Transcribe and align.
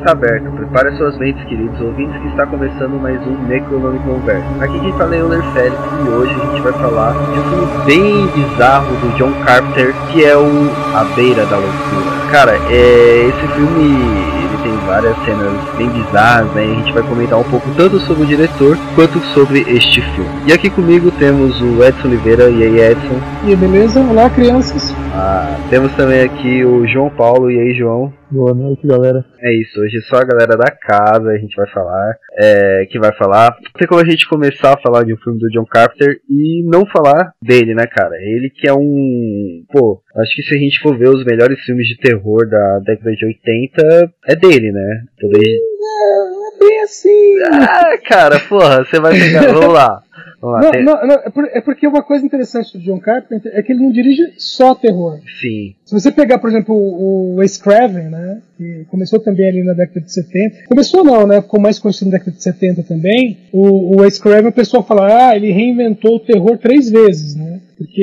Está 0.00 0.12
aberto, 0.12 0.50
prepare 0.52 0.96
suas 0.96 1.16
mentes, 1.18 1.44
queridos 1.44 1.78
ouvintes, 1.80 2.18
que 2.22 2.28
está 2.28 2.46
começando 2.46 2.98
mais 3.00 3.20
um 3.26 3.36
Necronome 3.46 3.98
Conversa. 4.00 4.46
Aqui 4.60 4.80
quem 4.80 4.92
fala 4.94 5.14
é 5.14 5.22
o 5.22 5.28
Ler 5.28 5.42
Félix 5.52 5.78
e 6.04 6.08
hoje 6.08 6.34
a 6.34 6.46
gente 6.46 6.62
vai 6.62 6.72
falar 6.72 7.12
de 7.12 7.38
um 7.38 7.44
filme 7.44 7.84
bem 7.84 8.26
bizarro 8.28 8.96
do 8.96 9.16
John 9.18 9.32
Carpenter, 9.44 9.94
que 10.10 10.24
é 10.24 10.36
o 10.36 10.70
A 10.94 11.04
Beira 11.14 11.44
da 11.44 11.56
Loucura. 11.56 12.30
Cara, 12.30 12.52
é, 12.70 13.28
esse 13.28 13.46
filme 13.54 14.40
tem 14.62 14.72
várias 14.86 15.16
cenas 15.24 15.52
bem 15.76 15.88
bizarras, 15.88 16.50
né? 16.52 16.66
E 16.66 16.72
a 16.72 16.74
gente 16.76 16.92
vai 16.92 17.02
comentar 17.02 17.38
um 17.38 17.44
pouco 17.44 17.68
tanto 17.76 17.98
sobre 18.00 18.24
o 18.24 18.26
diretor 18.26 18.78
quanto 18.94 19.18
sobre 19.34 19.60
este 19.68 20.00
filme. 20.00 20.30
E 20.46 20.52
aqui 20.52 20.70
comigo 20.70 21.10
temos 21.12 21.60
o 21.60 21.82
Edson 21.82 22.08
Oliveira, 22.08 22.48
e 22.50 22.62
aí 22.62 22.80
Edson. 22.80 23.20
E 23.46 23.56
beleza? 23.56 24.00
Olá, 24.00 24.28
crianças. 24.30 24.94
Ah, 25.22 25.68
temos 25.68 25.94
também 25.96 26.22
aqui 26.22 26.64
o 26.64 26.86
João 26.86 27.10
Paulo, 27.10 27.50
e 27.50 27.60
aí 27.60 27.74
João. 27.74 28.10
Boa 28.30 28.54
noite, 28.54 28.86
galera. 28.86 29.22
É 29.42 29.52
isso, 29.54 29.78
hoje 29.78 30.00
só 30.08 30.16
a 30.16 30.24
galera 30.24 30.56
da 30.56 30.70
casa 30.70 31.28
a 31.28 31.36
gente 31.36 31.54
vai 31.54 31.68
falar, 31.68 32.16
é, 32.38 32.86
que 32.90 32.98
vai 32.98 33.14
falar. 33.18 33.54
Tem 33.78 33.86
como 33.86 34.00
a 34.00 34.10
gente 34.10 34.26
começar 34.26 34.72
a 34.72 34.80
falar 34.80 35.04
de 35.04 35.12
um 35.12 35.18
filme 35.18 35.38
do 35.38 35.50
John 35.50 35.66
Carpenter 35.66 36.22
e 36.26 36.64
não 36.64 36.86
falar 36.86 37.34
dele, 37.42 37.74
né, 37.74 37.86
cara? 37.86 38.16
Ele 38.16 38.48
que 38.48 38.66
é 38.66 38.72
um. 38.72 39.62
Pô, 39.70 40.00
acho 40.16 40.34
que 40.36 40.42
se 40.42 40.54
a 40.54 40.58
gente 40.58 40.80
for 40.80 40.96
ver 40.96 41.10
os 41.10 41.22
melhores 41.22 41.60
filmes 41.66 41.86
de 41.86 41.98
terror 41.98 42.48
da 42.48 42.78
década 42.78 43.12
de 43.12 43.26
80, 43.26 44.12
é 44.26 44.36
dele, 44.36 44.72
né? 44.72 45.02
Talvez. 45.20 45.44
Não, 45.44 46.46
é 46.48 46.66
bem 46.66 46.82
assim. 46.82 47.34
Ah, 47.52 47.98
cara, 48.08 48.40
porra, 48.48 48.86
você 48.86 48.98
vai 48.98 49.12
pegar. 49.12 49.52
Vamos 49.52 49.74
lá. 49.74 50.00
Não, 50.42 50.70
tem- 50.70 50.82
não, 50.82 51.06
não, 51.06 51.14
é, 51.14 51.58
é 51.58 51.60
porque 51.60 51.86
uma 51.86 52.02
coisa 52.02 52.24
interessante 52.24 52.76
do 52.76 52.82
John 52.82 52.98
Carpenter 52.98 53.52
é 53.54 53.62
que 53.62 53.72
ele 53.72 53.82
não 53.82 53.92
dirige 53.92 54.22
só 54.38 54.74
terror. 54.74 55.18
Sim. 55.40 55.74
Se 55.84 55.92
você 55.92 56.10
pegar, 56.10 56.38
por 56.38 56.48
exemplo, 56.48 56.74
o, 56.74 57.34
o 57.34 57.34
Wes 57.36 57.58
Craven, 57.58 58.08
né, 58.08 58.38
que 58.56 58.84
começou 58.88 59.20
também 59.20 59.48
ali 59.48 59.62
na 59.62 59.74
década 59.74 60.00
de 60.00 60.12
70, 60.12 60.64
começou 60.66 61.04
não, 61.04 61.26
né, 61.26 61.42
ficou 61.42 61.60
mais 61.60 61.78
conhecido 61.78 62.10
na 62.10 62.18
década 62.18 62.36
de 62.36 62.42
70 62.42 62.82
também, 62.84 63.38
o, 63.52 63.96
o 63.96 64.00
Wes 64.00 64.18
Craven, 64.18 64.48
o 64.48 64.52
pessoal 64.52 64.82
fala, 64.82 65.30
ah, 65.30 65.36
ele 65.36 65.52
reinventou 65.52 66.16
o 66.16 66.20
terror 66.20 66.56
três 66.56 66.90
vezes, 66.90 67.34
né, 67.36 67.60
porque 67.76 68.00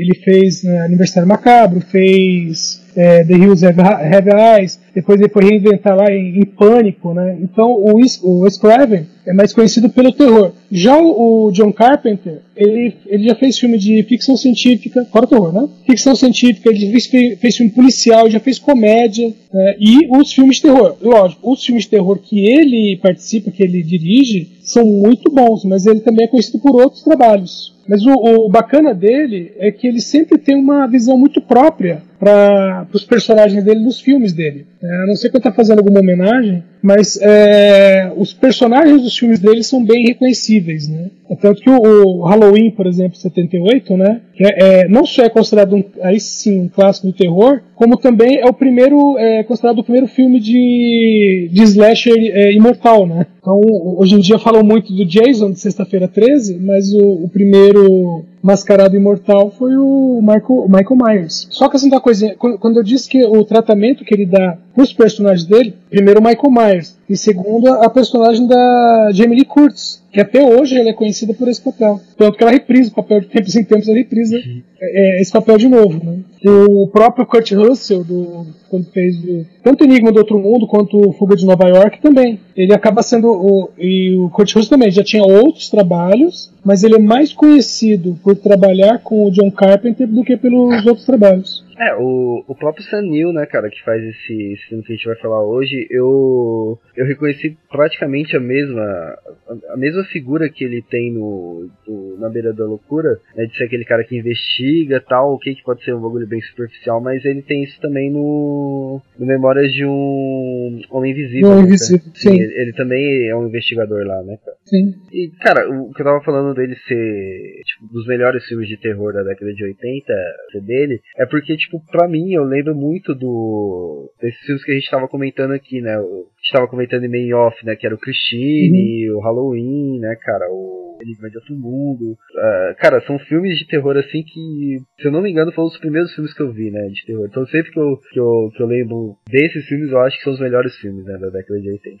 ele 0.00 0.20
fez 0.22 0.62
né, 0.62 0.80
Aniversário 0.82 1.28
Macabro, 1.28 1.80
fez 1.80 2.82
é, 2.96 3.24
The 3.24 3.34
Hills 3.34 3.64
Have, 3.64 3.80
Have 3.80 4.30
Eyes, 4.58 4.80
depois 4.94 5.20
ele 5.20 5.28
foi 5.28 5.44
reinventar 5.44 5.96
lá 5.96 6.10
em, 6.10 6.40
em 6.40 6.44
Pânico, 6.44 7.14
né, 7.14 7.38
então 7.40 7.70
o 7.72 8.00
o 8.22 8.40
Wes 8.40 8.56
Craven 8.58 9.06
é 9.26 9.32
mais 9.32 9.52
conhecido 9.52 9.88
pelo 9.88 10.12
terror. 10.12 10.52
Já 10.70 10.98
o, 10.98 11.46
o 11.46 11.52
John 11.52 11.72
Carpenter, 11.72 12.40
ele, 12.56 12.94
ele 13.06 13.28
já 13.28 13.34
fez 13.34 13.58
filme 13.58 13.78
de 13.78 14.02
ficção 14.04 14.36
científica, 14.36 15.06
fora 15.12 15.26
terror, 15.26 15.52
né? 15.52 15.68
Ficção 15.86 16.14
científica, 16.14 16.70
ele 16.70 16.90
fez, 16.90 17.06
fez 17.38 17.56
filme 17.56 17.72
policial, 17.72 18.30
já 18.30 18.40
fez 18.40 18.58
comédia, 18.58 19.32
né? 19.52 19.76
e 19.78 20.08
os 20.10 20.32
filmes 20.32 20.56
de 20.56 20.62
terror. 20.62 20.96
Lógico, 21.00 21.50
os 21.50 21.64
filmes 21.64 21.84
de 21.84 21.90
terror 21.90 22.18
que 22.18 22.46
ele 22.46 22.98
participa, 23.02 23.50
que 23.50 23.62
ele 23.62 23.82
dirige, 23.82 24.48
são 24.62 24.84
muito 24.84 25.30
bons, 25.30 25.64
mas 25.64 25.86
ele 25.86 26.00
também 26.00 26.26
é 26.26 26.28
conhecido 26.28 26.58
por 26.58 26.80
outros 26.80 27.02
trabalhos. 27.02 27.74
Mas 27.88 28.06
o, 28.06 28.12
o 28.12 28.48
bacana 28.48 28.94
dele 28.94 29.52
é 29.58 29.72
que 29.72 29.86
ele 29.86 30.00
sempre 30.00 30.38
tem 30.38 30.56
uma 30.56 30.86
visão 30.86 31.18
muito 31.18 31.40
própria 31.40 32.02
para 32.20 32.86
os 32.92 33.04
personagens 33.04 33.64
dele 33.64 33.80
nos 33.80 34.00
filmes 34.00 34.32
dele. 34.32 34.66
É, 34.82 35.02
a 35.02 35.06
não 35.06 35.14
ser 35.14 35.28
que 35.28 35.36
eu 35.36 35.40
estou 35.40 35.52
fazendo 35.52 35.78
alguma 35.78 36.00
homenagem, 36.00 36.64
mas 36.82 37.18
é, 37.20 38.12
os 38.16 38.32
personagens 38.32 39.02
dos 39.02 39.16
filmes 39.16 39.38
dele 39.38 39.62
são 39.62 39.84
bem 39.84 40.06
reconhecíveis, 40.06 40.88
né? 40.88 41.10
Tanto 41.40 41.62
que 41.62 41.70
o, 41.70 41.80
o 41.80 42.22
Halloween, 42.24 42.70
por 42.70 42.86
exemplo, 42.86 43.16
78, 43.16 43.96
né? 43.96 44.20
É, 44.38 44.82
é, 44.82 44.88
não 44.88 45.04
só 45.04 45.22
é 45.22 45.28
considerado 45.28 45.76
um, 45.76 45.84
aí 46.02 46.18
sim 46.18 46.62
um 46.62 46.68
clássico 46.68 47.06
do 47.06 47.12
terror, 47.12 47.60
como 47.74 47.96
também 47.96 48.40
é 48.40 48.46
o 48.46 48.52
primeiro 48.52 49.16
é 49.18 49.44
considerado 49.44 49.78
o 49.78 49.84
primeiro 49.84 50.06
filme 50.06 50.40
de, 50.40 51.48
de 51.52 51.62
slasher 51.62 52.16
é, 52.16 52.52
imortal, 52.52 53.06
né? 53.06 53.26
Então 53.38 53.60
hoje 53.96 54.14
em 54.14 54.20
dia 54.20 54.38
falam 54.38 54.64
muito 54.64 54.92
do 54.92 55.04
Jason 55.04 55.52
de 55.52 55.60
Sexta-feira 55.60 56.08
13, 56.08 56.58
mas 56.58 56.92
o, 56.92 57.24
o 57.24 57.28
primeiro 57.28 58.24
mascarado 58.42 58.96
imortal 58.96 59.50
foi 59.50 59.76
o 59.76 60.20
Michael, 60.20 60.66
Michael 60.68 60.96
Myers. 60.96 61.46
Só 61.50 61.68
que 61.68 61.76
assim 61.76 61.90
da 61.90 62.00
coisinha, 62.00 62.34
quando 62.36 62.78
eu 62.78 62.82
disse 62.82 63.08
que 63.08 63.22
o 63.24 63.44
tratamento 63.44 64.04
que 64.04 64.14
ele 64.14 64.26
dá 64.26 64.58
pros 64.74 64.92
personagens 64.92 65.46
dele, 65.46 65.74
primeiro 65.90 66.20
o 66.20 66.22
Michael 66.22 66.52
Myers, 66.52 66.98
e 67.10 67.16
segundo 67.16 67.66
a 67.66 67.90
personagem 67.90 68.46
da 68.46 69.10
Jamie 69.12 69.38
Lee 69.38 69.44
Curtis, 69.44 70.00
que 70.12 70.20
até 70.20 70.40
hoje 70.44 70.78
ela 70.78 70.90
é 70.90 70.92
conhecida 70.92 71.34
por 71.34 71.48
esse 71.48 71.60
papel. 71.60 72.00
Tanto 72.16 72.38
que 72.38 72.44
ela 72.44 72.52
reprisa 72.52 72.90
o 72.90 72.94
papel 72.94 73.20
de 73.20 73.26
tempos 73.26 73.56
em 73.56 73.64
tempos, 73.64 73.88
ela 73.88 73.98
reprisa 73.98 74.36
é, 74.36 75.18
é, 75.18 75.20
esse 75.20 75.32
papel 75.32 75.58
de 75.58 75.68
novo. 75.68 76.04
Né? 76.04 76.20
O 76.46 76.86
próprio 76.86 77.26
Kurt 77.26 77.50
Russell, 77.50 78.04
do, 78.04 78.46
quando 78.68 78.90
fez 78.92 79.16
o, 79.24 79.44
tanto 79.62 79.82
Enigma 79.82 80.12
do 80.12 80.18
Outro 80.18 80.38
Mundo 80.38 80.68
quanto 80.68 80.96
o 80.98 81.12
Fuga 81.12 81.34
de 81.34 81.44
Nova 81.44 81.68
York 81.68 82.00
também. 82.00 82.38
Ele 82.56 82.72
acaba 82.72 83.02
sendo. 83.02 83.28
O, 83.28 83.70
e 83.76 84.16
o 84.16 84.30
Kurt 84.30 84.54
Russell 84.54 84.70
também 84.70 84.90
já 84.92 85.02
tinha 85.02 85.24
outros 85.24 85.68
trabalhos, 85.68 86.52
mas 86.64 86.84
ele 86.84 86.94
é 86.94 87.00
mais 87.00 87.32
conhecido 87.32 88.16
por 88.22 88.36
trabalhar 88.36 89.00
com 89.00 89.26
o 89.26 89.30
John 89.32 89.50
Carpenter 89.50 90.06
do 90.06 90.22
que 90.22 90.36
pelos 90.36 90.86
outros 90.86 91.04
trabalhos. 91.04 91.64
É, 91.80 91.96
o, 91.96 92.44
o 92.46 92.54
próprio 92.54 92.84
Sam 92.84 93.02
Neill, 93.02 93.32
né, 93.32 93.46
cara, 93.46 93.70
que 93.70 93.82
faz 93.82 94.02
esse, 94.02 94.52
esse 94.52 94.68
filme 94.68 94.84
que 94.84 94.92
a 94.92 94.96
gente 94.96 95.06
vai 95.06 95.16
falar 95.16 95.42
hoje, 95.42 95.86
eu 95.90 96.78
eu 97.00 97.06
reconheci 97.06 97.56
praticamente 97.70 98.36
a 98.36 98.40
mesma 98.40 98.82
a, 98.82 99.74
a 99.74 99.76
mesma 99.76 100.04
figura 100.04 100.48
que 100.48 100.64
ele 100.64 100.82
tem 100.82 101.12
no, 101.12 101.68
do- 101.86 102.16
na 102.18 102.28
beira 102.28 102.52
da 102.52 102.64
loucura, 102.64 103.18
né, 103.34 103.46
de 103.46 103.56
ser 103.56 103.64
aquele 103.64 103.84
cara 103.84 104.04
que 104.04 104.16
investiga 104.16 105.00
tal, 105.00 105.32
o 105.34 105.38
que 105.38 105.54
que 105.54 105.62
pode 105.62 105.82
ser 105.84 105.94
um 105.94 106.00
bagulho 106.00 106.26
bem 106.26 106.40
superficial, 106.42 107.00
mas 107.00 107.24
ele 107.24 107.42
tem 107.42 107.62
isso 107.64 107.80
também 107.80 108.10
no, 108.10 109.00
no 109.18 109.26
Memórias 109.26 109.72
de 109.72 109.84
um 109.86 110.80
Homem 110.90 111.12
Invisível. 111.12 111.48
Homem 111.48 111.62
né, 111.62 111.68
Invisível, 111.68 112.00
cara? 112.04 112.12
sim. 112.16 112.34
Ele, 112.40 112.54
ele 112.62 112.72
também 112.74 113.28
é 113.28 113.36
um 113.36 113.46
investigador 113.46 114.04
lá, 114.06 114.22
né, 114.22 114.36
cara? 114.44 114.56
Sim. 114.64 114.94
E, 115.12 115.30
cara, 115.40 115.68
o 115.70 115.92
que 115.92 116.00
eu 116.02 116.06
tava 116.06 116.22
falando 116.22 116.54
dele 116.54 116.76
ser, 116.86 117.62
tipo, 117.64 117.92
dos 117.92 118.06
melhores 118.06 118.44
filmes 118.46 118.68
de 118.68 118.76
terror 118.76 119.12
da 119.12 119.22
década 119.22 119.52
de 119.52 119.64
80, 119.64 120.12
ser 120.52 120.60
dele, 120.60 121.00
é 121.16 121.26
porque, 121.26 121.56
tipo, 121.56 121.80
pra 121.90 122.08
mim, 122.08 122.32
eu 122.32 122.44
lembro 122.44 122.74
muito 122.74 123.14
do. 123.14 124.10
desses 124.20 124.40
filmes 124.44 124.64
que 124.64 124.72
a 124.72 124.74
gente 124.74 124.90
tava 124.90 125.08
comentando 125.08 125.52
aqui, 125.52 125.80
né? 125.80 125.96
A 125.96 126.00
gente 126.02 126.52
tava 126.52 126.68
comentando 126.68 126.89
em 126.96 127.08
main 127.08 127.32
off, 127.32 127.64
né? 127.64 127.76
Que 127.76 127.86
era 127.86 127.94
o 127.94 127.98
Christine, 127.98 129.10
o 129.10 129.20
Halloween, 129.20 129.98
né, 130.00 130.16
cara? 130.20 130.46
O 130.50 130.90
Enigma 131.02 131.30
de 131.30 131.38
Outro 131.38 131.56
Mundo. 131.56 132.16
Ah, 132.36 132.74
cara, 132.78 133.00
são 133.06 133.18
filmes 133.18 133.58
de 133.58 133.66
terror 133.66 133.96
assim 133.96 134.22
que, 134.22 134.78
se 135.00 135.08
eu 135.08 135.12
não 135.12 135.22
me 135.22 135.30
engano, 135.30 135.52
foram 135.52 135.68
os 135.68 135.78
primeiros 135.78 136.12
filmes 136.14 136.34
que 136.34 136.42
eu 136.42 136.52
vi, 136.52 136.70
né? 136.70 136.88
De 136.88 137.06
terror. 137.06 137.26
Então 137.28 137.46
sempre 137.46 137.72
que 137.72 137.78
eu, 137.78 137.96
que 138.12 138.20
eu, 138.20 138.50
que 138.54 138.62
eu 138.62 138.66
lembro 138.66 139.16
desses 139.28 139.64
filmes, 139.66 139.90
eu 139.90 139.98
acho 140.00 140.18
que 140.18 140.24
são 140.24 140.32
os 140.32 140.40
melhores 140.40 140.74
filmes, 140.76 141.04
né? 141.04 141.16
Da 141.18 141.28
década 141.28 141.60
de 141.60 141.70
80. 141.70 141.96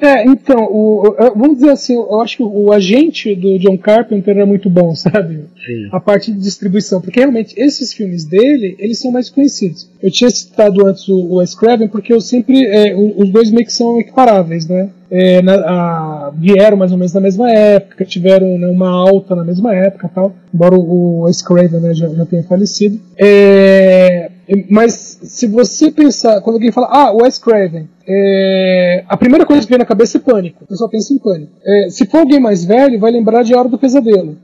É, 0.00 0.24
então, 0.24 0.64
o, 0.64 1.14
vamos 1.34 1.58
dizer 1.58 1.70
assim, 1.70 1.94
eu 1.94 2.20
acho 2.20 2.36
que 2.36 2.42
o 2.42 2.72
agente 2.72 3.34
do 3.34 3.58
John 3.58 3.78
Carpenter 3.78 4.36
é 4.36 4.44
muito 4.44 4.68
bom, 4.68 4.94
sabe? 4.94 5.44
Sim. 5.64 5.88
a 5.92 6.00
parte 6.00 6.30
de 6.30 6.38
distribuição, 6.38 7.00
porque 7.00 7.20
realmente 7.20 7.58
esses 7.58 7.92
filmes 7.92 8.24
dele, 8.24 8.76
eles 8.78 9.00
são 9.00 9.10
mais 9.10 9.30
conhecidos. 9.30 9.90
Eu 10.02 10.10
tinha 10.10 10.28
citado 10.30 10.86
antes 10.86 11.08
o, 11.08 11.14
o 11.14 11.36
Wes 11.36 11.54
Craven 11.54 11.88
porque 11.88 12.12
eu 12.12 12.20
sempre, 12.20 12.66
é, 12.66 12.94
os 12.94 13.30
dois 13.30 13.50
meio 13.50 13.63
que 13.64 13.72
são 13.72 13.98
equiparáveis, 14.00 14.66
né? 14.66 14.90
É, 15.10 15.40
na- 15.42 15.54
a- 15.54 16.32
vieram 16.36 16.76
mais 16.76 16.90
ou 16.92 16.98
menos 16.98 17.12
na 17.12 17.20
mesma 17.20 17.50
época, 17.50 18.04
tiveram 18.04 18.58
né, 18.58 18.66
uma 18.68 18.88
alta 18.90 19.34
na 19.34 19.44
mesma 19.44 19.74
época, 19.74 20.10
tal. 20.14 20.32
Embora 20.52 20.74
o, 20.74 21.24
o 21.28 21.44
Craven 21.44 21.80
né, 21.80 21.94
já, 21.94 22.08
já 22.08 22.26
tenha 22.26 22.42
falecido. 22.42 23.00
É, 23.16 24.30
mas 24.70 25.18
se 25.22 25.46
você 25.46 25.90
pensar, 25.90 26.40
quando 26.40 26.56
alguém 26.56 26.72
fala, 26.72 26.88
ah, 26.90 27.12
Wes 27.12 27.38
Craven, 27.38 27.88
é, 28.06 29.04
a 29.08 29.16
primeira 29.16 29.44
coisa 29.46 29.62
que 29.62 29.68
vem 29.70 29.78
na 29.78 29.84
cabeça 29.84 30.18
é 30.18 30.20
pânico. 30.20 30.64
O 30.64 30.66
pessoal 30.66 30.90
pensa 30.90 31.12
em 31.12 31.18
pânico. 31.18 31.52
É, 31.64 31.88
se 31.90 32.06
for 32.06 32.18
alguém 32.18 32.40
mais 32.40 32.64
velho, 32.64 32.98
vai 32.98 33.10
lembrar 33.10 33.42
de 33.42 33.54
A 33.54 33.58
Hora 33.58 33.68
do 33.68 33.78
Pesadelo? 33.78 34.36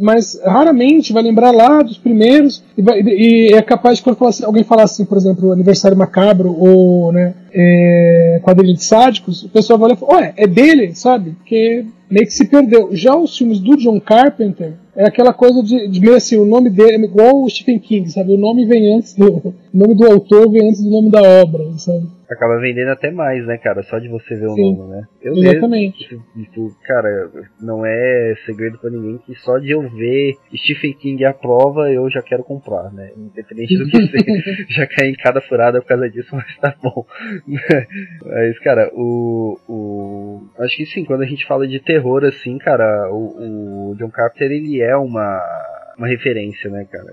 Mas 0.00 0.40
raramente 0.44 1.12
vai 1.12 1.22
lembrar 1.22 1.50
lá 1.50 1.82
dos 1.82 1.98
primeiros 1.98 2.62
e, 2.76 2.82
vai- 2.82 3.00
e 3.00 3.50
é 3.52 3.62
capaz 3.62 3.98
de 3.98 4.04
quando 4.04 4.16
falar 4.16 4.30
assim- 4.30 4.44
alguém 4.44 4.64
falar 4.64 4.84
assim, 4.84 5.04
por 5.04 5.16
exemplo, 5.18 5.52
aniversário 5.52 5.96
macabro 5.96 6.54
ou 6.58 7.12
né, 7.12 7.34
é, 7.52 8.40
quadrilha 8.42 8.74
de 8.74 8.84
sádicos, 8.84 9.42
o 9.44 9.48
pessoal 9.48 9.78
vai 9.78 9.88
olhar 9.90 9.96
e 9.96 10.00
falar, 10.00 10.14
ué, 10.20 10.34
é 10.36 10.46
dele, 10.46 10.94
sabe? 10.94 11.30
Porque 11.32 11.84
meio 12.10 12.26
que 12.26 12.32
se 12.32 12.46
perdeu. 12.46 12.90
Já 12.92 13.16
os 13.16 13.36
filmes 13.36 13.58
do 13.60 13.76
John 13.76 14.00
Carpenter 14.00 14.74
é 14.96 15.06
aquela 15.06 15.32
coisa 15.32 15.62
de, 15.62 15.88
de 15.88 16.00
meio 16.00 16.14
assim, 16.16 16.36
o 16.36 16.44
nome 16.44 16.70
dele 16.70 16.92
é 17.04 17.08
igual 17.08 17.42
o 17.42 17.48
Stephen 17.50 17.78
King, 17.78 18.08
sabe? 18.10 18.32
O 18.34 18.38
nome 18.38 18.64
vem 18.66 18.94
antes 18.96 19.14
do. 19.14 19.54
O 19.74 19.76
nome 19.76 19.94
do 19.96 20.06
autor 20.06 20.48
vem 20.52 20.68
antes 20.68 20.80
do 20.84 20.88
nome 20.88 21.10
da 21.10 21.20
obra, 21.20 21.64
sabe? 21.78 22.06
Acaba 22.34 22.60
vendendo 22.60 22.90
até 22.90 23.10
mais, 23.10 23.46
né, 23.46 23.56
cara? 23.58 23.82
Só 23.82 23.98
de 23.98 24.08
você 24.08 24.34
ver 24.34 24.46
o 24.46 24.54
Sim. 24.54 24.76
nome, 24.76 24.90
né? 24.90 25.02
Eu 25.22 25.34
Exatamente. 25.34 26.14
Mesmo, 26.14 26.24
tipo, 26.44 26.76
cara, 26.86 27.30
não 27.60 27.84
é 27.84 28.34
segredo 28.44 28.78
pra 28.78 28.90
ninguém 28.90 29.18
que 29.18 29.34
só 29.36 29.58
de 29.58 29.70
eu 29.70 29.88
ver 29.88 30.34
Stephen 30.54 30.92
King 30.94 31.24
à 31.24 31.32
prova 31.32 31.90
eu 31.90 32.08
já 32.10 32.22
quero 32.22 32.44
comprar, 32.44 32.92
né? 32.92 33.10
Independente 33.16 33.76
do 33.78 33.86
que 33.86 33.96
seja. 34.06 34.66
já 34.68 34.86
caí 34.86 35.10
em 35.10 35.14
cada 35.16 35.40
furada 35.40 35.80
por 35.80 35.88
causa 35.88 36.08
disso, 36.10 36.30
mas 36.36 36.56
tá 36.58 36.74
bom. 36.82 37.04
mas, 38.24 38.58
cara, 38.60 38.90
o, 38.94 39.58
o. 39.68 40.48
Acho 40.58 40.76
que 40.76 40.86
sim, 40.86 41.04
quando 41.04 41.22
a 41.22 41.26
gente 41.26 41.46
fala 41.46 41.66
de 41.66 41.80
terror, 41.80 42.24
assim, 42.24 42.58
cara, 42.58 43.08
o, 43.10 43.90
o 43.90 43.96
John 43.96 44.10
Carpenter 44.10 44.50
ele 44.50 44.80
é 44.80 44.96
uma 44.96 45.40
uma 45.96 46.08
referência, 46.08 46.68
né, 46.70 46.84
cara? 46.90 47.12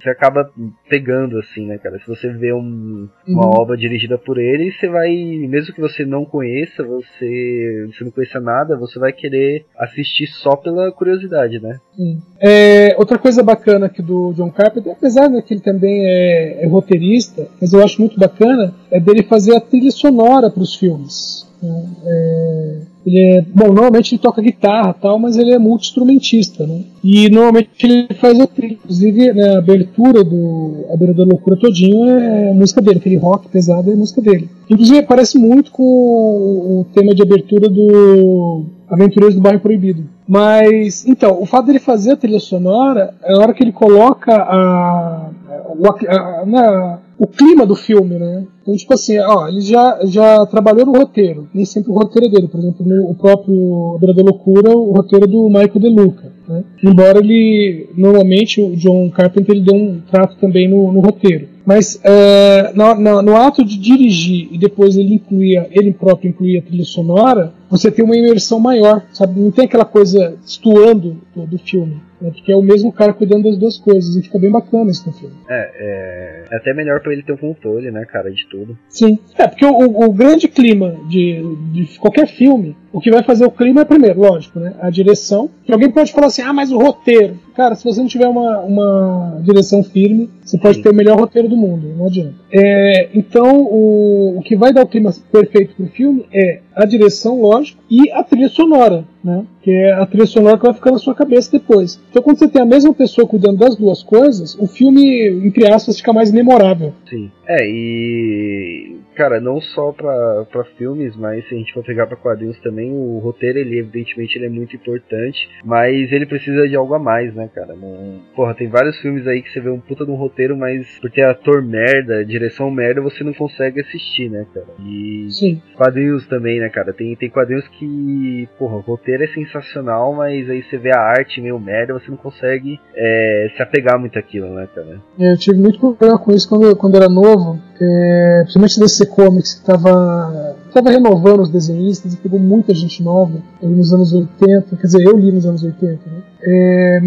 Você 0.00 0.10
acaba 0.10 0.50
pegando, 0.88 1.38
assim, 1.38 1.66
né, 1.66 1.78
cara? 1.78 1.98
Se 1.98 2.06
você 2.06 2.28
vê 2.32 2.52
um, 2.52 3.08
uma 3.26 3.46
Uhum. 3.46 3.60
obra 3.60 3.76
dirigida 3.76 4.18
por 4.18 4.38
ele, 4.38 4.72
você 4.72 4.88
vai, 4.88 5.10
mesmo 5.48 5.74
que 5.74 5.80
você 5.80 6.04
não 6.04 6.24
conheça, 6.24 6.82
você, 6.82 7.88
você 7.92 8.04
não 8.04 8.10
conheça 8.10 8.40
nada, 8.40 8.76
você 8.76 8.98
vai 8.98 9.12
querer 9.12 9.64
assistir 9.78 10.26
só 10.26 10.56
pela 10.56 10.90
curiosidade, 10.92 11.60
né? 11.60 11.78
Sim. 11.94 12.18
É, 12.40 12.94
outra 12.98 13.18
coisa 13.18 13.42
bacana 13.42 13.86
aqui 13.86 14.02
do 14.02 14.32
John 14.34 14.50
Carpenter, 14.50 14.92
apesar 14.92 15.28
de 15.28 15.40
que 15.42 15.54
ele 15.54 15.60
também 15.60 16.04
é, 16.06 16.64
é 16.64 16.66
roteirista, 16.66 17.48
mas 17.60 17.72
eu 17.72 17.82
acho 17.82 18.00
muito 18.00 18.18
bacana, 18.18 18.74
é 18.90 18.98
dele 19.00 19.22
fazer 19.22 19.56
a 19.56 19.60
trilha 19.60 19.90
sonora 19.90 20.50
para 20.50 20.62
os 20.62 20.74
filmes. 20.74 21.45
É, 21.62 22.80
ele 23.06 23.20
é, 23.20 23.44
bom, 23.54 23.68
normalmente 23.68 24.14
ele 24.14 24.20
toca 24.20 24.42
guitarra 24.42 24.92
tal, 24.92 25.18
mas 25.18 25.36
ele 25.36 25.52
é 25.52 25.58
multi-instrumentista, 25.58 26.66
né? 26.66 26.80
E 27.04 27.28
normalmente 27.28 27.70
ele 27.84 28.08
faz 28.14 28.38
a 28.40 28.46
trilha, 28.48 28.72
inclusive 28.72 29.32
né, 29.32 29.54
a 29.54 29.58
abertura 29.58 30.24
do 30.24 30.84
A 30.92 30.96
Beira 30.96 31.14
da 31.14 31.24
Loucura 31.24 31.56
todinho 31.56 32.08
é 32.08 32.52
música 32.52 32.82
dele, 32.82 32.98
aquele 32.98 33.16
rock 33.16 33.48
pesado 33.48 33.92
é 33.92 33.94
música 33.94 34.20
dele. 34.20 34.48
Inclusive 34.68 35.02
parece 35.04 35.38
muito 35.38 35.70
com 35.70 35.84
o, 35.84 36.80
o 36.80 36.86
tema 36.92 37.14
de 37.14 37.22
abertura 37.22 37.68
do 37.68 38.64
Aventureiros 38.90 39.36
do 39.36 39.40
Bairro 39.40 39.60
Proibido. 39.60 40.04
Mas, 40.28 41.06
então, 41.06 41.40
o 41.40 41.46
fato 41.46 41.66
dele 41.66 41.78
fazer 41.78 42.12
a 42.12 42.16
trilha 42.16 42.40
sonora, 42.40 43.14
é 43.22 43.32
a 43.32 43.38
hora 43.38 43.54
que 43.54 43.62
ele 43.62 43.70
coloca 43.70 44.34
a, 44.34 45.30
o, 45.66 45.86
a- 45.86 46.40
a- 46.42 46.46
na- 46.46 46.98
o 47.18 47.26
clima 47.26 47.64
do 47.64 47.74
filme, 47.74 48.16
né? 48.18 48.44
Então, 48.62 48.74
tipo 48.76 48.92
assim, 48.94 49.18
ó, 49.18 49.48
ele 49.48 49.60
já, 49.60 49.98
já 50.04 50.44
trabalhou 50.46 50.84
no 50.86 50.92
roteiro, 50.98 51.48
nem 51.54 51.64
sempre 51.64 51.90
o 51.90 51.94
roteiro 51.94 52.28
é 52.28 52.30
dele. 52.30 52.48
Por 52.48 52.58
exemplo, 52.60 52.84
no 52.86 53.10
o 53.10 53.14
próprio 53.14 53.96
Beira 53.98 54.14
da 54.14 54.22
Loucura, 54.22 54.70
o 54.76 54.92
roteiro 54.92 55.24
é 55.24 55.28
do 55.28 55.48
Michael 55.48 55.80
De 55.80 55.88
Luca. 55.88 56.32
Né? 56.48 56.64
Embora 56.84 57.18
ele, 57.18 57.88
normalmente, 57.96 58.60
o 58.60 58.76
John 58.76 59.08
Carpenter 59.10 59.54
ele 59.56 59.64
deu 59.64 59.74
um 59.74 60.00
trato 60.10 60.36
também 60.38 60.68
no, 60.68 60.92
no 60.92 61.00
roteiro. 61.00 61.48
Mas 61.66 61.98
é, 62.04 62.72
na- 62.74 62.94
na- 62.94 63.22
no 63.22 63.36
ato 63.36 63.64
de 63.64 63.76
dirigir 63.76 64.48
e 64.52 64.56
depois 64.56 64.96
ele 64.96 65.14
incluir, 65.14 65.58
a- 65.58 65.66
ele 65.72 65.92
próprio 65.92 66.28
incluir 66.28 66.58
a 66.58 66.62
trilha 66.62 66.84
sonora, 66.84 67.52
você 67.68 67.90
tem 67.90 68.04
uma 68.04 68.16
imersão 68.16 68.60
maior, 68.60 69.02
sabe? 69.12 69.40
Não 69.40 69.50
tem 69.50 69.64
aquela 69.64 69.84
coisa 69.84 70.36
estuando 70.46 71.16
do, 71.34 71.44
do 71.46 71.58
filme, 71.58 72.00
né? 72.20 72.30
porque 72.30 72.52
é 72.52 72.56
o 72.56 72.62
mesmo 72.62 72.92
cara 72.92 73.12
cuidando 73.12 73.42
das 73.44 73.58
duas 73.58 73.76
coisas 73.76 74.14
e 74.14 74.22
fica 74.22 74.38
bem 74.38 74.50
bacana 74.52 74.90
isso 74.92 75.02
no 75.08 75.12
filme. 75.12 75.34
É, 75.50 75.70
é, 75.76 76.44
é 76.52 76.56
até 76.56 76.72
melhor 76.72 77.00
pra 77.00 77.12
ele 77.12 77.24
ter 77.24 77.32
o 77.32 77.38
controle, 77.38 77.90
né, 77.90 78.04
cara, 78.04 78.30
de 78.30 78.46
tudo. 78.48 78.78
Sim. 78.88 79.18
É, 79.36 79.48
porque 79.48 79.66
o, 79.66 79.70
o- 79.72 80.04
o 80.04 80.12
grande 80.12 80.46
clima 80.46 80.94
de, 81.08 81.42
de 81.72 81.98
qualquer 81.98 82.28
filme, 82.28 82.76
o 82.92 83.00
que 83.00 83.10
vai 83.10 83.24
fazer 83.24 83.44
o 83.44 83.50
clima 83.50 83.80
é 83.80 83.84
primeiro, 83.84 84.20
lógico, 84.20 84.60
né? 84.60 84.74
A 84.80 84.88
direção. 84.88 85.50
Que 85.64 85.72
alguém 85.72 85.90
pode 85.90 86.12
falar 86.12 86.28
assim, 86.28 86.42
ah, 86.42 86.52
mas 86.52 86.70
o 86.70 86.78
roteiro. 86.78 87.36
Cara, 87.56 87.74
se 87.74 87.82
você 87.84 88.00
não 88.00 88.06
tiver 88.06 88.28
uma, 88.28 88.60
uma 88.60 89.40
direção 89.40 89.82
firme, 89.82 90.28
você 90.44 90.58
pode 90.58 90.76
Sim. 90.76 90.82
ter 90.82 90.90
o 90.90 90.94
melhor 90.94 91.18
roteiro 91.18 91.48
do 91.48 91.56
mundo, 91.56 91.88
não 91.96 92.06
adianta. 92.06 92.34
É, 92.52 93.08
então, 93.14 93.62
o, 93.62 94.38
o 94.38 94.42
que 94.42 94.54
vai 94.54 94.74
dar 94.74 94.82
o 94.82 94.86
clima 94.86 95.10
perfeito 95.32 95.74
pro 95.74 95.86
filme 95.86 96.26
é 96.30 96.60
a 96.76 96.84
direção, 96.84 97.40
lógico, 97.40 97.82
e 97.90 98.10
a 98.12 98.22
trilha 98.22 98.50
sonora, 98.50 99.04
né? 99.24 99.46
Que 99.62 99.70
é 99.70 99.92
a 99.94 100.04
trilha 100.04 100.26
sonora 100.26 100.58
que 100.58 100.64
vai 100.64 100.74
ficar 100.74 100.92
na 100.92 100.98
sua 100.98 101.14
cabeça 101.14 101.50
depois. 101.50 101.98
Então, 102.10 102.22
quando 102.22 102.38
você 102.38 102.46
tem 102.46 102.60
a 102.60 102.66
mesma 102.66 102.92
pessoa 102.92 103.26
cuidando 103.26 103.56
das 103.58 103.76
duas 103.76 104.02
coisas, 104.02 104.54
o 104.56 104.66
filme, 104.66 105.26
entre 105.46 105.72
aspas, 105.72 105.96
fica 105.96 106.12
mais 106.12 106.30
memorável. 106.30 106.92
Sim. 107.08 107.30
É, 107.48 107.66
e. 107.66 108.96
Cara, 109.14 109.40
não 109.40 109.62
só 109.62 109.92
pra, 109.92 110.44
pra 110.52 110.64
filmes, 110.76 111.16
mas 111.16 111.48
se 111.48 111.54
a 111.54 111.56
gente 111.56 111.72
for 111.72 111.82
pegar 111.82 112.06
pra 112.06 112.18
quadrinhos 112.18 112.58
também, 112.60 112.92
o 112.92 113.18
roteiro, 113.18 113.58
ele, 113.58 113.78
evidentemente, 113.78 114.36
ele 114.36 114.44
é 114.44 114.50
muito 114.50 114.76
importante, 114.76 115.48
mas 115.64 116.12
ele 116.12 116.26
precisa 116.26 116.68
de 116.68 116.76
algo 116.76 116.92
a 116.92 116.98
mais, 116.98 117.34
né, 117.34 117.48
cara? 117.54 117.74
Não... 117.74 118.20
Porra, 118.34 118.54
tem 118.54 118.68
vários 118.68 118.98
filmes 118.98 119.26
aí 119.26 119.40
que 119.40 119.50
você 119.50 119.58
vê 119.58 119.70
um 119.70 119.80
puta 119.80 120.04
de 120.04 120.10
um 120.10 120.16
roteiro, 120.16 120.54
mas 120.54 120.98
por 121.00 121.10
ter 121.10 121.22
ator 121.22 121.62
merda, 121.62 122.26
direção 122.26 122.70
merda, 122.70 123.00
você 123.00 123.24
não 123.24 123.32
consegue 123.32 123.80
assistir, 123.80 124.28
né, 124.28 124.44
cara? 124.52 124.66
E. 124.84 125.28
Sim. 125.30 125.62
Quadrinhos 125.74 126.26
também, 126.26 126.60
né, 126.60 126.65
cara? 126.68 126.92
Tem, 126.92 127.14
tem 127.16 127.30
quadrinhos 127.30 127.66
que, 127.68 128.48
porra, 128.58 128.76
o 128.76 128.80
roteiro 128.80 129.24
é 129.24 129.28
sensacional, 129.28 130.14
mas 130.14 130.48
aí 130.48 130.62
você 130.62 130.76
vê 130.78 130.90
a 130.94 131.00
arte 131.00 131.40
meio 131.40 131.58
merda, 131.58 131.94
você 131.94 132.10
não 132.10 132.16
consegue 132.16 132.80
é, 132.94 133.50
se 133.56 133.62
apegar 133.62 133.98
muito 133.98 134.18
àquilo, 134.18 134.54
né, 134.54 134.68
cara? 134.74 135.00
Eu 135.18 135.36
tive 135.36 135.58
muito 135.58 135.78
problema 135.78 136.18
com 136.18 136.32
isso 136.32 136.48
quando, 136.48 136.76
quando 136.76 136.96
era 136.96 137.08
novo, 137.08 137.60
é, 137.80 138.40
principalmente 138.42 138.80
DC 138.80 139.06
Comics, 139.06 139.54
que 139.54 139.60
estava 139.60 140.56
tava 140.76 140.90
renovando 140.90 141.40
os 141.40 141.50
desenhistas 141.50 142.12
e 142.12 142.16
pegou 142.18 142.38
muita 142.38 142.74
gente 142.74 143.02
nova 143.02 143.40
ali 143.62 143.74
nos 143.74 143.94
anos 143.94 144.12
80, 144.12 144.76
quer 144.76 144.86
dizer, 144.86 145.06
eu 145.06 145.16
li 145.16 145.32
nos 145.32 145.46
anos 145.46 145.62
80, 145.62 146.10
né? 146.10 146.22
É, 146.42 147.00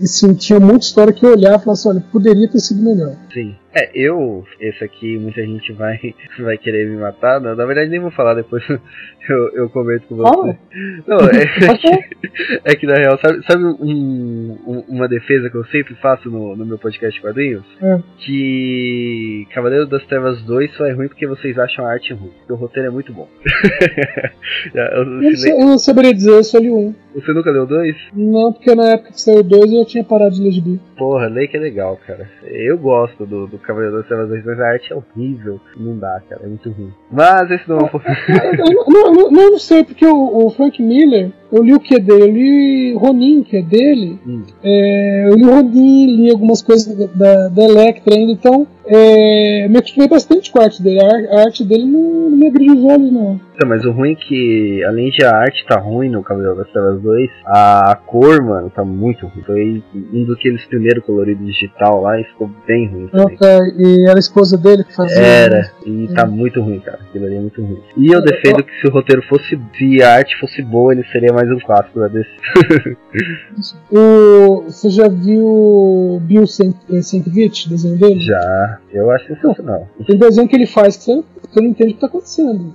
e 0.00 0.06
sim, 0.06 0.32
tinha 0.32 0.58
muita 0.58 0.86
história 0.86 1.12
que 1.12 1.24
eu 1.24 1.32
olhava 1.32 1.56
e 1.56 1.64
falava 1.64 1.72
assim, 1.72 1.88
olha, 1.90 2.04
poderia 2.10 2.48
ter 2.48 2.58
sido 2.58 2.82
melhor. 2.82 3.14
Sim. 3.32 3.54
É, 3.72 3.90
eu, 3.94 4.44
esse 4.58 4.82
aqui, 4.82 5.16
muita 5.16 5.42
gente 5.46 5.72
vai, 5.72 5.98
vai 6.40 6.58
querer 6.58 6.88
me 6.88 6.96
matar. 6.96 7.40
Não, 7.40 7.54
na 7.54 7.64
verdade, 7.64 7.88
nem 7.90 8.00
vou 8.00 8.10
falar 8.10 8.34
depois. 8.34 8.62
Eu, 9.28 9.48
eu 9.54 9.70
comento 9.70 10.06
com 10.08 10.16
você. 10.16 10.34
Fala. 10.34 10.58
Não, 11.06 11.18
é, 11.18 11.46
Pode 11.66 11.82
falar. 11.82 11.98
é 12.64 12.74
que 12.74 12.86
na 12.86 12.94
real, 12.94 13.18
sabe, 13.18 13.44
sabe 13.46 13.62
um- 13.62 14.56
um- 14.66 14.84
uma 14.88 15.06
defesa 15.06 15.48
que 15.50 15.56
eu 15.56 15.64
sempre 15.66 15.94
faço 15.96 16.28
no, 16.30 16.56
no 16.56 16.64
meu 16.66 16.78
podcast 16.78 17.14
de 17.14 17.20
quadrinhos? 17.24 17.62
É. 17.82 17.98
Que 18.16 19.46
Cavaleiro 19.54 19.86
das 19.86 20.04
Trevas 20.06 20.42
2 20.42 20.74
só 20.74 20.86
é 20.86 20.92
ruim 20.92 21.06
porque 21.06 21.26
vocês 21.26 21.56
acham 21.58 21.84
a 21.86 21.92
arte 21.92 22.12
ruim. 22.14 22.30
Porque 22.38 22.52
o 22.54 22.56
roteiro 22.56 22.88
é 22.88 22.90
muito 22.90 23.12
bom. 23.12 23.28
Já, 24.74 24.82
eu- 24.94 25.02
Eu 25.04 25.20
nem- 25.20 25.70
eu 25.72 25.78
saberia 25.78 26.14
dizer, 26.14 26.30
eu 26.30 26.42
só 26.42 26.58
li 26.58 26.70
um. 26.70 26.94
você 27.14 27.32
nunca 27.32 27.50
leu 27.50 27.66
dois? 27.66 27.94
Não, 28.14 28.52
porque 28.52 28.74
na 28.74 28.92
época 28.94 29.12
que 29.12 29.20
saiu 29.20 29.42
dois 29.42 29.70
eu 29.70 29.84
tinha 29.84 30.02
parado 30.02 30.34
de 30.34 30.42
ler 30.42 30.50
gibi. 30.52 30.80
Porra, 30.96 31.26
lei 31.28 31.46
que 31.46 31.56
é 31.56 31.60
legal, 31.60 31.98
cara. 32.06 32.28
Eu 32.42 32.78
gosto 32.78 33.26
do, 33.26 33.46
do 33.46 33.58
Cavaleiro 33.60 33.96
das 33.96 34.06
Trevas 34.06 34.28
2, 34.28 34.44
mas 34.44 34.60
a 34.60 34.68
arte 34.68 34.92
é 34.92 34.96
horrível. 34.96 35.60
Não 35.76 35.98
dá, 35.98 36.20
cara. 36.28 36.42
É 36.44 36.46
muito 36.46 36.70
ruim. 36.70 36.92
Mas 37.10 37.50
esse 37.50 37.68
não 37.68 37.78
é 37.78 37.82
um. 37.82 37.90
Eu 38.70 38.84
não, 38.88 39.30
não, 39.30 39.50
não, 39.50 39.58
sei, 39.58 39.84
porque 39.84 40.06
o, 40.06 40.46
o 40.46 40.50
Frank 40.50 40.82
Miller, 40.82 41.30
eu 41.52 41.62
li 41.62 41.74
o 41.74 41.80
que 41.80 41.98
dele? 41.98 42.22
Eu 42.22 42.32
li 42.32 42.94
Ronin, 42.94 43.42
que 43.42 43.56
é 43.56 43.62
dele. 43.62 44.18
Hum. 44.26 44.42
É, 44.62 45.28
eu 45.30 45.34
li 45.34 45.44
Ronin, 45.44 46.16
li 46.16 46.30
algumas 46.30 46.62
coisas 46.62 46.94
da, 47.14 47.48
da 47.48 47.62
Electra 47.62 48.14
ainda, 48.14 48.32
então 48.32 48.66
é, 48.92 49.68
me 49.68 49.78
acostumei 49.78 50.08
bastante 50.08 50.50
com 50.50 50.60
a 50.60 50.64
arte 50.64 50.82
dele. 50.82 51.00
A, 51.00 51.38
a 51.38 51.44
arte 51.44 51.64
dele 51.64 51.84
não, 51.84 52.30
não 52.30 52.36
me 52.36 52.48
abriu 52.48 52.74
os 52.74 52.84
olhos, 52.84 53.12
não. 53.12 53.40
Então, 53.54 53.68
mas 53.68 53.84
o 53.84 53.92
ruim 53.92 54.12
é 54.12 54.14
que, 54.14 54.82
além 54.84 55.10
de 55.10 55.22
a 55.22 55.36
arte 55.36 55.66
tá 55.68 55.78
ruim 55.78 56.08
no 56.08 56.22
Cavaleiro 56.22 56.56
das 56.56 56.70
Trevas 56.70 57.00
2, 57.02 57.30
a 57.44 57.94
cor, 58.06 58.42
mano, 58.42 58.70
tá 58.70 58.82
muito 58.84 59.26
ruim. 59.26 59.42
Foi 59.44 59.82
um 59.94 60.24
daqueles 60.24 60.64
primeiros 60.64 61.04
coloridos 61.04 61.46
digital 61.46 62.00
lá 62.00 62.18
e 62.18 62.24
ficou 62.24 62.50
bem 62.66 62.88
ruim 62.88 63.08
também. 63.08 63.36
Tá, 63.36 63.58
e 63.76 64.08
era 64.08 64.16
a 64.16 64.18
esposa 64.18 64.56
dele 64.56 64.82
que 64.82 64.96
fazia. 64.96 65.20
Era, 65.20 65.70
e 65.84 66.08
tá 66.14 66.26
muito 66.26 66.60
ruim, 66.62 66.80
cara. 66.80 67.00
Aquilo 67.02 67.26
ali 67.26 67.36
é 67.36 67.40
muito 67.40 67.62
ruim. 67.62 67.82
E 67.98 68.10
eu 68.10 68.22
defendo 68.22 68.64
que 68.64 68.72
se 68.80 68.88
o 68.88 68.92
roteiro 68.92 69.22
fosse. 69.28 69.60
Se 69.76 70.02
a 70.02 70.14
arte 70.14 70.40
fosse 70.40 70.62
boa, 70.62 70.92
ele 70.92 71.04
seria 71.12 71.32
mais 71.32 71.50
um 71.50 71.58
clássico 71.60 72.00
da 72.00 72.08
DC. 72.08 72.30
O, 73.90 74.62
você 74.62 74.88
já 74.88 75.08
viu 75.08 76.20
Bill 76.22 76.46
Sienkiewicz, 76.46 77.66
desenho 77.66 77.98
dele? 77.98 78.20
Já, 78.20 78.79
eu 78.92 79.10
acho 79.10 79.26
sensacional. 79.26 79.88
Tem 80.06 80.16
desenho 80.18 80.48
que 80.48 80.56
ele 80.56 80.66
faz 80.66 80.96
que 80.96 81.04
você, 81.04 81.22
você 81.48 81.60
não 81.60 81.68
entende 81.68 81.92
o 81.92 81.94
que 81.94 82.00
tá 82.00 82.06
acontecendo. 82.08 82.74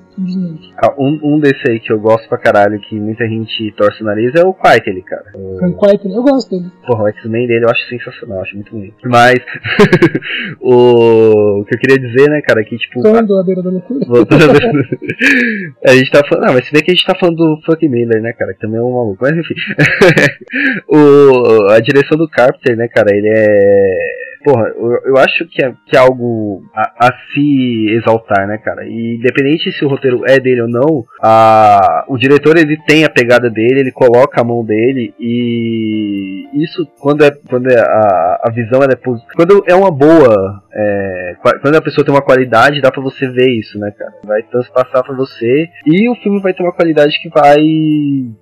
Ah, 0.81 0.93
Um, 0.97 1.19
um 1.23 1.39
desse 1.39 1.69
aí 1.69 1.79
que 1.79 1.91
eu 1.91 1.99
gosto 1.99 2.27
pra 2.29 2.37
caralho, 2.37 2.79
que 2.79 2.97
muita 2.99 3.27
gente 3.27 3.73
torce 3.75 4.01
o 4.01 4.05
nariz, 4.05 4.33
é 4.35 4.43
o 4.45 4.53
Quake, 4.53 5.01
cara. 5.01 5.25
O- 5.35 5.57
Frank 5.57 5.77
White, 5.85 6.07
eu 6.09 6.23
gosto 6.23 6.49
dele. 6.57 6.71
Porra, 6.87 7.03
o 7.03 7.07
X-Men 7.09 7.47
dele 7.47 7.65
eu 7.65 7.69
acho 7.69 7.89
sensacional, 7.89 8.41
acho 8.41 8.55
muito 8.55 8.71
bonito. 8.71 8.95
Mas, 9.05 9.35
o, 10.61 11.59
o 11.61 11.65
que 11.65 11.75
eu 11.75 11.79
queria 11.79 11.99
dizer, 11.99 12.29
né, 12.29 12.41
cara, 12.41 12.63
que 12.63 12.77
tipo. 12.77 13.01
Quando 13.01 13.37
a 13.37 13.43
beira 13.43 13.61
da 13.61 13.69
loucura. 13.69 14.05
Voltando 14.05 14.43
a 15.85 15.91
gente 15.95 16.11
tá 16.11 16.21
falando. 16.27 16.45
Não, 16.47 16.53
mas 16.53 16.65
se 16.65 16.71
bem 16.71 16.81
que 16.83 16.91
a 16.91 16.93
gente 16.95 17.05
tá 17.05 17.15
falando 17.19 17.35
do 17.37 17.61
Frank 17.65 17.87
Miller, 17.87 18.21
né, 18.21 18.31
cara? 18.33 18.53
Que 18.53 18.59
também 18.61 18.79
é 18.79 18.83
um 18.83 18.93
maluco. 18.93 19.17
Mas 19.21 19.33
enfim. 19.37 19.53
o, 20.89 21.67
a 21.71 21.79
direção 21.79 22.17
do 22.17 22.29
Carpenter, 22.29 22.77
né, 22.77 22.87
cara, 22.87 23.13
ele 23.15 23.29
é. 23.29 23.97
Porra, 24.45 24.67
eu, 24.77 25.01
eu 25.05 25.17
acho 25.17 25.43
que 25.47 25.65
é, 25.65 25.73
que 25.87 25.97
é 25.97 25.99
algo 25.99 26.61
a, 26.75 27.07
a, 27.07 27.13
se 27.33 27.89
exaltar, 27.97 28.47
né, 28.47 28.59
cara? 28.59 28.85
E 28.85 29.15
independente 29.15 29.71
se 29.71 29.83
o 29.83 29.87
roteiro 29.87 30.21
é 30.27 30.39
dele 30.39 30.61
ou 30.61 30.67
não, 30.67 31.03
a, 31.19 32.05
o 32.07 32.15
diretor 32.15 32.55
ele 32.55 32.77
tem 32.85 33.03
a 33.03 33.09
pegada 33.09 33.49
dele, 33.49 33.79
ele 33.79 33.91
coloca 33.91 34.39
a 34.39 34.43
mão 34.43 34.63
dele 34.63 35.15
e 35.19 36.47
isso 36.53 36.87
quando 36.99 37.25
é 37.25 37.31
quando 37.49 37.71
é 37.71 37.79
a, 37.79 38.41
a 38.43 38.51
visão 38.51 38.81
é 38.83 38.95
quando 39.35 39.63
é 39.67 39.73
uma 39.73 39.89
boa 39.89 40.63
é, 40.77 41.37
quando 41.61 41.75
a 41.75 41.81
pessoa 41.81 42.03
tem 42.03 42.13
uma 42.13 42.21
qualidade, 42.21 42.81
dá 42.81 42.91
pra 42.91 43.01
você 43.01 43.29
ver 43.29 43.49
isso, 43.49 43.79
né, 43.79 43.91
cara? 43.91 44.13
Vai 44.25 44.43
transpassar 44.43 45.05
pra 45.05 45.15
você. 45.15 45.69
E 45.85 46.09
o 46.09 46.15
filme 46.15 46.41
vai 46.41 46.53
ter 46.53 46.63
uma 46.63 46.73
qualidade 46.73 47.17
que 47.21 47.29
vai. 47.29 47.63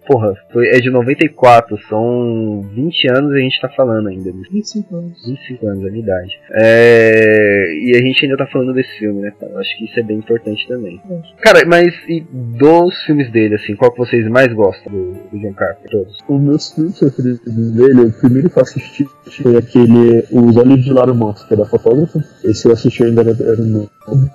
Porra, 0.07 0.33
foi, 0.51 0.69
é 0.69 0.79
de 0.79 0.89
94, 0.89 1.77
são 1.83 2.62
20 2.74 3.12
anos 3.12 3.33
e 3.33 3.38
a 3.38 3.39
gente 3.39 3.62
tá 3.62 3.69
falando 3.69 4.10
ainda. 4.10 4.31
25 4.51 4.95
anos. 4.95 5.25
25 5.27 5.67
anos, 5.67 5.86
é 5.94 6.00
a 6.00 6.02
minha 6.02 6.04
idade. 6.04 6.40
É, 6.52 7.66
e 7.82 7.96
a 7.96 8.02
gente 8.02 8.26
ainda 8.26 8.38
tá 8.38 8.48
falando 8.48 8.74
desse 8.74 8.98
filme, 8.98 9.22
né, 9.22 9.34
cara? 9.40 9.52
Eu 9.52 9.60
acho 9.60 9.78
que 9.78 9.86
isso 9.86 10.00
é 10.00 10.04
bem 10.04 10.18
importante 10.18 10.68
também. 10.68 11.02
Cara, 11.42 11.64
mas 11.68 11.94
e 12.08 12.22
dos 12.32 12.96
filmes 13.04 13.32
dele, 13.32 13.56
assim, 13.56 13.76
qual 13.76 13.92
que 13.92 14.00
vocês 14.00 14.28
mais 14.28 14.52
gostam 14.54 14.92
do, 14.92 15.14
do 15.32 15.40
John 15.40 15.54
Carpenter? 15.54 15.92
Todos? 15.92 16.18
Os 16.28 16.42
meus 16.42 16.72
filmes 16.72 17.00
preferidos 17.00 17.40
dele, 17.46 18.02
o 18.02 18.12
primeiro 18.12 18.50
que 18.50 18.58
eu 18.58 18.64
assisti 18.64 19.06
foi 19.42 19.58
aquele 19.58 20.26
Os 20.32 20.58
Olhos 20.58 20.84
de 20.84 20.92
Lara 20.92 21.14
Moss, 21.14 21.44
que 21.44 21.54
é 21.54 21.58
da 21.58 21.66
fotógrafa. 21.66 22.24
Esse 22.44 22.68
eu 22.68 22.72
assisti 22.72 23.04
ainda 23.04 23.22
era 23.22 23.56
no. 23.58 23.90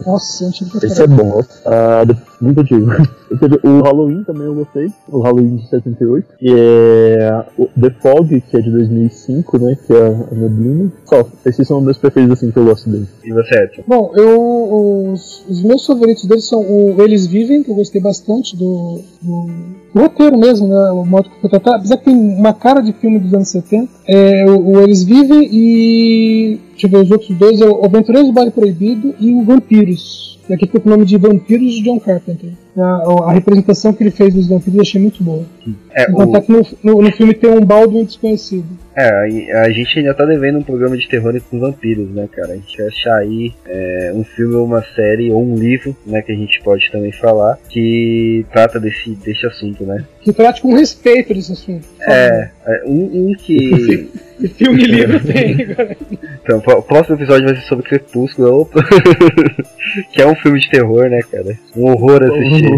Nossa, 0.06 0.46
antigo 0.46 0.70
Esse 0.82 1.02
é 1.02 1.06
bom, 1.06 1.42
ah, 1.66 2.02
muito 2.40 2.60
antigo. 2.60 2.86
O 3.62 3.82
Halloween 3.82 4.24
também 4.24 4.46
eu 4.46 4.54
gostei, 4.54 4.90
o 5.06 5.20
Halloween 5.20 5.56
de 5.56 5.68
78. 5.68 6.26
E 6.40 6.50
é 6.50 7.44
o 7.58 7.66
The 7.78 7.90
Fog, 8.00 8.40
que 8.40 8.56
é 8.56 8.60
de 8.60 8.70
2005, 8.70 9.58
né? 9.58 9.76
Que 9.86 9.92
é 9.92 10.06
a 10.06 10.34
Neblina. 10.34 10.90
Só, 11.04 11.28
esses 11.48 11.66
são 11.66 11.80
meus 11.80 11.98
preferidos 11.98 12.38
assim 12.38 12.50
que 12.50 12.58
eu 12.58 12.64
gosto 12.64 12.88
dele. 12.88 13.06
E 13.24 13.32
você, 13.32 13.64
Edson? 13.64 13.82
Bom, 13.86 14.12
eu. 14.14 15.12
Os, 15.12 15.44
os, 15.48 15.62
meus 15.62 15.84
favoritos 15.86 16.24
deles 16.24 16.46
são 16.46 16.60
o 16.60 17.02
Eles 17.02 17.26
Vivem, 17.26 17.62
que 17.62 17.70
eu 17.70 17.74
gostei 17.74 18.00
bastante 18.00 18.56
do, 18.56 19.00
do 19.22 19.46
o 19.94 20.00
roteiro 20.00 20.36
mesmo, 20.36 20.68
né? 20.68 20.90
O 20.90 21.04
modo 21.04 21.30
que 21.30 21.40
foi 21.40 21.50
tratado. 21.50 21.76
Apesar 21.76 21.96
que 21.96 22.04
tem 22.04 22.14
uma 22.14 22.52
cara 22.52 22.80
de 22.80 22.92
filme 22.92 23.18
dos 23.18 23.32
anos 23.32 23.48
70. 23.48 23.88
É, 24.06 24.44
o, 24.48 24.72
o 24.72 24.80
Eles 24.80 25.02
Vivem 25.04 25.48
e. 25.50 26.60
Deixa 26.72 26.86
eu 26.86 26.90
ver 26.90 26.98
os 26.98 27.10
outros 27.10 27.36
dois: 27.36 27.60
é 27.60 27.66
o 27.66 27.84
Aventureiros 27.84 28.28
do 28.28 28.34
Baile 28.34 28.50
Proibido 28.50 29.14
e 29.18 29.32
o 29.32 29.42
Vampiros. 29.42 30.37
E 30.48 30.54
aqui 30.54 30.66
ficou 30.66 30.80
com 30.80 30.88
o 30.88 30.92
nome 30.92 31.04
de 31.04 31.18
Vampiros 31.18 31.74
de 31.74 31.82
John 31.82 32.00
Carpenter. 32.00 32.50
A, 32.76 33.28
a, 33.28 33.32
representação 33.32 33.92
que 33.92 34.02
ele 34.02 34.10
fez 34.10 34.32
dos 34.32 34.48
vampiros 34.48 34.76
eu 34.76 34.82
achei 34.82 35.00
muito 35.00 35.22
boa. 35.22 35.44
É, 35.92 36.06
o... 36.10 36.40
que 36.40 36.52
no, 36.52 36.66
no, 36.82 37.02
no, 37.02 37.12
filme 37.12 37.34
tem 37.34 37.50
um 37.50 37.64
Baldwin 37.64 38.04
desconhecido. 38.04 38.66
É, 38.96 39.52
a, 39.52 39.62
a, 39.62 39.70
gente 39.70 39.98
ainda 39.98 40.14
tá 40.14 40.24
devendo 40.24 40.58
um 40.58 40.62
programa 40.62 40.96
de 40.96 41.08
terror 41.08 41.38
com 41.50 41.58
vampiros, 41.58 42.08
né, 42.10 42.28
cara? 42.30 42.52
A 42.52 42.56
gente 42.56 42.78
vai 42.78 42.86
achar 42.86 43.16
aí 43.16 43.52
é, 43.66 44.12
um 44.14 44.22
filme 44.22 44.54
ou 44.54 44.64
uma 44.64 44.82
série 44.94 45.30
ou 45.30 45.44
um 45.44 45.56
livro, 45.56 45.94
né, 46.06 46.22
que 46.22 46.32
a 46.32 46.36
gente 46.36 46.60
pode 46.62 46.88
também 46.90 47.12
falar, 47.12 47.58
que 47.68 48.46
trata 48.52 48.78
desse, 48.78 49.10
desse 49.10 49.44
assunto, 49.44 49.84
né? 49.84 50.04
Que 50.22 50.32
trate 50.32 50.62
com 50.62 50.72
respeito 50.72 51.34
desse 51.34 51.52
assunto. 51.52 51.86
É, 52.00 52.50
é 52.64 52.84
um, 52.86 53.30
um 53.30 53.34
que. 53.34 54.08
filme 54.46 54.82
livro 54.86 55.20
tem, 55.20 55.56
Então, 56.42 56.58
o 56.58 56.82
próximo 56.82 57.16
episódio 57.16 57.46
vai 57.46 57.56
ser 57.56 57.62
sobre 57.62 57.84
Crepúsculo, 57.86 58.68
que 60.12 60.22
é 60.22 60.26
um 60.26 60.36
filme 60.36 60.60
de 60.60 60.70
terror, 60.70 61.08
né, 61.08 61.20
cara? 61.30 61.56
Um 61.76 61.86
horror 61.90 62.22
assistir. 62.22 62.70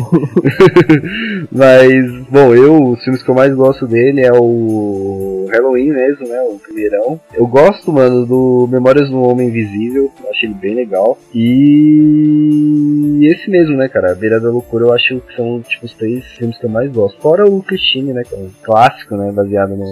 Mas, 1.53 2.11
bom, 2.31 2.55
eu, 2.55 2.91
os 2.91 3.03
filmes 3.05 3.23
que 3.23 3.29
eu 3.29 3.35
mais 3.35 3.55
gosto 3.55 3.87
dele 3.87 4.23
é 4.23 4.33
o 4.33 5.40
Halloween 5.51 5.91
mesmo, 5.91 6.29
né? 6.29 6.41
O 6.43 6.59
primeirão. 6.59 7.21
Eu 7.35 7.47
gosto, 7.47 7.93
mano, 7.93 8.27
do 8.27 8.69
Memórias 8.71 9.09
do 9.11 9.21
Homem 9.23 9.49
Invisível. 9.49 10.11
Eu 10.23 10.31
achei 10.31 10.49
ele 10.49 10.59
bem 10.59 10.75
legal. 10.75 11.19
E 11.35 13.27
esse 13.27 13.51
mesmo, 13.51 13.77
né, 13.77 13.89
cara? 13.89 14.13
A 14.13 14.15
Beira 14.15 14.41
da 14.41 14.51
Loucura 14.51 14.87
eu 14.87 14.93
acho 14.93 15.21
que 15.21 15.37
são, 15.37 15.61
tipo, 15.63 15.87
os 15.87 15.95
três 15.95 16.25
filmes 16.37 16.59
que 16.59 16.67
eu 16.67 16.71
mais 16.71 16.91
gosto. 16.91 17.21
Fora 17.21 17.47
o 17.47 17.63
Christine, 17.63 18.13
né? 18.13 18.23
Que 18.25 18.35
é 18.35 18.39
um 18.39 18.51
clássico, 18.63 19.17
né? 19.17 19.33
Baseado 19.33 19.71
no, 19.71 19.85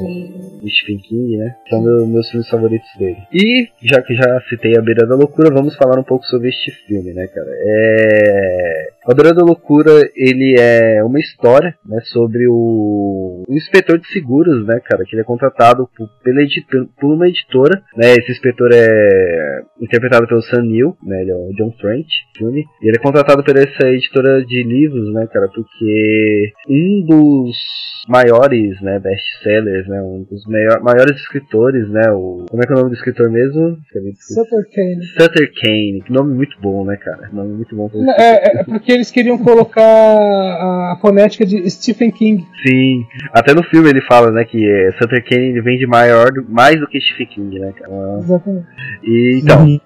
no 0.63 0.69
Stephen 0.69 0.99
King, 0.99 1.37
né? 1.37 1.55
São 1.69 1.83
meus 2.07 2.29
filmes 2.31 2.49
favoritos 2.49 2.89
dele. 2.99 3.19
E, 3.33 3.69
já 3.83 4.01
que 4.03 4.15
já 4.15 4.41
citei 4.49 4.77
A 4.77 4.83
Beira 4.83 5.07
da 5.07 5.15
Loucura, 5.15 5.51
vamos 5.53 5.77
falar 5.77 5.99
um 5.99 6.05
pouco 6.05 6.25
sobre 6.27 6.49
este 6.49 6.71
filme, 6.87 7.13
né, 7.13 7.27
cara? 7.27 7.51
É... 7.51 8.89
A 9.07 9.15
Beira 9.15 9.35
da 9.35 9.43
Loucura, 9.43 9.91
ele 10.15 10.57
é 10.59 11.03
uma 11.03 11.19
história, 11.19 11.75
né, 11.87 11.99
sobre 12.13 12.47
o, 12.47 13.45
o 13.49 13.55
inspetor 13.55 13.99
de 13.99 14.07
seguros, 14.09 14.67
né, 14.67 14.81
cara, 14.85 15.03
que 15.05 15.15
ele 15.15 15.23
é 15.23 15.25
contratado 15.25 15.48
por, 15.97 16.09
pela 16.23 16.43
editor, 16.43 16.87
por 17.01 17.15
uma 17.15 17.29
editora, 17.29 17.83
né, 17.97 18.13
esse 18.13 18.33
inspetor 18.33 18.71
é 18.73 19.63
interpretado 19.81 20.27
pelo 20.27 20.43
Sam 20.43 20.63
Neill, 20.63 20.97
né, 21.03 21.23
ele 21.23 21.31
é 21.31 21.35
o 21.35 21.53
John 21.57 21.73
filme, 22.37 22.65
e 22.83 22.89
ele 22.89 22.97
é 22.97 23.03
contratado 23.03 23.43
por 23.43 23.57
essa 23.57 23.89
editora 23.89 24.45
de 24.45 24.63
livros, 24.63 25.13
né, 25.13 25.27
cara, 25.33 25.49
porque 25.49 26.53
um 26.69 27.05
dos 27.07 27.57
maiores, 28.09 28.81
né, 28.81 28.99
best-sellers, 28.99 29.87
né, 29.87 30.01
um 30.01 30.25
dos 30.29 30.47
maior, 30.47 30.81
maiores 30.83 31.17
escritores, 31.17 31.89
né, 31.91 32.11
o... 32.11 32.47
Como 32.49 32.63
é 32.63 32.67
que 32.67 32.73
é 32.73 32.77
o 32.77 32.79
nome 32.79 32.91
do 32.91 32.97
escritor 32.97 33.31
mesmo? 33.31 33.77
Sutter 34.19 34.65
Kane. 34.75 35.05
Sutter 35.05 35.53
Kane, 35.61 36.03
que 36.07 36.13
nome 36.13 36.35
muito 36.35 36.59
bom, 36.61 36.85
né, 36.85 36.97
cara? 36.97 37.29
Nome 37.33 37.53
muito 37.55 37.77
bom. 37.77 37.91
É, 38.17 38.61
é, 38.61 38.65
porque 38.65 38.93
eles 38.93 39.11
queriam 39.11 39.37
colocar 39.37 39.83
a 39.83 40.99
fonética 41.01 41.45
de 41.45 41.69
Stephen 41.71 42.11
King. 42.11 42.45
Sim, 42.67 43.05
até 43.33 43.53
no 43.53 43.63
filme 43.65 43.91
ele 43.91 44.01
fala, 44.03 44.31
né, 44.31 44.45
que 44.45 44.67
é, 44.67 44.93
Sutter 44.93 45.23
Kane 45.25 45.38
ele 45.39 45.61
vem 45.61 45.79
de 45.79 45.87
maior, 45.87 46.31
mais 46.49 46.79
do 46.79 46.87
que 46.87 47.01
Stephen 47.01 47.27
King, 47.27 47.59
né, 47.59 47.73
cara? 47.73 47.93
Exatamente. 48.21 48.67
E, 49.03 49.41
então, 49.43 49.81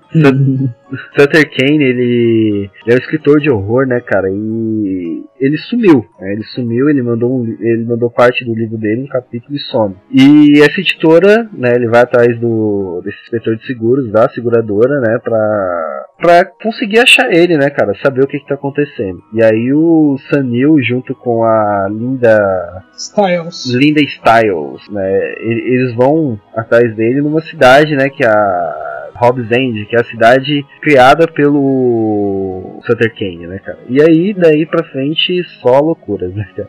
Sutter 0.96 1.50
Kane, 1.50 1.84
ele, 1.84 2.70
ele 2.84 2.92
é 2.92 2.94
um 2.94 2.98
escritor 2.98 3.40
de 3.40 3.50
horror, 3.50 3.86
né, 3.86 4.00
cara? 4.00 4.28
E 4.30 5.24
ele 5.40 5.56
sumiu, 5.58 6.04
né? 6.20 6.32
Ele 6.32 6.44
sumiu, 6.44 6.88
ele 6.88 7.02
mandou, 7.02 7.40
um, 7.40 7.56
ele 7.60 7.84
mandou 7.84 8.10
parte 8.10 8.44
do 8.44 8.54
livro 8.54 8.78
dele, 8.78 9.02
um 9.02 9.08
capítulo 9.08 9.56
e 9.56 9.58
some. 9.58 9.96
E 10.10 10.60
essa 10.60 10.80
editora, 10.80 11.48
né, 11.52 11.74
ele 11.74 11.88
vai 11.88 12.02
atrás 12.02 12.38
do 12.38 13.00
desse 13.04 13.18
inspetor 13.22 13.56
de 13.56 13.66
seguros, 13.66 14.10
da 14.10 14.28
seguradora, 14.28 15.00
né, 15.00 15.18
pra, 15.18 16.06
pra 16.18 16.44
conseguir 16.44 17.00
achar 17.00 17.32
ele, 17.32 17.56
né, 17.56 17.70
cara? 17.70 17.92
Saber 18.02 18.22
o 18.22 18.26
que 18.26 18.38
que 18.38 18.46
tá 18.46 18.54
acontecendo. 18.54 19.18
E 19.34 19.42
aí 19.42 19.72
o 19.72 20.16
Sanil, 20.30 20.80
junto 20.82 21.14
com 21.14 21.44
a 21.44 21.88
Linda... 21.90 22.84
Styles. 22.96 23.66
Linda 23.74 24.00
Styles, 24.00 24.88
né? 24.90 25.34
Eles 25.40 25.94
vão 25.94 26.38
atrás 26.54 26.94
dele 26.94 27.20
numa 27.20 27.40
cidade, 27.40 27.96
né, 27.96 28.08
que 28.08 28.24
a 28.24 28.91
Hobbs 29.22 29.50
End, 29.52 29.86
que 29.86 29.94
é 29.94 30.00
a 30.00 30.04
cidade 30.04 30.64
criada 30.80 31.26
pelo 31.28 32.80
Sutter 32.84 33.14
Kane, 33.16 33.46
né, 33.46 33.58
cara? 33.58 33.78
E 33.88 34.02
aí, 34.02 34.34
daí 34.34 34.66
pra 34.66 34.84
frente, 34.84 35.44
só 35.60 35.78
loucuras, 35.78 36.34
né, 36.34 36.44
cara? 36.56 36.68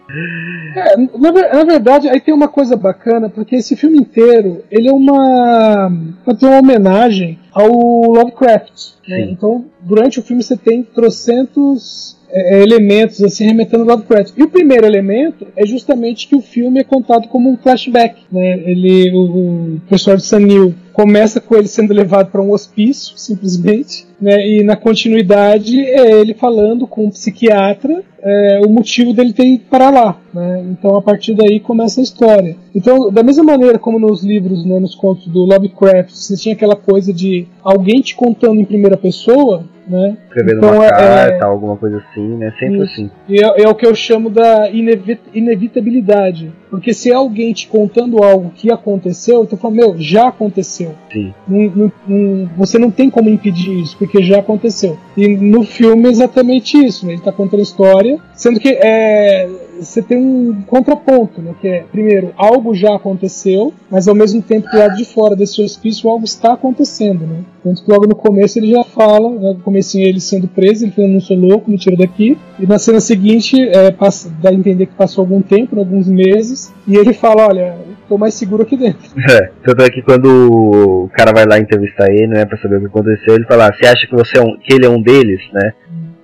É, 0.75 0.98
na, 0.98 1.31
na, 1.31 1.63
verdade, 1.63 2.07
aí 2.07 2.22
tem 2.22 2.33
uma 2.33 2.48
coisa 2.48 2.75
bacana, 2.75 3.29
porque 3.29 3.55
esse 3.55 3.75
filme 3.75 3.98
inteiro, 3.98 4.63
ele 4.69 4.88
é 4.88 4.93
uma... 4.93 5.88
uma 5.88 6.60
homenagem 6.60 7.39
ao 7.51 7.69
Lovecraft, 7.69 8.93
né? 9.07 9.22
Então, 9.31 9.65
durante 9.81 10.19
o 10.19 10.24
filme 10.24 10.41
você 10.41 10.57
tem 10.57 10.83
trocentos 10.83 12.17
é, 12.29 12.57
é, 12.57 12.63
elementos 12.63 13.22
assim 13.24 13.45
remetendo 13.45 13.83
ao 13.83 13.89
Lovecraft. 13.89 14.33
E 14.36 14.43
o 14.43 14.50
primeiro 14.50 14.86
elemento 14.86 15.45
é 15.55 15.65
justamente 15.65 16.27
que 16.27 16.36
o 16.36 16.41
filme 16.41 16.79
é 16.79 16.83
contado 16.83 17.27
como 17.27 17.50
um 17.50 17.57
flashback. 17.57 18.22
Né? 18.31 18.60
Ele, 18.65 19.12
o, 19.12 19.75
o 19.75 19.81
pessoal 19.88 20.17
de 20.17 20.24
Sanil 20.24 20.74
começa 20.93 21.41
com 21.41 21.55
ele 21.55 21.67
sendo 21.67 21.93
levado 21.93 22.31
para 22.31 22.41
um 22.41 22.51
hospício, 22.51 23.17
simplesmente, 23.17 24.05
né? 24.21 24.47
e 24.47 24.63
na 24.63 24.75
continuidade 24.75 25.83
é 25.83 26.12
ele 26.21 26.33
falando 26.33 26.88
com 26.88 27.05
um 27.05 27.09
psiquiatra 27.09 28.03
é, 28.23 28.62
o 28.65 28.69
motivo 28.69 29.13
dele 29.13 29.33
ter 29.33 29.45
ido 29.45 29.65
para 29.69 29.89
lá. 29.89 30.17
Né? 30.33 30.65
Então 30.71 30.95
a 30.95 31.01
partir 31.01 31.35
daí 31.35 31.59
começa 31.59 32.00
a 32.00 32.03
história. 32.03 32.55
Então, 32.73 33.12
da 33.12 33.21
mesma 33.21 33.43
maneira 33.43 33.77
como 33.77 34.00
nos 34.00 34.23
livros, 34.23 34.65
né, 34.65 34.79
nos 34.79 34.95
contos 34.95 35.27
do 35.27 35.43
Lovecraft, 35.43 36.12
você 36.12 36.38
tinha 36.38 36.55
aquela 36.55 36.75
coisa 36.75 37.12
de 37.12 37.45
alguém 37.62 38.01
te 38.01 38.15
contando 38.15 38.59
em 38.59 38.65
primeira 38.65 38.97
pessoa, 38.97 39.65
né? 39.88 40.17
Escrevendo 40.27 40.57
então, 40.59 40.75
uma 40.75 40.85
é, 40.85 40.89
carta, 40.89 41.35
é, 41.35 41.43
alguma 41.43 41.75
coisa 41.75 41.97
assim, 41.97 42.38
né? 42.38 42.53
Sempre 42.57 42.83
isso. 42.83 42.93
assim. 42.93 43.12
E 43.27 43.43
é, 43.43 43.63
é, 43.63 43.67
o 43.67 43.75
que 43.75 43.85
eu 43.85 43.93
chamo 43.93 44.29
da 44.29 44.69
inevit 44.69 45.19
inevitabilidade. 45.33 46.51
Porque 46.69 46.93
se 46.93 47.12
é 47.12 47.13
alguém 47.13 47.53
te 47.53 47.67
contando 47.67 48.23
algo 48.23 48.51
que 48.55 48.71
aconteceu, 48.71 49.45
tu 49.45 49.57
fala, 49.57 49.75
meu, 49.75 49.95
já 49.97 50.29
aconteceu. 50.29 50.83
Sim. 51.12 51.34
Não, 51.48 51.92
não, 52.08 52.50
você 52.58 52.78
não 52.78 52.92
tem 52.92 53.10
como 53.10 53.30
impedir 53.30 53.80
isso, 53.80 53.98
porque 53.98 54.22
já 54.24 54.40
aconteceu. 54.40 54.98
E 55.16 55.28
no 55.28 55.63
filme 55.63 56.08
é 56.08 56.12
exatamente 56.12 56.78
isso, 56.78 57.06
né? 57.06 57.13
Ele 57.13 57.22
tá 57.22 57.32
contando 57.32 57.60
a 57.60 57.63
história, 57.63 58.20
sendo 58.36 58.60
que 58.60 58.70
é 58.70 59.50
você 59.84 60.02
tem 60.02 60.18
um 60.18 60.62
contraponto, 60.63 61.42
né? 61.42 61.54
Que 61.60 61.68
é, 61.68 61.86
primeiro, 61.92 62.34
algo 62.36 62.74
já 62.74 62.96
aconteceu, 62.96 63.74
mas 63.90 64.08
ao 64.08 64.16
mesmo 64.16 64.42
tempo 64.42 64.70
do 64.70 64.78
lado 64.78 64.96
de 64.96 65.06
fora 65.06 65.36
desse 65.36 65.62
hospício 65.62 66.10
algo 66.10 66.25
está 66.25 66.54
acontecendo, 66.54 67.25
né? 67.25 67.42
Tanto 67.63 67.84
que 67.84 67.92
logo 67.92 68.08
no 68.08 68.16
começo 68.16 68.60
ele 68.60 68.72
já 68.72 68.84
fala, 68.84 69.30
né, 69.30 69.54
no 69.54 69.60
começo 69.60 69.98
ele 69.98 70.20
sendo 70.20 70.48
preso, 70.48 70.86
ele 70.86 70.92
falando, 70.92 71.13
não 71.13 71.22
sou 71.22 71.38
louco, 71.38 71.72
me 71.72 71.78
tira 71.78 71.96
daqui. 71.96 72.38
E 72.60 72.66
na 72.66 72.78
cena 72.78 73.00
seguinte, 73.00 73.62
é, 73.70 73.92
passa, 73.92 74.30
dá 74.42 74.50
a 74.50 74.54
entender 74.54 74.88
que 74.88 74.94
passou 74.94 75.22
algum 75.22 75.42
tempo, 75.42 75.78
alguns 75.80 76.08
meses, 76.08 76.74
e 76.88 76.98
ele 76.98 77.13
fala, 77.13 77.48
olha, 77.48 77.78
tô 78.08 78.18
mais 78.18 78.34
seguro 78.34 78.63
aqui 78.63 78.75
dentro. 78.75 79.12
É, 79.34 79.50
tanto 79.63 79.82
é 79.82 79.90
que 79.90 80.02
quando 80.02 80.25
o 80.25 81.10
cara 81.13 81.32
vai 81.34 81.46
lá 81.46 81.58
entrevistar 81.58 82.12
ele, 82.12 82.28
né, 82.28 82.46
pra 82.46 82.58
saber 82.58 82.78
o 82.78 82.80
que 82.82 82.88
aconteceu, 82.88 83.36
ele 83.36 83.46
fala, 83.46 83.68
ah, 83.68 83.74
você 83.74 83.88
acha 83.88 84.06
que 84.06 84.16
você 84.16 84.38
é 84.38 84.42
um, 84.42 84.58
que 84.58 84.74
ele 84.74 84.86
é 84.86 84.90
um 84.90 85.02
deles, 85.02 85.42
né? 85.54 85.74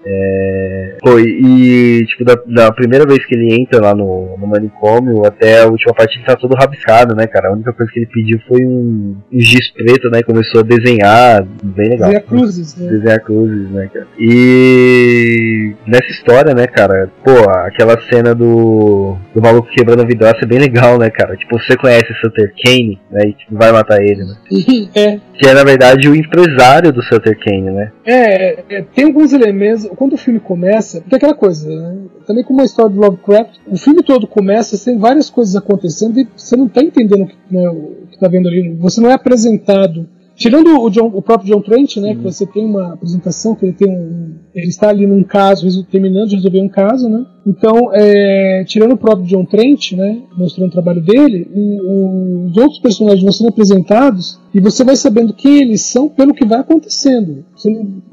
É... 0.10 0.98
Pô, 1.01 1.20
e, 1.20 2.06
tipo, 2.08 2.25
da, 2.25 2.36
da, 2.48 2.72
primeira 2.72 3.06
vez 3.06 3.24
que 3.25 3.36
ele 3.36 3.54
entra 3.54 3.80
lá 3.80 3.94
no, 3.94 4.36
no 4.38 4.48
manicômio 4.48 5.25
até 5.25 5.62
a 5.62 5.68
última 5.68 5.94
parte 5.94 6.18
ele 6.18 6.25
tá 6.25 6.36
todo 6.36 6.56
rabiscado, 6.56 7.16
né, 7.16 7.28
cara? 7.28 7.50
A 7.50 7.54
única 7.54 7.72
coisa 7.74 7.92
que 7.92 8.00
ele 8.00 8.08
pediu 8.08 8.39
foi 8.48 8.66
um, 8.66 9.16
um 9.32 9.39
giz 9.39 9.72
preto, 9.72 10.10
né? 10.10 10.24
Começou 10.24 10.62
a 10.62 10.63
desenhar, 10.63 11.46
bem 11.63 11.89
legal. 11.89 12.10
Desenhar 12.10 12.24
cruzes, 12.24 12.75
né? 12.75 12.89
Desenhar 12.89 13.20
cruzes, 13.22 13.70
né, 13.72 13.89
cara? 13.94 14.08
E 14.18 15.74
nessa 15.86 16.08
história, 16.08 16.54
né, 16.56 16.66
cara, 16.66 17.12
pô, 17.24 17.50
aquela 17.50 18.00
cena 18.10 18.34
do, 18.34 19.16
do 19.34 19.42
maluco 19.42 19.70
quebrando 19.70 20.01
a 20.01 20.06
vidraça 20.06 20.39
é 20.42 20.48
bem 20.48 20.60
legal, 20.60 20.98
né, 20.98 21.10
cara? 21.10 21.36
Tipo, 21.36 21.60
você 21.60 21.78
conhece 21.78 22.12
Sutter 22.20 22.51
Kane, 22.63 23.00
né? 23.12 23.28
E 23.28 23.34
tipo, 23.34 23.56
vai 23.56 23.72
matar 23.72 24.01
ele, 24.01 24.24
né? 24.24 24.36
é. 24.96 25.20
Que 25.34 25.48
é, 25.48 25.54
na 25.54 25.63
verdade, 25.63 26.10
o 26.10 26.16
empresário 26.16 26.92
do 26.92 27.01
Sutter 27.04 27.38
Kane, 27.39 27.72
né? 27.72 27.92
É, 28.06 28.60
é 28.70 28.82
tem 28.94 29.06
alguns 29.06 29.34
elementos 29.34 29.86
quando 30.00 30.13
o 30.13 30.18
filme 30.18 30.39
começa, 30.39 31.01
porque 31.01 31.15
é 31.15 31.18
aquela 31.18 31.34
coisa, 31.34 31.68
né? 31.68 31.98
também 32.25 32.41
como 32.41 32.62
a 32.62 32.63
história 32.63 32.89
do 32.89 33.01
Lovecraft, 33.01 33.58
o 33.68 33.75
filme 33.75 34.01
todo 34.01 34.25
começa, 34.25 34.82
tem 34.82 34.98
várias 34.98 35.29
coisas 35.29 35.58
acontecendo 35.58 36.18
e 36.18 36.27
você 36.38 36.56
não 36.56 36.68
está 36.68 36.82
entendendo 36.82 37.24
o 37.24 37.27
que, 37.27 37.36
né, 37.51 37.70
o 37.70 38.08
que 38.10 38.18
tá 38.18 38.29
vendo 38.29 38.48
ali. 38.48 38.77
Você 38.79 39.01
não 39.01 39.10
é 39.10 39.13
apresentado 39.13 40.08
Tirando 40.39 40.79
o, 40.79 40.89
John, 40.89 41.12
o, 41.13 41.22
próprio 41.22 41.53
John 41.53 41.62
Trent, 41.62 41.98
né, 41.98 42.12
uhum. 42.12 42.15
que 42.15 42.24
você 42.24 42.46
tem 42.46 42.65
uma 42.65 42.94
apresentação 42.94 43.53
que 43.56 43.65
ele 43.65 43.74
tem 43.74 43.89
um, 43.89 44.36
ele 44.56 44.68
está 44.68 44.88
ali 44.88 45.06
num 45.06 45.22
caso, 45.22 45.84
terminando 45.84 46.29
de 46.29 46.38
resolver 46.38 46.62
um 46.62 46.70
caso, 46.70 47.10
né? 47.10 47.25
Então, 47.46 47.91
é, 47.94 48.63
tirando 48.65 48.94
o 48.94 48.98
próprio 48.98 49.27
John 49.27 49.44
Trent, 49.44 49.91
né, 49.91 50.22
mostrando 50.38 50.70
o 50.70 50.72
trabalho 50.72 51.01
dele, 51.01 51.46
o, 51.53 52.46
os 52.46 52.56
outros 52.56 52.79
personagens 52.79 53.22
vão 53.22 53.34
sendo 53.34 53.50
apresentados 53.50 54.39
e 54.53 54.60
você 54.60 54.84
vai 54.84 54.96
sabendo 54.96 55.34
quem 55.34 55.62
eles 55.62 55.82
são 55.82 56.10
pelo 56.10 56.34
que 56.34 56.46
vai 56.46 56.60
acontecendo. 56.60 57.46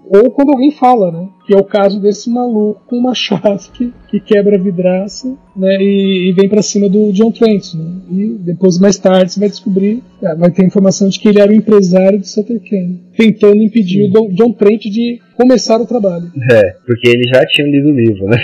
Ou 0.09 0.31
quando 0.31 0.51
alguém 0.51 0.71
fala, 0.71 1.11
né? 1.11 1.29
Que 1.47 1.55
é 1.55 1.57
o 1.57 1.65
caso 1.65 2.01
desse 2.01 2.29
maluco 2.31 2.83
com 2.87 2.97
uma 2.97 3.15
chave 3.15 3.71
que, 3.73 3.93
que 4.09 4.21
quebra 4.21 4.57
a 4.57 4.61
vidraça 4.61 5.37
né, 5.57 5.77
e, 5.81 6.31
e 6.31 6.33
vem 6.33 6.49
para 6.49 6.63
cima 6.63 6.89
do 6.89 7.13
John 7.13 7.31
Trent. 7.31 7.75
Né? 7.75 8.01
E 8.11 8.27
depois, 8.39 8.79
mais 8.79 8.99
tarde, 8.99 9.33
você 9.33 9.41
vai 9.41 9.49
descobrir, 9.49 10.03
é, 10.23 10.35
vai 10.35 10.51
ter 10.51 10.67
informação 10.67 11.09
de 11.09 11.19
que 11.19 11.29
ele 11.29 11.41
era 11.41 11.51
o 11.51 11.55
empresário 11.55 12.19
de 12.19 12.29
Sutter 12.29 12.61
Kane, 12.61 13.01
tentando 13.17 13.63
impedir 13.63 14.11
Sim. 14.11 14.19
o 14.19 14.29
John 14.33 14.53
Trent 14.53 14.83
de 14.83 15.21
começar 15.37 15.81
o 15.81 15.87
trabalho. 15.87 16.31
É, 16.51 16.73
porque 16.87 17.09
ele 17.09 17.25
já 17.29 17.45
tinha 17.47 17.67
lido 17.69 17.91
o 17.91 17.95
livro, 17.95 18.27
né? 18.27 18.39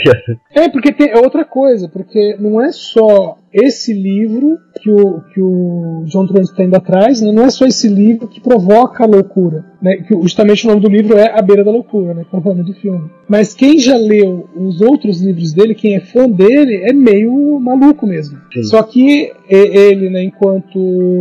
é, 0.55 0.69
porque 0.69 0.93
tem 0.93 1.11
é 1.11 1.19
outra 1.19 1.45
coisa, 1.45 1.89
porque 1.89 2.37
não 2.39 2.61
é 2.61 2.71
só 2.71 3.39
esse 3.53 3.93
livro 3.93 4.59
que 4.81 4.91
o, 4.91 5.21
que 5.33 5.41
o 5.41 6.05
John 6.07 6.27
Trent 6.27 6.45
está 6.45 6.63
indo 6.63 6.77
atrás, 6.77 7.21
né? 7.21 7.33
não 7.33 7.45
é 7.45 7.51
só 7.51 7.67
esse 7.67 7.89
livro 7.89 8.29
que 8.29 8.41
provoca 8.41 9.05
a 9.05 9.07
loucura. 9.07 9.72
Né? 9.83 9.97
Que 9.97 10.15
justamente 10.23 10.65
o 10.65 10.69
nome 10.69 10.81
do 10.81 10.89
livro 10.89 11.19
é 11.19 11.37
A 11.37 11.43
Beira 11.43 11.65
da 11.65 11.73
Loucura, 11.73 12.15
né? 12.15 12.25
é 12.33 12.37
o 12.37 12.41
nome 12.41 12.63
do 12.63 12.73
filme. 12.75 13.11
Mas 13.29 13.53
quem 13.55 13.79
já 13.79 13.97
leu 13.97 14.49
os 14.55 14.81
outros 14.81 15.21
livros 15.21 15.53
dele, 15.53 15.75
quem 15.75 15.97
é 15.97 16.01
fã 16.01 16.29
dele, 16.29 16.83
é 16.85 16.93
meio 16.93 17.59
maluco 17.59 18.07
mesmo. 18.07 18.39
Sim. 18.53 18.63
Só 18.65 18.83
que 18.83 19.33
ele, 19.49 20.09
né, 20.09 20.23
enquanto 20.25 20.79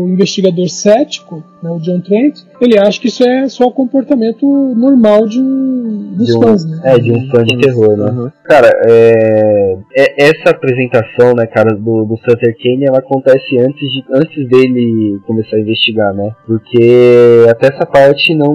investigador 0.08 0.70
cético, 0.70 1.44
né, 1.62 1.70
o 1.70 1.80
John 1.80 2.00
Trent, 2.02 2.40
ele 2.60 2.78
acha 2.78 3.00
que 3.00 3.08
isso 3.08 3.24
é 3.24 3.48
só 3.50 3.66
o 3.66 3.72
comportamento 3.72 4.46
normal 4.76 5.28
de 5.28 5.40
um, 5.40 6.14
dos 6.16 6.28
de 6.28 6.38
um, 6.38 6.42
fãs, 6.42 6.66
né? 6.66 6.82
É, 6.84 6.98
de 6.98 7.12
um 7.12 7.30
fã 7.30 7.44
de 7.44 7.58
terror, 7.60 7.98
né? 7.98 8.12
Uhum. 8.12 8.32
Cara, 8.44 8.70
é, 8.86 9.78
é, 9.96 10.24
essa 10.30 10.52
apresentação, 10.52 11.34
né, 11.36 11.46
cara, 11.48 11.76
do, 11.76 12.06
do 12.06 12.18
Sutter 12.18 12.56
Kane, 12.58 12.86
ela 12.86 13.00
acontece 13.00 13.58
antes, 13.58 13.80
de, 13.80 14.04
antes 14.14 14.48
dele 14.48 15.20
começar 15.26 15.56
a 15.56 15.60
investigar, 15.60 16.14
né? 16.14 16.32
Porque 16.46 17.46
até 17.50 17.68
essa 17.68 17.86
parte 17.86 18.36
não... 18.36 18.51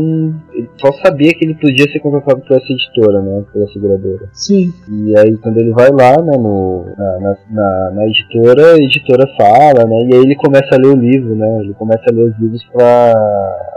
Ele 0.52 0.68
só 0.80 0.92
sabia 1.04 1.32
que 1.32 1.44
ele 1.44 1.54
podia 1.54 1.90
ser 1.90 2.00
contratado 2.00 2.40
por 2.40 2.56
essa 2.56 2.72
editora, 2.72 3.20
né? 3.20 3.44
Pela 3.52 3.66
seguradora. 3.68 4.28
Sim. 4.32 4.72
E 4.88 5.18
aí, 5.18 5.36
quando 5.38 5.58
ele 5.58 5.72
vai 5.72 5.90
lá, 5.90 6.16
né, 6.22 6.36
no, 6.36 6.86
na, 6.96 7.36
na, 7.50 7.90
na 7.92 8.06
editora, 8.06 8.74
a 8.74 8.76
editora 8.76 9.26
fala, 9.36 9.84
né? 9.84 9.98
E 10.08 10.14
aí 10.14 10.20
ele 10.20 10.36
começa 10.36 10.74
a 10.74 10.78
ler 10.78 10.88
o 10.88 10.96
livro, 10.96 11.34
né? 11.34 11.58
Ele 11.60 11.74
começa 11.74 12.04
a 12.08 12.14
ler 12.14 12.30
os 12.30 12.38
livros 12.38 12.64
pra, 12.72 13.14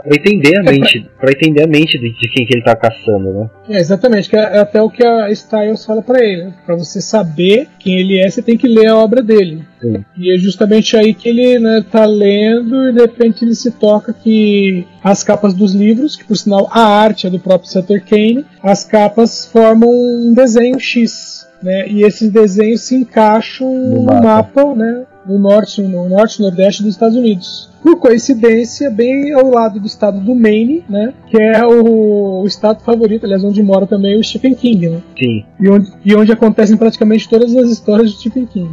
pra 0.02 0.16
entender 0.16 0.58
a 0.58 0.62
mente, 0.62 1.10
pra 1.18 1.30
entender 1.30 1.64
a 1.64 1.66
mente 1.66 1.98
de, 1.98 2.10
de 2.10 2.28
quem 2.28 2.46
que 2.46 2.56
ele 2.56 2.64
tá 2.64 2.74
caçando, 2.76 3.32
né? 3.32 3.50
É, 3.68 3.78
exatamente, 3.78 4.28
que 4.28 4.36
é 4.36 4.58
até 4.58 4.80
o 4.80 4.90
que 4.90 5.04
a 5.04 5.30
Styles 5.30 5.84
fala 5.84 6.02
para 6.02 6.24
ele. 6.24 6.44
Né? 6.44 6.54
Para 6.64 6.76
você 6.76 7.00
saber 7.00 7.68
quem 7.78 7.98
ele 7.98 8.18
é, 8.18 8.28
você 8.28 8.42
tem 8.42 8.56
que 8.56 8.68
ler 8.68 8.86
a 8.86 8.96
obra 8.96 9.22
dele. 9.22 9.62
Sim. 9.80 10.04
E 10.16 10.34
é 10.34 10.38
justamente 10.38 10.96
aí 10.96 11.14
que 11.14 11.28
ele 11.28 11.58
né, 11.58 11.84
tá 11.90 12.04
lendo 12.04 12.88
e 12.88 12.92
de 12.92 13.00
repente 13.00 13.44
ele 13.44 13.54
se 13.54 13.70
toca 13.70 14.12
que 14.12 14.86
as 15.02 15.24
capas 15.24 15.54
dos 15.54 15.72
livros, 15.72 16.16
que 16.16 16.24
por 16.24 16.36
sinal 16.36 16.68
a 16.70 16.82
arte 16.82 17.26
é 17.26 17.30
do 17.30 17.38
próprio 17.38 17.70
Sutter 17.70 18.04
Kane, 18.04 18.44
as 18.62 18.84
capas 18.84 19.46
formam 19.46 19.90
um 19.90 20.34
desenho 20.34 20.78
X. 20.78 21.48
Né, 21.62 21.86
e 21.88 22.02
esses 22.04 22.30
desenhos 22.30 22.80
se 22.80 22.94
encaixam 22.94 23.70
no, 23.70 23.96
no 23.96 24.02
mapa. 24.04 24.22
mapa 24.22 24.74
né, 24.74 25.04
no 25.26 25.38
norte, 25.38 25.82
no 25.82 26.08
norte 26.08 26.38
e 26.38 26.42
nordeste 26.42 26.82
dos 26.82 26.94
Estados 26.94 27.14
Unidos 27.14 27.69
por 27.82 27.98
coincidência, 27.98 28.90
bem 28.90 29.32
ao 29.32 29.50
lado 29.50 29.80
do 29.80 29.86
estado 29.86 30.20
do 30.20 30.34
Maine, 30.34 30.84
né? 30.88 31.12
Que 31.28 31.40
é 31.40 31.64
o, 31.64 32.42
o 32.42 32.46
estado 32.46 32.82
favorito, 32.82 33.24
aliás, 33.24 33.42
onde 33.44 33.62
mora 33.62 33.86
também 33.86 34.18
o 34.18 34.24
Stephen 34.24 34.54
King, 34.54 34.88
né? 34.88 35.02
Sim. 35.18 35.44
E 35.58 35.68
onde, 35.68 35.92
e 36.04 36.14
onde 36.14 36.32
acontecem 36.32 36.76
praticamente 36.76 37.28
todas 37.28 37.54
as 37.56 37.70
histórias 37.70 38.12
do 38.12 38.18
Stephen 38.18 38.46
King. 38.46 38.70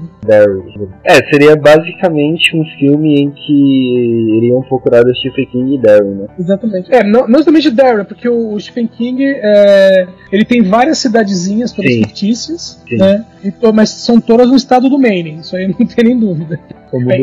É, 1.03 1.15
seria 1.31 1.55
basicamente 1.55 2.55
um 2.55 2.63
filme 2.77 3.21
em 3.21 3.31
que 3.31 4.37
iriam 4.37 4.61
procurar 4.63 5.05
o 5.05 5.15
Stephen 5.15 5.45
King 5.47 5.75
e 5.75 5.77
Daryl, 5.77 6.15
né? 6.15 6.27
Exatamente. 6.37 6.93
É, 6.93 7.03
não, 7.03 7.27
não 7.27 7.43
somente 7.43 7.69
Daryl, 7.71 8.05
porque 8.05 8.27
o, 8.27 8.53
o 8.53 8.59
Stephen 8.59 8.87
King 8.87 9.23
é, 9.23 10.07
ele 10.31 10.45
tem 10.45 10.61
várias 10.61 10.97
cidadezinhas, 10.99 11.71
todas 11.71 11.91
Sim. 11.91 12.03
fictícias, 12.03 12.81
Sim. 12.87 12.97
né? 12.97 13.25
E, 13.43 13.53
mas 13.73 13.89
são 13.89 14.19
todas 14.19 14.49
no 14.49 14.55
estado 14.55 14.89
do 14.89 14.99
Maine, 14.99 15.39
isso 15.39 15.55
aí 15.55 15.67
não 15.79 15.85
tem 15.85 16.05
nem 16.05 16.19
dúvida. 16.19 16.59
Como 16.89 17.11
é, 17.11 17.17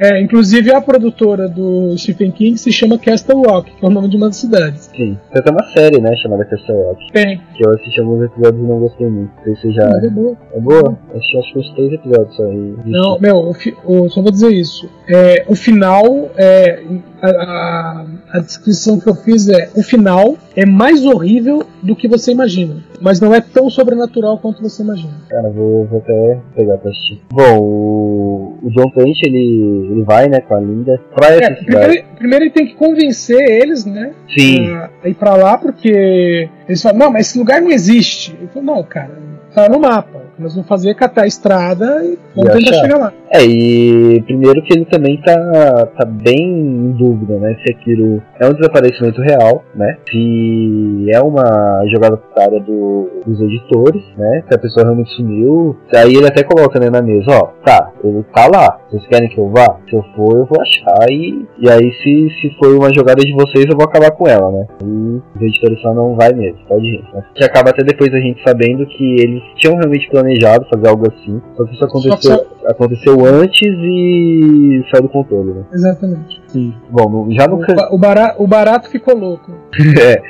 é, 0.00 0.20
inclusive 0.20 0.72
a 0.72 0.80
produtora 0.80 1.48
do 1.48 1.96
Stephen 1.98 2.30
King 2.30 2.58
se 2.58 2.72
chama 2.72 2.98
Castle 2.98 3.42
Rock, 3.42 3.72
que 3.72 3.84
é 3.84 3.88
o 3.88 3.90
nome 3.90 4.08
de 4.08 4.16
uma 4.16 4.26
das 4.26 4.36
cidades. 4.36 4.90
Sim. 4.96 5.18
Tem 5.32 5.40
até 5.40 5.50
uma 5.50 5.64
série, 5.72 6.00
né, 6.00 6.14
chamada 6.16 6.44
Castle 6.44 6.76
Rock. 6.76 7.12
Tem. 7.12 7.40
Que 7.54 7.66
eu 7.66 7.72
assisti 7.72 8.00
alguns 8.00 8.24
episódios 8.24 8.62
e 8.62 8.66
não 8.66 8.78
gostei 8.78 9.08
muito. 9.08 9.30
Não 9.36 9.44
sei 9.44 9.56
se 9.56 9.72
já. 9.72 9.88
Mas 9.88 10.04
é 10.04 10.10
boa. 10.10 10.36
É 10.52 10.60
boa? 10.60 10.98
Assisti 11.14 11.38
acho 11.38 11.52
que 11.52 11.58
uns 11.58 11.74
três 11.74 11.92
episódios 11.92 12.36
só 12.36 12.44
aí. 12.44 12.74
Não, 12.84 13.18
meu, 13.18 13.52
o... 13.84 14.08
só 14.08 14.22
vou 14.22 14.30
dizer 14.30 14.52
isso. 14.52 14.88
É, 15.08 15.44
o 15.48 15.54
final 15.54 16.30
é. 16.36 16.82
A, 17.20 17.30
a, 17.30 18.06
a 18.34 18.38
descrição 18.38 19.00
que 19.00 19.08
eu 19.08 19.14
fiz 19.14 19.48
é: 19.48 19.70
o 19.74 19.82
final 19.82 20.36
é 20.54 20.64
mais 20.64 21.04
horrível 21.04 21.64
do 21.82 21.96
que 21.96 22.08
você 22.08 22.32
imagina. 22.32 22.76
Mas 23.00 23.20
não 23.20 23.34
é 23.34 23.40
tão 23.40 23.70
sobrenatural 23.70 24.38
quanto 24.38 24.62
você 24.62 24.82
imagina. 24.82 25.14
Cara, 25.28 25.48
vou, 25.50 25.84
vou 25.86 25.98
até 26.00 26.40
pegar 26.54 26.78
pra 26.78 26.90
assistir. 26.90 27.20
Bom, 27.32 27.58
o, 27.60 28.58
o 28.62 28.70
John 28.70 28.90
Trent, 28.90 29.16
ele, 29.24 29.87
ele 29.88 30.02
vai, 30.02 30.28
né, 30.28 30.40
com 30.40 30.54
a 30.54 30.60
Linda 30.60 31.00
pra 31.14 31.28
essa 31.28 31.44
é. 31.44 31.54
Primeiro, 31.54 32.04
primeiro, 32.16 32.44
ele 32.44 32.50
tem 32.50 32.66
que 32.66 32.74
convencer 32.74 33.40
eles, 33.40 33.84
né? 33.84 34.12
Sim. 34.36 34.70
A, 34.74 34.90
a 35.04 35.08
ir 35.08 35.14
pra 35.14 35.34
lá, 35.34 35.56
porque 35.58 36.48
eles 36.68 36.82
falam, 36.82 36.98
não, 36.98 37.10
mas 37.10 37.28
esse 37.28 37.38
lugar 37.38 37.60
não 37.60 37.70
existe. 37.70 38.36
Ele 38.38 38.48
falou, 38.48 38.76
não, 38.76 38.82
cara, 38.82 39.10
tá 39.54 39.68
no 39.68 39.80
mapa. 39.80 40.28
Nós 40.38 40.54
vamos 40.54 40.68
fazer 40.68 40.90
é 40.90 40.94
catar 40.94 41.22
a 41.22 41.26
estrada 41.26 42.04
e 42.04 42.16
vamos 42.34 42.52
tentar 42.52 42.80
chegar 42.80 42.98
lá. 42.98 43.12
É, 43.30 43.44
e 43.44 44.22
primeiro 44.22 44.62
que 44.62 44.72
ele 44.72 44.84
também 44.84 45.20
tá, 45.20 45.86
tá 45.98 46.04
bem 46.04 46.38
em 46.38 46.92
dúvida, 46.92 47.36
né? 47.38 47.56
Se 47.56 47.72
aquilo 47.72 48.22
é 48.40 48.46
um 48.46 48.52
desaparecimento 48.54 49.20
real, 49.20 49.64
né? 49.74 49.98
Se 50.08 51.06
é 51.12 51.20
uma 51.20 51.84
jogada 51.92 52.16
putaria 52.16 52.60
do, 52.60 53.10
dos 53.26 53.40
editores, 53.40 54.02
né? 54.16 54.44
Se 54.48 54.54
a 54.54 54.58
pessoa 54.58 54.84
realmente 54.84 55.10
sumiu. 55.16 55.76
Aí 55.94 56.14
ele 56.14 56.28
até 56.28 56.44
coloca 56.44 56.78
né, 56.78 56.88
na 56.88 57.02
mesa, 57.02 57.26
ó, 57.30 57.48
tá, 57.64 57.90
ele 58.04 58.24
tá 58.32 58.46
lá. 58.46 58.78
Vocês 58.90 59.06
querem 59.08 59.28
que 59.28 59.38
eu 59.38 59.50
vá? 59.50 59.76
Se 59.90 59.96
eu 59.96 60.04
for, 60.14 60.36
eu 60.36 60.46
vou 60.46 60.60
achar. 60.62 61.10
E, 61.10 61.46
e 61.58 61.68
aí, 61.68 61.92
se, 62.02 62.28
se 62.40 62.56
for 62.58 62.74
uma 62.76 62.94
jogada 62.94 63.22
de 63.22 63.32
vocês, 63.34 63.66
eu 63.68 63.76
vou 63.76 63.86
acabar 63.86 64.12
com 64.12 64.26
ela, 64.28 64.50
né? 64.52 64.66
E 64.84 65.20
os 65.36 65.42
editores 65.42 65.80
só 65.82 65.92
não 65.92 66.14
vai 66.14 66.32
mesmo, 66.32 66.57
pode 66.66 66.86
ir. 66.86 67.04
Né? 67.14 67.22
Que 67.34 67.44
acaba 67.44 67.70
até 67.70 67.82
depois 67.84 68.12
a 68.12 68.18
gente 68.18 68.42
sabendo 68.42 68.86
que 68.86 69.04
eles 69.20 69.42
tinham 69.56 69.76
realmente 69.76 70.08
planejado 70.10 70.66
fazer 70.72 70.88
algo 70.88 71.06
assim. 71.08 71.40
Só 71.56 71.64
que 71.64 71.74
isso 71.74 71.84
aconteceu, 71.84 72.46
aconteceu 72.66 73.24
antes 73.24 73.60
e 73.62 74.84
saiu 74.90 75.02
do 75.02 75.08
controle, 75.08 75.52
né? 75.52 75.62
Exatamente. 75.72 76.40
Sim. 76.48 76.74
Bom, 76.90 77.08
no- 77.26 77.32
já 77.34 77.46
no, 77.46 77.56
O, 77.56 77.60
ca- 77.60 77.74
ba- 77.74 77.88
o, 77.92 77.98
barato, 77.98 78.42
o 78.42 78.46
barato 78.46 78.88
ficou 78.90 79.16
louco. 79.16 79.52
é, 80.00 80.22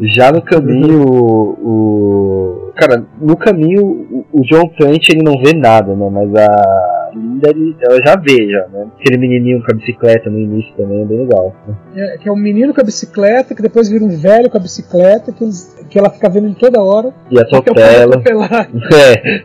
já 0.00 0.32
no 0.32 0.42
caminho, 0.42 1.02
o. 1.04 2.70
Cara, 2.76 3.04
no 3.20 3.36
caminho, 3.36 3.82
o, 4.32 4.40
o 4.40 4.42
John 4.42 4.68
Trent 4.78 5.08
ele 5.10 5.22
não 5.22 5.38
vê 5.42 5.52
nada, 5.52 5.94
né? 5.94 6.08
Mas 6.10 6.34
a 6.34 6.99
Linda 7.14 7.50
ele- 7.50 7.76
ela 7.80 7.98
já 8.04 8.16
vê, 8.16 8.48
já, 8.50 8.66
né? 8.68 8.86
Aquele 8.98 9.18
menininho 9.18 9.62
com 9.64 9.72
a 9.72 9.74
bicicleta 9.74 10.28
no 10.30 10.38
início 10.38 10.72
também 10.76 11.02
é 11.02 11.04
bem 11.04 11.18
legal. 11.18 11.54
É, 11.96 12.18
que 12.18 12.28
é 12.28 12.32
um 12.32 12.36
menino 12.36 12.72
com 12.74 12.80
a 12.80 12.84
bicicleta, 12.84 13.54
que 13.54 13.62
depois 13.62 13.88
vira 13.88 14.04
um 14.04 14.10
velho 14.16 14.48
com 14.50 14.56
a 14.56 14.60
bicicleta, 14.60 15.32
que, 15.32 15.44
eles- 15.44 15.76
que 15.88 15.98
ela 15.98 16.10
fica 16.10 16.28
vendo 16.28 16.46
ele 16.46 16.54
toda 16.54 16.80
hora. 16.82 17.12
E 17.30 17.34
cara 17.34 17.58
atropela. 17.58 18.20
É, 18.92 19.40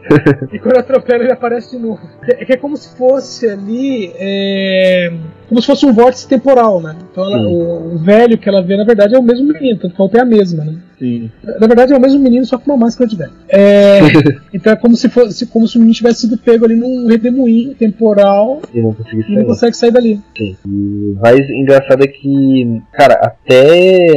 E 0.56 0.60
quando 0.60 0.78
atropela, 0.78 1.24
ele 1.24 1.32
aparece 1.32 1.76
de 1.78 1.82
novo. 1.82 2.02
Que 2.24 2.32
é, 2.32 2.46
que 2.46 2.54
é 2.54 2.58
como 2.58 2.76
se 2.78 2.96
fosse 2.98 3.48
ali. 3.50 4.12
é, 4.18 5.12
como 5.48 5.62
se 5.62 5.68
fosse 5.68 5.86
um 5.86 5.94
vórtice 5.94 6.28
temporal, 6.28 6.82
né? 6.82 6.96
Então 7.12 7.24
ela- 7.24 7.48
o, 7.48 7.96
o 7.96 7.98
velho 8.00 8.38
que 8.38 8.48
ela 8.50 8.62
vê, 8.64 8.76
na 8.78 8.84
verdade, 8.84 9.16
é 9.16 9.20
o 9.20 9.24
mesmo 9.24 9.48
menino, 9.54 9.80
tanto 9.80 9.90
que 9.96 10.02
a 10.02 10.04
roupa 10.04 10.18
é 10.18 10.22
a 10.22 10.26
mesma, 10.26 10.64
né? 10.66 10.76
Sim. 11.06 11.30
Na 11.60 11.68
verdade, 11.68 11.94
é 11.94 11.98
o 11.98 12.02
mesmo 12.02 12.20
menino, 12.20 12.46
só 12.46 12.58
com 12.58 12.72
uma 12.72 12.86
máscara 12.86 13.08
de 13.08 13.16
velho. 13.16 13.32
É, 13.48 14.00
então 14.54 14.74
é 14.74 14.76
como 14.76 14.96
se 14.96 15.08
fosse 15.08 15.46
como 15.46 15.68
se 15.68 15.78
o 15.78 15.80
menino 15.80 15.96
tivesse 15.96 16.22
sido 16.22 16.38
pego 16.38 16.66
ali 16.66 16.76
num 16.76 17.08
redemoinho 17.08 17.76
temporal 17.76 18.62
e 18.74 18.82
não 18.82 18.96
e 19.14 19.36
não 19.36 19.46
consegue 19.46 19.76
sair 19.76 19.92
dali. 19.92 20.20
Sim. 20.36 20.56
E 20.66 21.14
o 21.16 21.20
mais 21.22 21.48
engraçado 21.50 22.04
é 22.04 22.08
que, 22.08 22.82
cara, 22.94 23.14
até, 23.16 24.08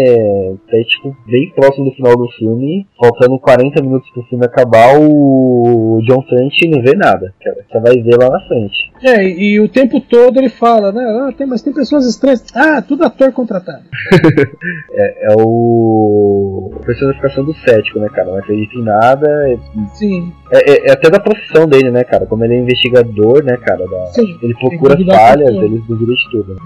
até 0.66 0.83
tipo, 0.85 1.14
bem 1.27 1.53
próximo 1.55 1.85
do 1.85 1.96
final 1.96 2.16
do 2.16 2.29
filme, 2.38 2.87
faltando 2.98 3.38
40 3.38 3.83
minutos 3.83 4.09
pro 4.11 4.22
filme 4.24 4.46
acabar, 4.46 4.98
o 4.98 6.01
John 6.07 6.22
Trent 6.22 6.55
não 6.70 6.83
vê 6.83 6.96
nada, 6.96 7.35
cara. 7.42 7.59
Você 7.70 7.81
vai 7.81 8.03
ver 8.03 8.16
lá 8.16 8.31
na 8.31 8.40
frente. 8.48 8.92
É, 9.03 9.24
e, 9.24 9.55
e 9.55 9.61
o 9.61 9.68
tempo 9.68 10.01
todo 10.01 10.38
ele 10.38 10.48
fala, 10.48 10.90
né? 10.90 11.05
Ah, 11.05 11.33
tem, 11.37 11.46
mas 11.46 11.62
tem 11.62 11.72
pessoas 11.72 12.07
estranhas. 12.07 12.44
Ah, 12.55 12.81
tudo 12.81 13.05
ator 13.05 13.33
contratado. 13.33 13.83
É 14.98 15.35
o. 15.37 16.70
a 16.81 16.85
personificação 16.87 17.45
do 17.45 17.55
cético, 17.55 17.99
né, 17.99 18.09
cara? 18.09 18.29
Não 18.31 18.38
acredita 18.38 18.75
em 18.77 18.83
nada. 18.83 19.29
É, 19.51 19.57
Sim, 19.95 20.33
é- 20.53 20.88
é 20.88 20.93
até 20.93 21.11
da 21.11 21.21
profissão 21.21 21.67
dele, 21.67 21.91
né, 21.91 22.05
cara? 22.05 22.27
Como 22.27 22.45
ele 22.45 22.55
é 22.55 22.59
investigador, 22.59 23.43
né, 23.45 23.57
cara? 23.57 23.85
da- 23.87 24.07
sim. 24.12 24.38
Ele 24.43 24.55
procura 24.55 24.95
duvidar 24.95 25.19
falhas, 25.19 25.49
de 25.49 25.55
tudo. 25.55 25.64
ele 25.64 25.83
duvida 25.88 26.12
de 26.14 26.31
tudo. 26.31 26.55
né? 26.55 26.61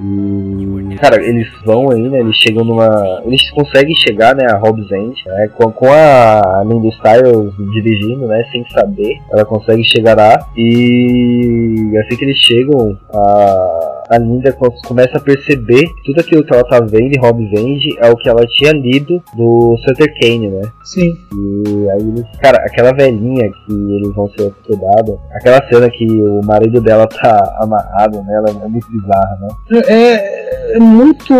E, 0.00 0.96
cara, 0.96 1.20
eles 1.22 1.48
vão 1.64 1.90
aí, 1.90 2.08
né? 2.08 2.20
Eles 2.20 2.36
chegam 2.36 2.64
numa. 2.64 3.20
Eles 3.24 3.50
conseguem 3.50 3.94
chegar, 3.96 4.34
né, 4.34 4.46
a 4.48 4.56
Hobbs 4.56 4.90
End, 4.92 5.20
né? 5.26 5.48
Com, 5.56 5.72
com 5.72 5.86
a 5.92 6.62
Linda 6.66 6.88
Styles 6.88 7.52
dirigindo, 7.72 8.26
né? 8.28 8.44
Sem 8.52 8.64
saber. 8.70 9.18
Ela 9.32 9.44
consegue 9.44 9.82
chegar 9.84 10.16
lá. 10.16 10.38
E 10.56 11.92
assim 11.98 12.16
que 12.16 12.24
eles 12.24 12.38
chegam, 12.38 12.96
a, 13.12 13.97
a 14.10 14.18
Linda 14.18 14.52
co- 14.52 14.70
começa 14.86 15.16
a 15.18 15.20
perceber 15.20 15.84
que 15.84 16.02
tudo 16.06 16.20
aquilo 16.20 16.44
que 16.44 16.52
ela 16.54 16.64
tá 16.64 16.80
vendo 16.80 17.14
em 17.14 17.18
Hobbs 17.20 17.50
End 17.52 17.80
é 18.00 18.10
o 18.10 18.16
que 18.16 18.28
ela 18.28 18.46
tinha 18.46 18.72
lido 18.72 19.22
do 19.36 19.76
Sutter 19.86 20.12
Kane, 20.20 20.48
né? 20.48 20.62
Sim. 20.84 21.12
E 21.34 21.90
aí 21.90 22.00
eles. 22.08 22.24
Cara, 22.40 22.58
aquela 22.58 22.92
velhinha 22.92 23.50
que 23.50 23.72
eles 23.72 24.14
vão 24.14 24.28
ser 24.30 24.42
hospedados, 24.48 25.16
aquela 25.32 25.62
cena 25.68 25.90
que 25.90 26.06
o 26.10 26.40
marido 26.44 26.80
dela 26.80 27.06
tá 27.06 27.56
amarrado 27.60 28.22
nela 28.24 28.48
é 28.64 28.68
muito 28.68 28.86
bizarra, 28.90 29.38
né? 29.40 29.80
É, 29.86 30.76
é 30.76 30.78
muito. 30.78 31.32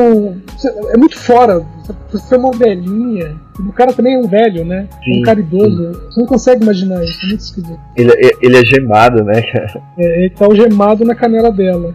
É 0.93 0.97
muito 0.97 1.19
fora. 1.19 1.65
Você 2.11 2.35
é 2.35 2.39
uma 2.39 2.51
velhinha. 2.53 3.37
O 3.59 3.73
cara 3.73 3.93
também 3.93 4.15
é 4.15 4.19
um 4.19 4.27
velho, 4.27 4.65
né? 4.65 4.87
Sim, 5.05 5.21
um 5.21 5.23
cara 5.23 5.41
idoso. 5.41 5.93
Você 6.11 6.21
não 6.21 6.27
consegue 6.27 6.63
imaginar 6.63 7.03
isso. 7.05 7.19
É 7.25 7.29
muito 7.29 7.41
esquisito. 7.41 7.81
Ele, 7.97 8.13
ele 8.41 8.57
é 8.57 8.65
gemado, 8.65 9.25
né, 9.25 9.43
cara? 9.43 9.83
É, 9.99 10.21
ele 10.21 10.31
tá 10.31 10.45
algemado 10.45 11.05
na 11.05 11.15
canela 11.15 11.51
dela. 11.51 11.95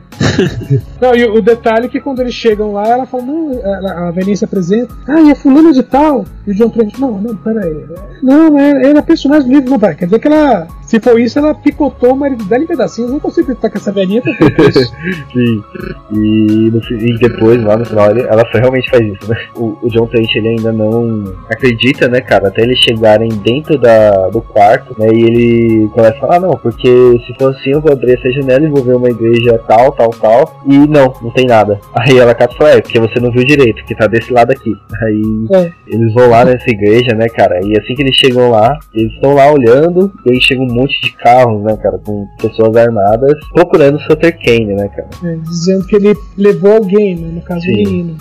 não, 1.01 1.15
e 1.15 1.25
o, 1.25 1.35
o 1.35 1.41
detalhe 1.41 1.85
é 1.85 1.89
que 1.89 2.01
quando 2.01 2.21
eles 2.21 2.33
chegam 2.33 2.73
lá, 2.73 2.87
ela 2.87 3.05
fala, 3.05 3.23
não, 3.23 3.51
a, 3.63 4.07
a 4.07 4.11
velhinha 4.11 4.35
se 4.35 4.45
apresenta, 4.45 4.93
ah, 5.07 5.21
e 5.21 5.31
é 5.31 5.35
fulano 5.35 5.71
de 5.71 5.83
tal. 5.83 6.25
E 6.45 6.51
o 6.51 6.55
John 6.55 6.69
Trent, 6.69 6.97
não, 6.97 7.19
não, 7.19 7.35
peraí. 7.35 7.85
Não, 8.21 8.57
é, 8.57 8.89
ela 8.89 8.99
é 8.99 9.01
personagem 9.01 9.47
do 9.47 9.53
livro, 9.53 9.69
não, 9.69 9.79
pera, 9.79 9.95
quer 9.95 10.05
dizer 10.05 10.19
que 10.19 10.27
ela, 10.27 10.67
se 10.93 10.99
for 10.99 11.19
isso, 11.19 11.39
ela 11.39 11.55
picotou 11.55 12.13
o 12.13 12.15
marido 12.15 12.43
dela 12.45 12.63
em 12.63 12.67
pedacinhos. 12.67 13.09
Eu 13.09 13.13
não 13.13 13.19
consigo 13.19 13.45
acreditar 13.45 13.69
que 13.69 13.77
essa 13.77 13.91
velhinha 13.91 14.21
tá 14.21 14.31
feito 14.33 14.61
isso. 14.69 14.93
Sim. 15.33 15.63
E, 16.11 16.69
no 16.71 16.79
e 16.99 17.17
depois, 17.17 17.63
lá 17.63 17.77
no 17.77 17.85
final, 17.85 18.11
ele- 18.11 18.21
ela 18.27 18.43
realmente 18.53 18.89
faz 18.89 19.01
isso, 19.05 19.29
né? 19.29 19.37
O, 19.55 19.77
o 19.81 19.89
John 19.89 20.05
Trent, 20.07 20.35
ele 20.35 20.49
ainda 20.49 20.71
não 20.71 21.33
acredita, 21.49 22.07
né, 22.07 22.21
cara? 22.21 22.49
Até 22.49 22.61
eles 22.61 22.77
chegarem 22.79 23.29
dentro 23.29 23.77
da, 23.77 24.29
do 24.29 24.41
quarto, 24.41 24.95
né? 24.99 25.07
E 25.11 25.23
ele 25.23 25.87
começa 25.93 26.15
a 26.17 26.19
falar, 26.19 26.35
ah, 26.35 26.39
não, 26.41 26.51
porque 26.51 26.87
se 27.25 27.33
for 27.39 27.51
assim, 27.55 27.71
eu 27.71 27.81
vou 27.81 27.91
abrir 27.91 28.13
essa 28.13 28.31
janela 28.31 28.65
e 28.65 28.69
vou 28.69 28.83
ver 28.83 28.95
uma 28.95 29.09
igreja 29.09 29.59
tal, 29.67 29.91
tal, 29.93 30.09
tal. 30.09 30.61
E 30.67 30.77
não, 30.87 31.13
não 31.21 31.31
tem 31.31 31.45
nada. 31.47 31.79
Aí 31.95 32.17
ela 32.19 32.35
cata 32.35 32.53
e 32.53 32.57
fala, 32.57 32.69
é, 32.71 32.81
porque 32.81 32.99
você 32.99 33.19
não 33.19 33.31
viu 33.31 33.43
direito, 33.45 33.83
que 33.85 33.95
tá 33.95 34.05
desse 34.07 34.31
lado 34.31 34.51
aqui. 34.51 34.71
Aí 35.01 35.21
É. 35.53 35.71
eles 35.87 36.13
vão 36.13 36.29
lá 36.29 36.45
nessa 36.45 36.69
igreja, 36.69 37.15
né, 37.15 37.27
cara? 37.29 37.59
E 37.63 37.77
assim 37.79 37.95
que 37.95 38.03
eles 38.03 38.15
chegam 38.15 38.49
lá, 38.51 38.77
eles 38.93 39.11
estão 39.13 39.33
lá 39.33 39.51
olhando, 39.51 40.11
e 40.25 40.31
aí 40.33 40.41
chega 40.41 40.61
um 40.61 40.67
monte 40.83 41.01
de 41.01 41.11
carros, 41.17 41.61
né, 41.63 41.75
cara, 41.77 41.97
com 42.05 42.27
pessoas 42.41 42.75
armadas, 42.75 43.33
procurando 43.53 43.95
o 43.95 43.99
Sutter 44.01 44.37
Kane, 44.43 44.75
né, 44.75 44.87
cara? 44.89 45.07
É, 45.23 45.35
dizendo 45.37 45.85
que 45.85 45.95
ele 45.95 46.13
levou 46.37 46.73
alguém, 46.73 47.15
né, 47.15 47.31
no 47.33 47.41
caso 47.41 47.61
Sim. 47.61 47.71
o 47.71 47.75
menino. 47.75 48.17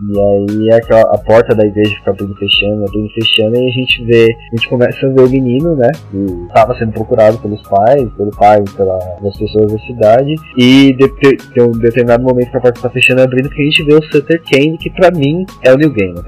E 0.00 0.18
aí 0.20 0.72
aquela, 0.74 1.02
a 1.14 1.18
porta 1.18 1.54
da 1.54 1.64
igreja 1.64 1.94
fica 1.96 2.10
abrindo 2.10 2.32
e 2.32 2.38
fechando, 2.38 2.84
abrindo 2.84 3.06
e 3.06 3.14
fechando, 3.14 3.56
e 3.56 3.68
a 3.68 3.72
gente 3.72 4.04
vê, 4.04 4.36
a 4.52 4.56
gente 4.56 4.68
começa 4.68 5.06
a 5.06 5.10
ver 5.10 5.20
o 5.22 5.28
menino, 5.30 5.76
né? 5.76 5.88
Que 6.10 6.16
estava 6.48 6.76
sendo 6.76 6.92
procurado 6.92 7.38
pelos 7.38 7.62
pais, 7.68 8.08
pelo 8.16 8.30
pai, 8.30 8.62
pela- 8.76 8.98
pelas 8.98 9.36
pessoas 9.36 9.72
da 9.72 9.78
cidade. 9.80 10.34
E 10.56 10.92
de, 10.94 11.08
tem 11.54 11.62
um 11.64 11.70
determinado 11.72 12.22
momento 12.24 12.50
que 12.50 12.56
a 12.56 12.60
porta 12.60 12.80
tá 12.80 12.90
fechando 12.90 13.20
e 13.20 13.24
abrindo 13.24 13.48
que 13.50 13.60
a 13.60 13.64
gente 13.64 13.82
vê 13.84 13.94
o 13.94 14.02
Sutter 14.10 14.42
Kane, 14.50 14.78
que 14.78 14.90
pra 14.90 15.10
mim 15.10 15.44
é 15.62 15.72
o 15.72 15.76
New 15.76 15.90
Gamer. 15.92 16.24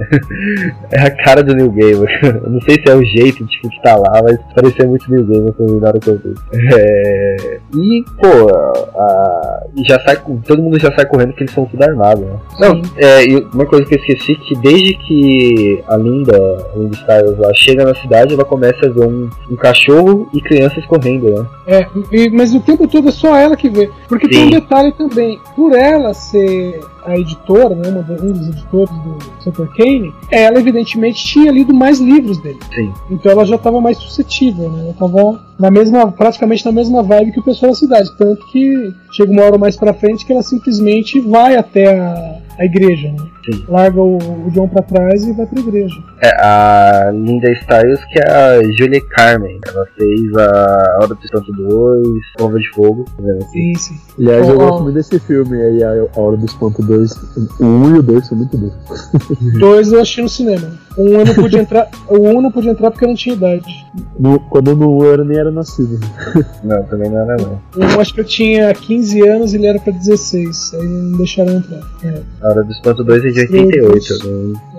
é 0.92 1.00
a 1.00 1.10
cara 1.10 1.42
do 1.42 1.54
New 1.54 1.70
Gamer. 1.72 2.08
Eu 2.44 2.50
não 2.50 2.60
sei 2.60 2.74
se 2.76 2.88
é 2.90 2.94
o 2.94 3.04
jeito 3.04 3.44
tipo, 3.46 3.68
que 3.70 3.82
tá 3.82 3.96
lá, 3.96 4.20
mas 4.22 4.38
parecia 4.54 4.86
muito 4.86 5.10
New 5.10 5.24
Gamer 5.24 5.52
pra 5.52 5.64
mim 5.72 5.80
na 5.80 5.88
hora 5.88 5.98
que 6.00 6.08
eu 6.10 6.18
vi. 6.18 6.34
É, 6.74 7.58
E, 7.74 8.04
pô, 8.20 8.54
a- 8.98 9.62
e 9.74 9.82
já 9.88 9.98
sai, 10.00 10.16
com- 10.16 10.36
todo 10.38 10.62
mundo 10.62 10.78
já 10.78 10.92
sai 10.94 11.06
correndo 11.06 11.28
porque 11.28 11.44
eles 11.44 11.54
são 11.54 11.64
tudo 11.64 11.82
armados, 11.82 12.22
né? 12.24 12.36
Não, 12.60 12.74
Sim. 12.84 12.90
é, 12.96 13.24
e 13.24 13.36
uma 13.54 13.64
coisa 13.66 13.84
que 13.86 13.94
eu 13.94 13.98
esqueci 13.98 14.34
que 14.34 14.54
desde 14.56 14.94
que 14.94 15.82
a 15.88 15.96
Linda, 15.96 16.36
a 16.36 16.78
Linda 16.78 16.94
Styles, 16.94 17.38
ela 17.38 17.54
chega 17.54 17.84
na 17.84 17.94
cidade, 17.94 18.34
ela 18.34 18.44
começa 18.44 18.86
a 18.86 18.90
ver 18.90 19.06
um, 19.06 19.28
um 19.50 19.56
cachorro 19.56 20.28
e 20.34 20.40
crianças 20.42 20.84
correndo, 20.86 21.30
né? 21.30 21.46
É, 21.66 21.86
e- 22.12 22.30
mas 22.30 22.54
o 22.54 22.60
tempo 22.60 22.86
todo 22.86 23.08
é 23.08 23.12
só 23.12 23.34
ela 23.36 23.56
que 23.56 23.68
vê. 23.70 23.88
Porque 24.08 24.28
tem 24.28 24.40
um 24.40 24.44
Sim. 24.44 24.50
detalhe 24.60 24.92
também. 24.92 25.38
Por 25.56 25.72
ela 25.72 26.12
ser 26.12 26.80
a 27.04 27.16
editora, 27.16 27.74
né, 27.74 27.88
uma 27.88 28.00
um 28.22 28.32
dos 28.32 28.48
editores 28.48 28.94
do 28.98 29.18
Sutter 29.42 29.68
Kane, 29.76 30.12
ela 30.30 30.58
evidentemente 30.58 31.24
tinha 31.24 31.50
lido 31.50 31.74
mais 31.74 31.98
livros 31.98 32.38
dele. 32.38 32.58
Sim. 32.74 32.92
Então 33.10 33.32
ela 33.32 33.44
já 33.44 33.56
estava 33.56 33.80
mais 33.80 33.98
suscetível, 33.98 34.70
né? 34.70 34.80
Ela 34.80 34.90
estava 34.90 35.44
na 35.58 35.70
mesma, 35.70 36.10
praticamente 36.10 36.64
na 36.64 36.72
mesma 36.72 37.02
vibe 37.02 37.32
que 37.32 37.40
o 37.40 37.44
pessoal 37.44 37.72
da 37.72 37.78
cidade. 37.78 38.16
Tanto 38.16 38.46
que 38.46 38.92
chega 39.12 39.30
uma 39.30 39.42
hora 39.42 39.58
mais 39.58 39.76
pra 39.76 39.94
frente 39.94 40.24
que 40.24 40.32
ela 40.32 40.42
simplesmente 40.42 41.20
vai 41.20 41.56
até 41.56 41.98
a, 41.98 42.38
a 42.62 42.64
igreja, 42.66 43.08
né? 43.12 43.16
Sim. 43.44 43.64
Larga 43.68 44.00
o, 44.00 44.16
o 44.46 44.50
John 44.52 44.68
pra 44.68 44.82
trás 44.82 45.24
e 45.24 45.32
vai 45.32 45.46
pra 45.46 45.60
igreja. 45.60 45.94
É 46.22 46.28
a 46.44 47.10
Linda 47.12 47.50
Styles, 47.52 48.04
que 48.04 48.18
é 48.20 48.30
a 48.30 48.62
Julie 48.78 49.00
Carmen. 49.00 49.58
Ela 49.66 49.84
fez 49.96 50.36
a 50.36 50.98
Hora 50.98 51.08
do 51.14 51.18
Espanto 51.24 51.52
2, 51.52 52.06
Prova 52.36 52.58
de 52.58 52.68
Fogo. 52.70 53.04
aqui? 53.18 53.48
Sim, 53.50 53.74
sim. 53.74 53.94
Aliás, 54.18 54.48
eu 54.48 54.54
Oh. 54.54 54.58
gosto 54.58 54.82
muito 54.84 54.94
desse 54.94 55.18
filme 55.20 55.56
aí, 55.60 55.82
A 55.82 55.88
a 56.16 56.20
Hora 56.20 56.36
do 56.36 56.46
Espanto 56.46 56.82
2. 56.82 57.12
O 57.60 57.64
1 57.64 57.96
e 57.96 57.98
o 57.98 58.02
2 58.02 58.26
são 58.26 58.38
muito 58.38 58.56
bons. 58.56 58.72
Dois 59.58 59.92
eu 59.92 60.00
assisti 60.00 60.22
no 60.22 60.28
cinema. 60.28 60.68
Um 60.96 61.08
eu 61.08 61.24
não 61.24 61.34
pude 61.34 61.58
entrar. 61.58 61.88
O 62.08 62.18
um 62.18 62.26
eu 62.32 62.42
não 62.42 62.52
pude 62.52 62.68
entrar 62.68 62.90
porque 62.90 63.04
eu 63.04 63.08
não 63.08 63.16
tinha 63.16 63.34
idade. 63.34 63.86
No- 64.18 64.38
quando 64.38 64.68
eu 64.70 64.76
não 64.76 65.02
era, 65.04 65.24
nem 65.24 65.38
era 65.38 65.50
nascido. 65.50 65.98
Não, 66.62 66.82
também 66.84 67.10
não 67.10 67.18
era 67.18 67.36
não. 67.42 67.60
Um 67.76 68.00
acho 68.00 68.14
que 68.14 68.20
eu 68.20 68.24
tinha 68.24 68.72
15 68.72 69.26
anos 69.28 69.52
e 69.52 69.56
ele 69.56 69.66
era 69.66 69.78
pra 69.80 69.92
16. 69.92 70.72
Aí 70.74 70.86
não 70.86 71.18
deixaram 71.18 71.54
entrar. 71.54 71.80
É. 72.04 72.22
A 72.42 72.51
Hora 72.52 72.64
do 72.64 72.72
Espanto 72.72 73.02
2 73.04 73.24
é 73.24 73.28
de 73.30 73.40
88. 73.40 74.12
Eu 74.12 74.18
não- 74.52 74.72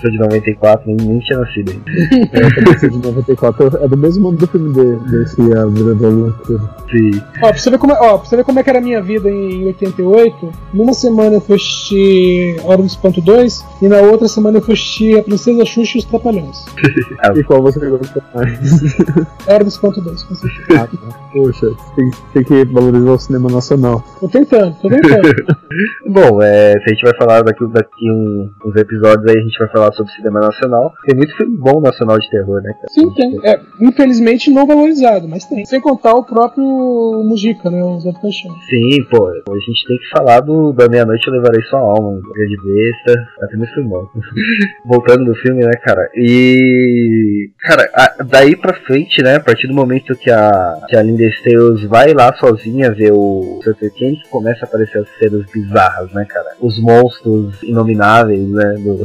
sou 0.00 0.10
de 0.10 0.18
94, 0.18 0.86
nem, 0.86 0.96
nem 0.96 1.18
tinha 1.20 1.38
nascido 1.38 1.70
ainda. 1.72 1.84
É, 2.84 2.88
de 2.88 2.98
94. 2.98 3.78
É 3.82 3.88
do 3.88 3.96
mesmo 3.96 4.28
ano 4.28 4.36
do 4.38 4.46
filme 4.46 4.72
de, 4.74 4.96
desse 5.10 5.40
A 5.54 5.66
Vida 5.66 5.94
da 5.94 6.08
Lua. 6.08 6.34
Sim. 6.90 7.10
Ó, 7.42 7.48
pra 7.48 7.56
você, 7.56 7.70
ver 7.70 7.78
como 7.78 7.92
é, 7.92 7.96
ó, 8.00 8.18
pra 8.18 8.28
você 8.28 8.36
ver 8.36 8.44
como 8.44 8.58
é 8.60 8.62
que 8.62 8.70
era 8.70 8.78
a 8.78 8.82
minha 8.82 9.00
vida 9.02 9.30
em 9.30 9.64
88, 9.66 10.52
numa 10.74 10.92
semana 10.94 11.36
eu 11.36 11.40
fui 11.40 11.56
assistir 11.56 12.60
Hora 12.64 12.78
do 12.78 12.86
Espanto 12.86 13.20
2 13.20 13.64
e 13.82 13.88
na 13.88 13.98
outra 13.98 14.28
semana 14.28 14.58
eu 14.58 14.62
fui 14.62 14.74
assistir 14.74 15.18
A 15.18 15.22
Princesa 15.22 15.64
Xuxa 15.64 15.96
e 15.96 16.00
os 16.00 16.04
Trapalhões. 16.04 16.64
E 17.36 17.42
qual 17.44 17.62
você 17.62 17.80
gosta 17.88 18.22
mais? 18.34 18.58
Hora 19.48 19.64
do 19.64 19.68
Espanto 19.68 20.00
2, 20.00 20.22
com 20.22 20.34
certeza. 20.34 20.66
Ah, 20.82 20.86
tá. 20.86 21.25
Poxa, 21.36 21.66
tem, 21.94 22.10
tem 22.32 22.44
que 22.44 22.64
valorizar 22.72 23.10
o 23.10 23.18
cinema 23.18 23.50
nacional. 23.50 24.02
Tô 24.18 24.26
tentando, 24.26 24.74
tô 24.80 24.88
tentando. 24.88 25.22
Bom, 26.08 26.40
é, 26.40 26.72
se 26.72 26.84
a 26.86 26.88
gente 26.88 27.02
vai 27.02 27.14
falar 27.18 27.42
daqui, 27.42 27.66
daqui 27.66 28.10
um, 28.10 28.48
uns 28.64 28.74
episódios 28.76 29.26
aí, 29.28 29.38
a 29.38 29.42
gente 29.42 29.58
vai 29.58 29.68
falar 29.68 29.92
sobre 29.92 30.12
cinema 30.12 30.40
nacional. 30.40 30.94
Tem 31.04 31.14
muito 31.14 31.36
filme 31.36 31.58
bom 31.58 31.78
nacional 31.82 32.18
de 32.18 32.30
terror, 32.30 32.62
né, 32.62 32.72
cara? 32.72 32.86
Sim, 32.88 33.10
tem. 33.12 33.38
É, 33.44 33.60
infelizmente 33.82 34.50
não 34.50 34.66
valorizado, 34.66 35.28
mas 35.28 35.44
tem. 35.44 35.66
Sem 35.66 35.78
contar 35.78 36.14
o 36.14 36.24
próprio 36.24 36.64
Mujica, 37.24 37.68
né? 37.70 37.84
O 37.84 38.00
Zé 38.00 38.12
do 38.12 38.20
Caixão. 38.20 38.52
Sim, 38.70 39.04
pô, 39.10 39.26
a 39.28 39.58
gente 39.58 39.86
tem 39.86 39.98
que 39.98 40.08
falar 40.16 40.40
do 40.40 40.72
Da 40.72 40.88
Meia-Noite 40.88 41.26
Eu 41.26 41.34
Levarei 41.34 41.60
Sua 41.64 41.80
Alma, 41.80 42.08
um 42.08 42.20
grande 42.22 42.56
besta. 42.56 43.28
Até 43.42 43.56
muito 43.58 43.74
filme 43.74 43.90
bom. 43.90 44.06
Voltando 44.86 45.24
no 45.26 45.34
filme, 45.34 45.62
né, 45.66 45.72
cara? 45.84 46.08
E. 46.14 47.50
Cara, 47.60 47.90
a- 47.94 48.24
daí 48.24 48.56
pra 48.56 48.72
frente, 48.86 49.22
né, 49.22 49.36
a 49.36 49.40
partir 49.40 49.66
do 49.66 49.74
momento 49.74 50.14
que 50.16 50.30
a, 50.30 50.78
que 50.88 50.96
a 50.96 51.02
Linda 51.02 51.25
Stales 51.32 51.82
vai 51.84 52.12
lá 52.12 52.34
sozinha 52.36 52.90
ver 52.92 53.12
o 53.12 53.60
Sutter 53.64 53.92
Kane, 53.92 54.16
que 54.22 54.28
começa 54.28 54.64
a 54.64 54.68
aparecer 54.68 54.98
as 54.98 55.08
cenas 55.18 55.44
bizarras, 55.52 56.12
né, 56.12 56.24
cara? 56.28 56.50
Os 56.60 56.80
monstros 56.80 57.62
inomináveis, 57.62 58.48
né? 58.48 58.74
Do, 58.78 59.04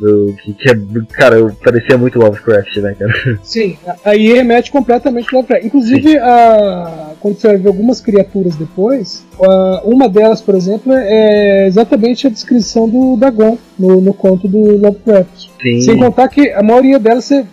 do, 0.00 0.34
que, 0.36 0.52
que 0.54 0.70
é, 0.70 0.74
cara, 1.12 1.36
parecia 1.62 1.96
muito 1.98 2.18
Lovecraft, 2.18 2.76
né, 2.78 2.94
cara? 2.98 3.12
Sim, 3.42 3.76
aí 4.04 4.32
remete 4.32 4.70
completamente 4.70 5.26
ao 5.34 5.40
Lovecraft. 5.40 5.64
Inclusive, 5.66 6.18
a, 6.18 7.12
quando 7.20 7.36
você 7.38 7.48
vai 7.48 7.56
ver 7.56 7.68
algumas 7.68 8.00
criaturas 8.00 8.56
depois, 8.56 9.24
a- 9.40 9.82
uma 9.84 10.08
delas, 10.08 10.40
por 10.40 10.54
exemplo, 10.54 10.92
é 10.92 11.66
exatamente 11.66 12.26
a 12.26 12.30
descrição 12.30 12.88
do 12.88 13.16
Dagon 13.16 13.58
no, 13.78 14.00
no 14.00 14.14
conto 14.14 14.46
do 14.48 14.76
Lovecraft. 14.78 15.48
Sim. 15.62 15.80
Sem 15.80 15.98
contar 15.98 16.28
que 16.28 16.50
a 16.50 16.62
maioria 16.62 16.98
delas 16.98 17.24
você. 17.24 17.44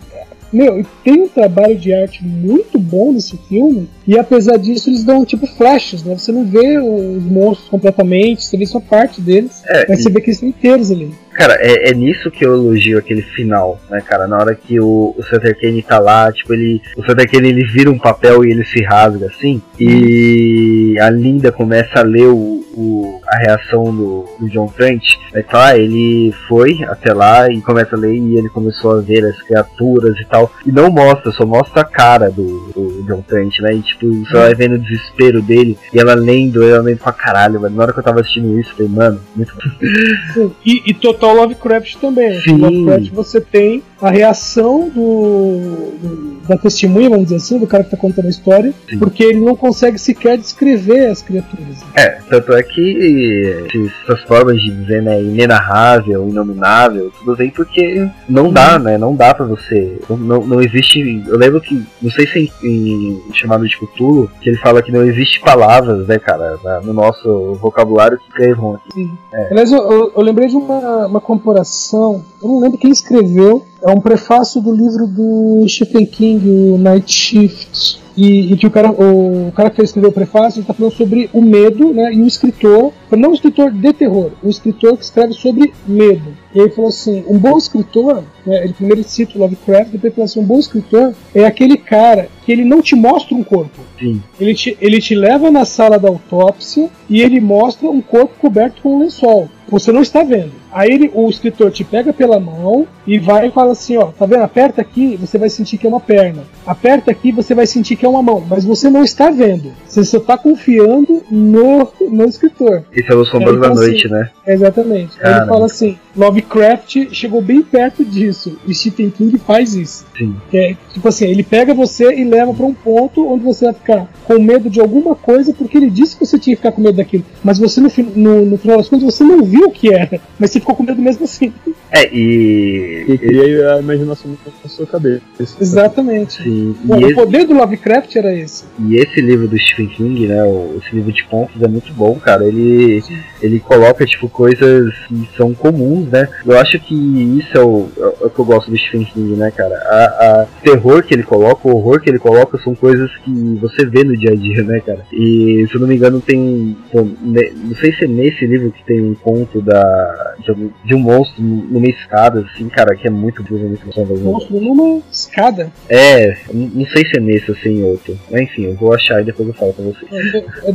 Meu, 0.52 0.80
e 0.80 0.86
tem 1.02 1.22
um 1.22 1.28
trabalho 1.28 1.76
de 1.76 1.92
arte 1.94 2.24
muito 2.24 2.78
bom 2.78 3.12
nesse 3.12 3.36
filme, 3.48 3.88
e 4.06 4.18
apesar 4.18 4.56
disso 4.58 4.90
eles 4.90 5.04
dão 5.04 5.24
tipo 5.24 5.46
flashes, 5.46 6.04
né? 6.04 6.16
Você 6.16 6.30
não 6.30 6.44
vê 6.44 6.78
os 6.78 7.22
monstros 7.22 7.68
completamente, 7.68 8.44
você 8.44 8.56
vê 8.56 8.66
só 8.66 8.80
parte 8.80 9.20
deles, 9.20 9.62
É, 9.66 9.86
mas 9.88 10.02
você 10.02 10.10
vê 10.10 10.20
que 10.20 10.26
eles 10.26 10.36
estão 10.36 10.48
inteiros 10.48 10.90
ali. 10.90 11.12
Cara, 11.32 11.56
é, 11.60 11.90
é 11.90 11.94
nisso 11.94 12.30
que 12.30 12.44
eu 12.44 12.52
elogio 12.52 12.98
aquele 12.98 13.22
final, 13.22 13.80
né, 13.90 14.02
cara? 14.02 14.26
Na 14.26 14.36
hora 14.36 14.54
que 14.54 14.78
o, 14.78 15.14
o 15.16 15.22
Sutter 15.22 15.58
Kane 15.58 15.82
tá 15.82 15.98
lá, 15.98 16.30
tipo, 16.30 16.52
ele. 16.52 16.82
O 16.96 17.02
Sutter 17.02 17.30
Kane 17.30 17.48
ele 17.48 17.64
vira 17.64 17.90
um 17.90 17.98
papel 17.98 18.44
e 18.44 18.50
ele 18.50 18.64
se 18.64 18.82
rasga 18.82 19.26
assim. 19.26 19.62
E 19.80 20.94
a 21.00 21.08
Linda 21.08 21.50
começa 21.50 22.00
a 22.00 22.02
ler 22.02 22.26
o, 22.26 22.61
o- 22.74 23.20
a 23.28 23.36
reação 23.38 23.84
do, 23.84 24.24
do 24.40 24.48
John 24.48 24.66
Trent. 24.68 25.02
É 25.32 25.42
claro, 25.42 25.78
ele 25.78 26.32
foi 26.48 26.82
até 26.84 27.12
lá 27.12 27.50
e 27.50 27.60
começa 27.60 27.96
a 27.96 27.98
ler 27.98 28.14
e 28.14 28.36
ele 28.36 28.48
começou 28.48 28.92
a 28.98 29.00
ver 29.00 29.24
as 29.24 29.40
criaturas 29.42 30.16
e 30.18 30.24
tal. 30.24 30.50
E 30.66 30.72
não 30.72 30.90
mostra, 30.90 31.30
só 31.32 31.44
mostra 31.46 31.82
a 31.82 31.84
cara 31.84 32.30
do, 32.30 32.70
do 32.74 33.02
John 33.06 33.22
Trent, 33.22 33.58
né? 33.60 33.74
E 33.74 33.82
tipo, 33.82 34.06
você 34.24 34.32
vai 34.32 34.54
vendo 34.54 34.74
o 34.74 34.78
desespero 34.78 35.40
dele 35.42 35.78
e 35.92 35.98
ela 35.98 36.14
lendo, 36.14 36.62
ela 36.62 36.82
lendo 36.82 36.98
pra 36.98 37.12
caralho, 37.12 37.60
mano. 37.60 37.76
Na 37.76 37.82
hora 37.84 37.92
que 37.92 37.98
eu 37.98 38.02
tava 38.04 38.20
assistindo 38.20 38.58
isso, 38.58 38.70
eu 38.72 38.76
falei, 38.88 38.90
mano, 38.92 39.20
muito 39.36 39.52
E, 40.64 40.82
e 40.90 40.94
total 40.94 41.34
Lovecraft 41.34 41.96
também. 41.96 42.40
Sim. 42.40 42.56
Lovecraft 42.56 43.10
você 43.12 43.40
tem 43.40 43.82
a 44.02 44.10
reação 44.10 44.88
do, 44.88 45.92
do- 46.02 46.32
da 46.48 46.56
testemunha, 46.56 47.08
vamos 47.08 47.26
dizer 47.26 47.36
assim, 47.36 47.58
do 47.58 47.68
cara 47.68 47.84
que 47.84 47.90
tá 47.92 47.96
contando 47.96 48.26
a 48.26 48.30
história, 48.30 48.74
Sim. 48.90 48.98
porque 48.98 49.22
ele 49.22 49.38
não 49.40 49.54
consegue 49.54 49.96
sequer 49.96 50.36
descrever 50.36 51.06
as 51.06 51.22
criaturas. 51.22 51.76
É, 51.94 52.18
tanto 52.28 52.52
é 52.52 52.62
que 52.64 53.64
essas 54.04 54.22
formas 54.24 54.60
de 54.60 54.70
dizer, 54.72 55.02
né, 55.02 55.22
inenarrável, 55.22 56.28
inominável, 56.28 57.12
tudo 57.18 57.36
vem 57.36 57.50
porque 57.50 58.08
não 58.28 58.52
dá, 58.52 58.76
né, 58.76 58.98
não 58.98 59.14
dá 59.14 59.32
pra 59.32 59.46
você, 59.46 60.00
não, 60.10 60.44
não, 60.44 60.60
existe, 60.60 61.22
eu 61.28 61.38
lembro 61.38 61.60
que, 61.60 61.80
não 62.02 62.10
sei 62.10 62.26
se 62.26 62.50
em, 62.64 63.22
em 63.28 63.34
chamado 63.34 63.66
de 63.66 63.76
Cthulhu, 63.78 64.28
que 64.40 64.50
ele 64.50 64.58
fala 64.58 64.82
que 64.82 64.90
não 64.90 65.04
existe 65.04 65.40
palavras, 65.40 66.08
né, 66.08 66.18
cara, 66.18 66.58
na- 66.64 66.80
no 66.80 66.92
nosso 66.92 67.54
vocabulário 67.54 68.18
que 68.18 68.24
escrevam 68.26 68.74
aqui. 68.74 69.08
Aliás, 69.50 69.70
eu, 69.70 69.78
eu- 69.90 70.12
eu 70.16 70.22
lembrei 70.22 70.48
de 70.48 70.56
uma, 70.56 71.06
uma 71.06 71.20
comparação, 71.20 72.24
eu 72.42 72.48
não 72.48 72.58
lembro 72.60 72.78
quem 72.78 72.90
escreveu, 72.90 73.64
é 73.82 73.90
um 73.90 74.00
prefácio 74.00 74.60
do 74.60 74.72
livro 74.72 75.06
do 75.06 75.64
Stephen 75.68 76.06
King, 76.06 76.48
o 76.48 76.78
Night 76.78 77.12
Shift. 77.12 78.00
E, 78.16 78.52
e 78.52 78.56
que 78.56 78.66
o 78.66 78.70
cara, 78.70 78.90
o, 78.90 79.50
cara 79.56 79.70
que 79.70 79.82
escreveu 79.82 80.10
o 80.10 80.12
prefácio 80.12 80.60
está 80.60 80.74
falando 80.74 80.92
sobre 80.92 81.30
o 81.32 81.40
medo, 81.40 81.94
né? 81.94 82.12
E 82.12 82.20
o 82.20 82.26
escritor, 82.26 82.92
não 83.10 83.30
o 83.30 83.34
escritor 83.34 83.70
de 83.70 83.92
terror, 83.92 84.32
o 84.42 84.48
escritor 84.48 84.98
que 84.98 85.04
escreve 85.04 85.32
sobre 85.32 85.72
medo. 85.86 86.36
E 86.54 86.58
ele 86.58 86.70
falou 86.70 86.90
assim: 86.90 87.24
um 87.26 87.38
bom 87.38 87.56
escritor, 87.56 88.22
né, 88.44 88.64
ele 88.64 88.74
primeiro 88.74 89.02
cita 89.02 89.38
o 89.38 89.40
Lovecraft, 89.40 89.92
depois 89.92 90.04
ele 90.04 90.14
falou 90.14 90.24
assim: 90.26 90.40
um 90.40 90.44
bom 90.44 90.58
escritor 90.58 91.14
é 91.34 91.46
aquele 91.46 91.78
cara 91.78 92.28
que 92.44 92.52
ele 92.52 92.64
não 92.64 92.82
te 92.82 92.94
mostra 92.94 93.34
um 93.34 93.42
corpo. 93.42 93.80
Sim. 93.98 94.22
Ele 94.38 94.54
te, 94.54 94.76
ele 94.80 95.00
te 95.00 95.14
leva 95.14 95.50
na 95.50 95.64
sala 95.64 95.98
da 95.98 96.08
autópsia 96.08 96.90
e 97.08 97.22
ele 97.22 97.40
mostra 97.40 97.88
um 97.88 98.02
corpo 98.02 98.34
coberto 98.38 98.82
com 98.82 98.96
um 98.96 98.98
lençol. 98.98 99.48
Você 99.68 99.92
não 99.92 100.02
está 100.02 100.22
vendo. 100.22 100.52
Aí 100.70 100.90
ele, 100.90 101.10
o 101.14 101.28
escritor 101.28 101.70
te 101.70 101.84
pega 101.84 102.12
pela 102.12 102.40
mão 102.40 102.86
e 103.06 103.18
vai 103.18 103.48
e 103.48 103.50
fala 103.50 103.72
assim, 103.72 103.96
ó, 103.96 104.06
tá 104.06 104.26
vendo? 104.26 104.42
Aperta 104.42 104.80
aqui, 104.80 105.16
você 105.16 105.38
vai 105.38 105.50
sentir 105.50 105.76
que 105.76 105.86
é 105.86 105.88
uma 105.88 106.00
perna. 106.00 106.44
Aperta 106.66 107.10
aqui, 107.10 107.32
você 107.32 107.54
vai 107.54 107.66
sentir 107.66 107.96
que 107.96 108.06
é 108.06 108.08
uma 108.08 108.22
mão. 108.22 108.44
Mas 108.48 108.64
você 108.64 108.88
não 108.88 109.02
está 109.02 109.30
vendo. 109.30 109.72
Você 109.86 110.04
só 110.04 110.18
está 110.18 110.38
confiando 110.38 111.22
no, 111.30 111.88
no 112.10 112.24
escritor. 112.24 112.84
Esse 112.92 113.12
é 113.12 113.14
Os 113.14 113.28
Sombras 113.28 113.56
É, 113.56 113.60
da 113.60 113.66
então, 113.66 113.74
Noite, 113.74 114.06
assim, 114.06 114.14
né? 114.14 114.30
Exatamente. 114.46 115.18
Aí 115.22 115.34
ele 115.34 115.46
fala 115.46 115.66
assim: 115.66 115.98
Lovecraft 116.16 117.08
chegou 117.12 117.42
bem 117.42 117.62
perto 117.62 118.04
disso. 118.04 118.58
E 118.66 118.74
Stephen 118.74 119.10
King 119.10 119.38
faz 119.38 119.74
isso. 119.74 120.06
Sim. 120.16 120.36
É, 120.52 120.76
tipo 120.92 121.06
assim, 121.08 121.26
ele 121.26 121.42
pega 121.42 121.74
você 121.74 122.14
e 122.14 122.24
leva 122.24 122.52
pra 122.54 122.66
um 122.66 122.74
ponto 122.74 123.26
onde 123.26 123.44
você 123.44 123.66
vai 123.66 123.74
ficar 123.74 124.08
com 124.24 124.38
medo 124.40 124.70
de 124.70 124.80
alguma 124.80 125.14
coisa 125.14 125.52
porque 125.52 125.76
ele 125.76 125.90
disse 125.90 126.16
que 126.16 126.24
você 126.24 126.38
tinha 126.38 126.56
que 126.56 126.62
ficar 126.62 126.72
com 126.72 126.80
medo 126.80 126.96
daquilo. 126.96 127.24
Mas 127.42 127.58
você, 127.58 127.80
no, 127.80 127.90
no, 128.14 128.46
no 128.46 128.58
final 128.58 128.76
das 128.76 128.88
contas, 128.88 129.04
você 129.04 129.24
não 129.24 129.42
viu 129.42 129.61
o 129.64 129.70
que 129.70 129.92
era. 129.92 130.20
Mas 130.38 130.50
você 130.50 130.60
ficou 130.60 130.74
com 130.74 130.82
medo 130.82 131.00
mesmo 131.00 131.24
assim. 131.24 131.52
É, 131.90 132.08
e... 132.12 133.04
E 133.08 133.18
cria 133.18 133.74
a 133.74 133.80
imaginação 133.80 134.30
na 134.62 134.68
sua 134.70 134.86
cabeça. 134.86 135.22
Exatamente. 135.60 136.42
Sim, 136.42 136.74
Bom, 136.84 136.98
e 136.98 137.04
o 137.04 137.06
esse- 137.08 137.14
poder 137.14 137.44
do 137.46 137.54
Lovecraft 137.54 138.16
era 138.16 138.34
esse. 138.34 138.64
E 138.88 138.96
esse 138.96 139.20
livro 139.20 139.46
do 139.48 139.58
Stephen 139.58 139.88
King, 139.88 140.26
né, 140.26 140.42
o- 140.44 140.76
esse 140.82 140.94
livro 140.94 141.12
de 141.12 141.24
contos 141.24 141.60
é 141.62 141.68
muito 141.68 141.92
bom, 141.92 142.14
cara. 142.14 142.44
Ele, 142.44 143.02
ele 143.42 143.60
coloca, 143.60 144.04
tipo, 144.06 144.28
coisas 144.28 144.92
que 145.08 145.28
são 145.36 145.52
comuns, 145.54 146.08
né? 146.08 146.28
Eu 146.46 146.58
acho 146.58 146.78
que 146.80 146.94
isso 147.38 147.56
é 147.56 147.60
o, 147.60 147.88
é 148.22 148.26
o 148.26 148.30
que 148.30 148.38
eu 148.38 148.44
gosto 148.44 148.70
do 148.70 148.76
Stephen 148.78 149.04
King, 149.04 149.36
né, 149.36 149.50
cara? 149.50 149.74
A, 149.74 150.04
a 150.42 150.46
terror 150.62 151.02
que 151.02 151.14
ele 151.14 151.22
coloca, 151.22 151.68
o 151.68 151.76
horror 151.76 152.00
que 152.00 152.08
ele 152.10 152.18
coloca 152.18 152.56
são 152.58 152.74
coisas 152.74 153.10
que 153.18 153.58
você 153.60 153.84
vê 153.84 154.02
no 154.04 154.16
dia 154.16 154.30
a 154.32 154.34
dia, 154.34 154.62
né, 154.62 154.80
cara? 154.80 155.04
E, 155.12 155.66
se 155.68 155.74
eu 155.74 155.80
não 155.80 155.88
me 155.88 155.96
engano, 155.96 156.20
tem... 156.20 156.76
pô, 156.90 157.06
ne- 157.20 157.52
não 157.64 157.74
sei 157.76 157.92
se 157.92 158.04
é 158.04 158.08
nesse 158.08 158.46
livro 158.46 158.70
que 158.70 158.84
tem 158.84 159.00
um 159.00 159.14
conto 159.14 159.41
da, 159.62 160.34
de, 160.40 160.52
um- 160.52 160.70
de 160.84 160.94
um 160.94 160.98
monstro 160.98 161.42
numa 161.42 161.86
escada, 161.88 162.46
assim, 162.52 162.68
cara, 162.68 162.94
que 162.94 163.06
é 163.06 163.10
muito, 163.10 163.42
muito, 163.42 163.66
muito 163.66 163.88
assombradoso. 163.88 164.24
Monstro 164.24 164.60
numa 164.60 165.00
escada. 165.10 165.70
É, 165.88 166.36
não 166.52 166.86
sei 166.86 167.04
se 167.06 167.16
é 167.16 167.20
nesse 167.20 167.50
ou 167.50 167.56
se 167.56 167.68
é 167.68 167.72
em 167.72 167.82
outro. 167.84 168.18
Mas, 168.30 168.42
enfim, 168.42 168.64
eu 168.66 168.74
vou 168.74 168.94
achar 168.94 169.20
e 169.20 169.24
depois 169.24 169.48
eu 169.48 169.54
falo 169.54 169.72
pra 169.72 169.84
vocês. 169.84 170.10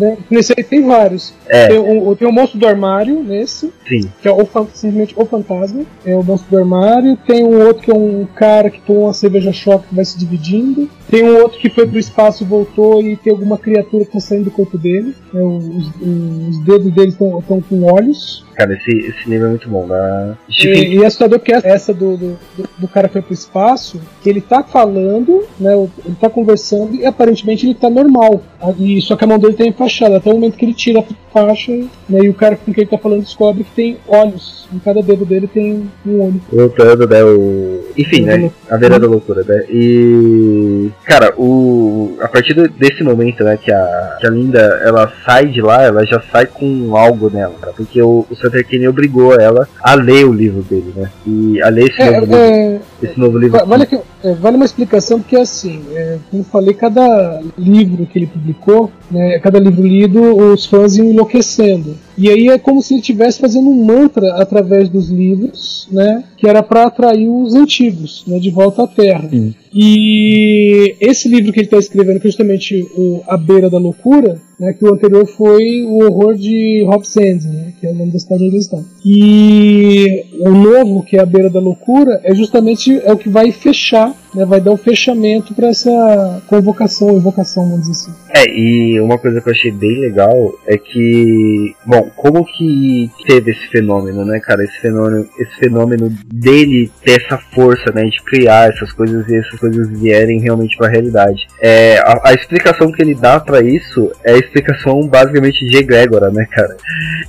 É, 0.02 0.18
Nesse 0.30 0.54
aí 0.58 0.64
tem 0.64 0.86
vários. 0.86 1.34
É. 1.48 1.68
Tem, 1.68 1.78
o, 1.80 2.16
tem 2.16 2.28
o 2.28 2.32
monstro 2.32 2.60
do 2.60 2.68
armário 2.68 3.24
nesse. 3.24 3.72
Sim, 3.88 4.10
que 4.22 4.28
é 4.28 4.32
o, 4.32 4.46
simplesmente 4.74 5.14
o 5.18 5.26
fantasma, 5.26 5.84
é 6.06 6.16
o 6.16 6.24
monstro 6.24 6.50
do 6.52 6.58
armário. 6.58 7.18
Tem 7.26 7.44
um 7.44 7.66
outro 7.66 7.84
que 7.84 7.92
é 7.92 7.96
um 7.96 8.26
cara 8.36 8.70
que 8.70 8.82
toma 8.82 9.00
uma 9.02 9.14
cerveja 9.14 9.52
choque 9.52 9.88
que 9.88 9.96
vai 9.96 10.06
se 10.06 10.18
dividindo. 10.18 10.90
Tem 11.10 11.24
um 11.24 11.38
outro 11.42 11.58
que 11.60 11.70
foi 11.70 11.88
pro 11.88 11.98
espaço 11.98 12.44
e 12.44 12.48
voltou 12.48 13.02
e 13.02 13.16
tem 13.16 13.32
alguma 13.32 13.58
criatura 13.58 14.04
que 14.06 14.12
tá 14.12 14.20
saindo 14.20 14.46
do 14.46 14.52
corpo 14.52 14.78
dele. 14.78 15.14
É, 15.34 15.38
os, 15.42 15.88
os 16.02 16.60
dedos 16.66 16.92
dele 16.94 17.10
estão 17.10 17.42
com 17.42 17.84
olhos. 17.84 18.46
cara, 18.56 18.74
esse, 18.74 18.92
esse 19.08 19.30
livro 19.30 19.48
é 19.48 19.50
muito 19.52 19.70
bom. 19.70 19.86
Né? 19.88 20.36
Stephen 20.52 20.84
E, 20.92 20.96
e 20.98 21.04
é 21.04 21.06
assustador 21.06 21.40
que 21.40 21.52
essa 21.54 21.94
do, 21.94 22.18
do, 22.18 22.38
do- 22.78 22.88
cara 22.88 23.08
que 23.08 23.14
foi 23.14 23.22
pro 23.22 23.34
espaço, 23.34 24.02
que 24.22 24.30
ele 24.30 24.42
tá 24.42 24.64
falando, 24.64 25.44
né? 25.60 25.74
Ele 26.06 26.16
tá 26.20 26.30
conversando 26.30 26.96
e 26.96 27.06
aparentemente 27.06 27.66
ele 27.66 27.76
tá 27.76 27.90
normal. 27.90 28.42
Ah, 28.62 28.74
E, 28.78 29.02
só 29.02 29.16
que 29.16 29.24
a 29.24 29.28
mão 29.28 29.40
dele 29.40 29.54
tá 29.54 29.66
enfaixada. 29.66 30.18
Até 30.18 30.30
o 30.30 30.34
momento 30.34 30.58
que 30.58 30.66
ele 30.66 30.74
tira 30.74 31.00
a 31.00 31.04
faixa, 31.32 31.72
né, 32.10 32.20
e 32.24 32.30
o 32.30 32.34
cara 32.34 32.56
com 32.56 32.74
quem 32.74 32.82
ele 32.84 32.90
tá 32.92 32.98
falando 32.98 33.22
descobre 33.22 33.64
que 33.64 33.72
tem 33.72 33.98
olhos. 34.08 34.68
Em 34.74 34.80
cada 34.80 35.02
dedo 35.02 35.26
dele 35.26 35.48
tem 35.48 35.90
um 36.06 36.22
olho. 36.22 36.42
voltando, 36.52 37.08
né? 37.08 37.24
O... 37.24 37.86
Enfim, 37.98 38.24
né? 38.24 38.52
A 38.70 38.76
Beira 38.78 39.00
da 39.00 39.08
Loucura, 39.08 39.44
né? 39.48 39.64
E. 39.70 40.90
Cara, 41.08 41.34
o. 41.38 42.18
A 42.20 42.28
partir 42.28 42.54
desse 42.72 43.02
momento, 43.02 43.42
né, 43.44 43.58
que 43.58 43.72
a, 43.72 44.18
que 44.20 44.28
a 44.28 44.30
Linda 44.30 44.60
ela 44.84 45.10
sai 45.26 45.46
de 45.48 45.62
lá, 45.62 45.82
ela 45.84 46.06
já 46.06 46.22
sai 46.32 46.46
com 46.46 46.98
algo 46.98 47.30
nela, 47.30 47.54
cara. 47.62 47.74
Porque 47.76 48.02
o, 48.02 48.26
o 48.30 48.36
Sutter 48.36 48.68
Kane 48.68 48.90
obrigou 48.90 49.34
ela 49.40 49.70
a 49.82 49.94
ler 49.96 50.26
o 50.26 50.34
livro 50.34 50.62
dele, 50.64 50.92
né? 50.96 51.10
E 51.26 51.62
a 51.62 51.70
ler 51.70 51.86
esse 51.90 52.02
É, 52.02 52.12
novo 52.12 52.26
livro. 52.26 52.36
é, 52.38 52.80
Esse 53.02 53.20
novo 53.20 53.38
livro. 53.38 53.58
va- 53.60 53.64
vale, 53.66 53.86
que- 53.86 54.00
é, 54.24 54.34
vale 54.34 54.58
uma 54.58 54.66
explicação, 54.66 55.22
porque 55.22 55.38
assim, 55.38 55.82
é, 55.94 56.18
como 56.30 56.42
eu 56.42 56.46
falei, 56.46 56.74
cada 56.74 57.40
livro 57.58 58.06
que 58.06 58.20
ele 58.20 58.28
publicou, 58.28 58.92
né, 59.10 59.40
cada 59.40 59.60
livro 59.60 59.84
lido, 59.88 60.22
os 60.52 60.66
fãs 60.66 60.98
iam 60.98 61.08
enlouquecendo. 61.08 61.96
E 62.18 62.30
aí 62.30 62.48
é 62.48 62.58
como 62.58 62.82
se 62.82 62.94
ele 62.94 63.02
estivesse 63.02 63.40
fazendo 63.40 63.70
um 63.70 63.86
mantra 63.86 64.36
através 64.36 64.90
dos 64.90 65.10
livros, 65.10 65.88
né? 65.92 66.24
Que 66.36 66.48
era 66.48 66.64
para 66.64 66.84
atrair 66.84 67.30
os 67.30 67.54
antigos, 67.54 68.24
né? 68.26 68.40
De 68.40 68.50
volta 68.50 68.84
à 68.84 68.88
Terra. 68.88 69.30
Sim. 69.30 69.54
E 69.74 70.96
esse 71.00 71.30
livro 71.30 71.54
que 71.54 71.60
ele 71.60 71.68
está 71.68 71.78
escrevendo, 71.78 72.20
que 72.20 72.28
é 72.28 72.32
justamente 72.32 72.84
o 72.96 73.22
A 73.28 73.38
Beira 73.38 73.70
da 73.70 73.78
Loucura, 73.78 74.42
né, 74.60 74.74
que 74.74 74.84
o 74.84 74.94
anterior 74.94 75.26
foi 75.28 75.84
o 75.84 76.04
horror 76.06 76.36
de 76.36 76.84
Hobbs 76.86 77.16
End, 77.18 77.48
né, 77.48 77.74
que 77.80 77.86
é 77.86 77.92
o 77.92 77.96
nome 77.96 78.12
da 78.12 78.20
cidade 78.20 78.44
onde 78.44 78.56
eles 78.56 78.66
estão. 78.66 78.84
E 79.06 80.26
o 80.40 80.50
novo, 80.50 81.04
que 81.04 81.18
é 81.18 81.22
A 81.22 81.26
Beira 81.26 81.50
da 81.50 81.60
Loucura, 81.60 82.20
é 82.24 82.34
justamente 82.34 83.00
é 83.04 83.12
o 83.12 83.18
que 83.18 83.30
vai 83.30 83.52
fechar, 83.52 84.14
né, 84.34 84.46
vai 84.46 84.60
dar 84.60 84.72
o 84.72 84.78
fechamento 84.78 85.54
para 85.54 85.68
essa 85.68 86.42
convocação, 86.48 87.16
invocação, 87.16 87.70
vamos 87.70 87.88
dizer 87.88 87.92
assim. 87.92 88.12
É, 88.36 88.50
e 88.50 89.00
uma 89.00 89.18
coisa 89.18 89.40
que 89.42 89.48
eu 89.48 89.54
achei 89.54 89.72
bem 89.72 90.00
legal 90.00 90.54
é 90.66 90.78
que, 90.78 91.76
bom, 91.86 92.10
como 92.16 92.44
que 92.46 93.10
teve 93.26 93.52
esse 93.52 93.68
fenômeno, 93.68 94.26
né, 94.26 94.40
cara? 94.40 94.64
Esse 94.64 94.80
fenômeno, 94.80 95.28
esse 95.40 95.56
fenômeno 95.60 96.12
dele 96.34 96.92
ter 97.04 97.22
essa 97.24 97.38
força, 97.38 97.92
né, 97.94 98.04
de 98.04 98.22
criar 98.24 98.70
essas 98.70 98.92
coisas 98.92 99.28
e 99.28 99.36
essas 99.38 99.60
coisas 99.60 99.90
vierem 99.90 100.40
realmente 100.40 100.76
para 100.78 100.88
a 100.88 100.92
realidade. 100.92 101.48
É, 101.62 101.98
a, 102.00 102.30
a 102.30 102.34
explicação 102.34 102.92
que 102.92 103.02
ele 103.02 103.16
dá 103.16 103.40
para 103.40 103.62
isso 103.62 104.12
é 104.24 104.38
explicação 104.48 105.08
basicamente 105.08 105.66
de 105.66 105.78
egrégora, 105.78 106.30
né, 106.32 106.46
cara? 106.46 106.76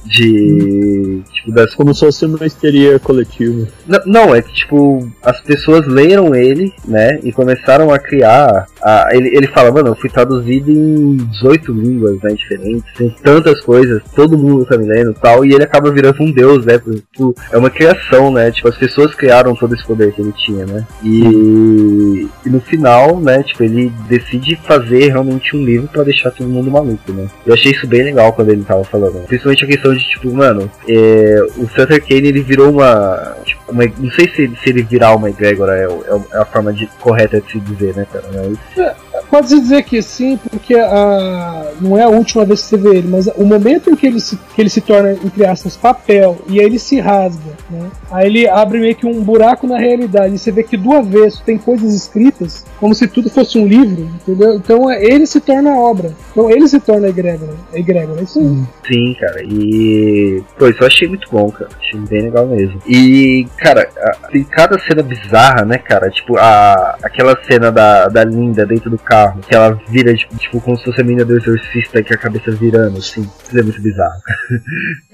De. 0.05 1.23
Tipo, 1.33 1.53
das. 1.53 1.75
Como 1.75 1.95
se 1.95 2.01
fosse 2.01 2.25
uma 2.25 2.47
histeria 2.47 2.99
coletiva. 2.99 3.67
Não, 3.87 4.01
não, 4.07 4.35
é 4.35 4.43
que, 4.43 4.53
tipo, 4.53 5.09
as 5.23 5.41
pessoas 5.41 5.87
leram 5.87 6.35
ele, 6.35 6.73
né, 6.87 7.19
e 7.23 7.33
começaram 7.33 7.93
a 7.93 7.99
criar. 7.99 8.67
A, 8.83 9.09
ele, 9.13 9.29
ele 9.37 9.47
fala, 9.49 9.73
mano, 9.73 9.89
eu 9.89 9.95
fui 9.95 10.09
traduzido 10.11 10.71
em 10.71 11.17
18 11.17 11.73
línguas, 11.73 12.21
né, 12.23 12.31
diferentes, 12.31 12.85
tem 12.97 13.15
tantas 13.23 13.61
coisas, 13.61 14.03
todo 14.15 14.39
mundo 14.39 14.65
tá 14.65 14.77
me 14.77 14.87
lendo 14.87 15.11
e 15.11 15.15
tal, 15.15 15.45
e 15.45 15.53
ele 15.53 15.65
acaba 15.65 15.91
virando 15.91 16.23
um 16.23 16.31
deus, 16.31 16.65
né, 16.65 16.79
tipo, 16.79 17.35
é 17.51 17.59
uma 17.59 17.71
criação, 17.71 18.33
né, 18.33 18.51
tipo, 18.51 18.69
as 18.69 18.77
pessoas 18.77 19.15
criaram 19.15 19.55
todo 19.55 19.75
esse 19.75 19.85
poder 19.85 20.13
que 20.13 20.21
ele 20.21 20.33
tinha, 20.33 20.67
né, 20.67 20.87
e, 21.03 22.29
e 22.47 22.51
no 22.51 22.61
final, 22.61 23.21
né, 23.21 23.43
tipo, 23.43 23.63
ele 23.63 23.93
decide 24.09 24.57
fazer 24.65 25.09
realmente 25.09 25.57
um 25.57 25.65
livro 25.65 25.89
para 25.89 26.05
deixar 26.05 26.31
todo 26.31 26.49
mundo 26.49 26.71
maluco, 26.71 27.08
né. 27.13 27.27
Eu 27.47 27.55
achei 27.55 27.73
isso 27.73 27.87
bem 27.87 28.03
legal 28.03 28.33
quando 28.33 28.51
ele 28.51 28.65
tava 28.65 28.85
falando, 28.85 29.27
principalmente 29.27 29.65
a 29.65 29.69
questão 29.69 29.95
de, 29.95 30.05
tipo, 30.05 30.33
mano, 30.33 30.71
é, 30.89 31.47
o 31.57 31.69
Sutter 31.69 32.05
Kane, 32.05 32.29
ele 32.29 32.43
virou 32.43 32.71
uma, 32.71 33.37
tipo, 33.45 33.73
uma, 33.73 33.85
não 33.99 34.11
sei 34.13 34.29
se, 34.29 34.51
se 34.63 34.71
ele 34.71 34.83
virar 34.83 35.15
uma 35.15 35.31
egrégora 35.31 35.77
é, 35.77 35.85
é 35.85 36.19
é 36.33 36.39
a 36.39 36.45
forma 36.45 36.73
de, 36.73 36.87
correta 37.01 37.41
de 37.41 37.51
se 37.51 37.61
dizer, 37.61 37.95
né, 37.95 38.07
cara, 38.13 38.25
mas... 38.35 38.97
Pode-se 39.31 39.61
dizer 39.61 39.83
que 39.85 40.01
sim, 40.01 40.37
porque 40.37 40.75
a, 40.75 41.73
não 41.81 41.97
é 41.97 42.05
a 42.05 42.09
última 42.09 42.45
vez 42.45 42.63
que 42.63 42.69
você 42.69 42.77
vê 42.77 42.97
ele, 42.97 43.09
mas 43.09 43.27
o 43.37 43.45
momento 43.45 43.91
em 43.91 43.97
que 43.97 44.07
ele 44.07 44.21
se, 44.21 44.37
que 44.37 44.61
ele 44.61 44.71
se 44.71 44.81
torna, 44.81 45.13
entre 45.13 45.45
aspas, 45.45 45.77
papel, 45.77 46.39
e 46.49 46.59
aí 46.61 46.67
ele 46.67 46.79
se 46.79 46.99
rasga, 46.99 47.53
né? 47.71 47.91
Aí 48.11 48.27
ele 48.27 48.49
abre 48.49 48.79
meio 48.79 48.95
que 48.95 49.07
um 49.07 49.23
buraco 49.23 49.67
na 49.67 49.79
realidade, 49.79 50.35
e 50.35 50.39
você 50.39 50.51
vê 50.51 50.63
que 50.63 50.77
do 50.77 50.93
avesso 50.93 51.43
tem 51.45 51.59
coisas 51.59 51.95
escritas, 51.95 52.65
como 52.79 52.95
se 52.95 53.07
tudo 53.07 53.29
fosse 53.29 53.59
um 53.59 53.67
livro, 53.67 54.09
entendeu? 54.23 54.55
Então 54.55 54.91
é, 54.91 55.05
ele 55.05 55.27
se 55.27 55.41
torna 55.41 55.77
obra. 55.77 56.13
Então 56.31 56.51
ele 56.51 56.67
se 56.69 56.81
torna 56.81 57.09
egrégora. 57.09 57.55
Egrégora, 57.73 58.21
é 58.21 58.25
isso 58.25 58.39
aí. 58.39 58.63
Sim, 58.87 59.15
cara, 59.21 59.43
e. 59.43 60.43
Pô, 60.59 60.69
isso 60.69 60.83
eu 60.83 60.87
achei 60.87 61.09
muito 61.09 61.29
bom, 61.31 61.51
cara. 61.51 61.71
Achei 61.79 62.01
bem 62.01 62.23
legal 62.23 62.47
mesmo. 62.47 62.81
E, 62.87 63.47
cara, 63.59 63.89
tem 64.31 64.45
cada 64.45 64.79
cena 64.79 65.03
bizarra, 65.03 65.65
né, 65.65 65.79
cara? 65.79 66.11
Tipo, 66.11 66.37
a, 66.39 66.97
aquela 67.03 67.37
cena 67.45 67.71
da, 67.71 68.09
da 68.09 68.25
Linda 68.25 68.65
dentro 68.65 68.91
do 68.91 68.99
carro, 68.99 69.18
que 69.49 69.55
ela 69.55 69.81
vira, 69.89 70.15
tipo, 70.15 70.37
tipo, 70.37 70.61
como 70.61 70.77
se 70.77 70.85
fosse 70.85 71.01
a 71.01 71.05
menina 71.05 71.25
do 71.25 71.37
exorcista 71.37 72.03
que 72.03 72.15
a 72.15 72.19
cabeça 72.19 72.51
virando, 72.53 72.99
assim. 72.99 73.23
Isso 73.23 73.59
é 73.59 73.63
muito 73.63 73.81
bizarro. 73.83 74.21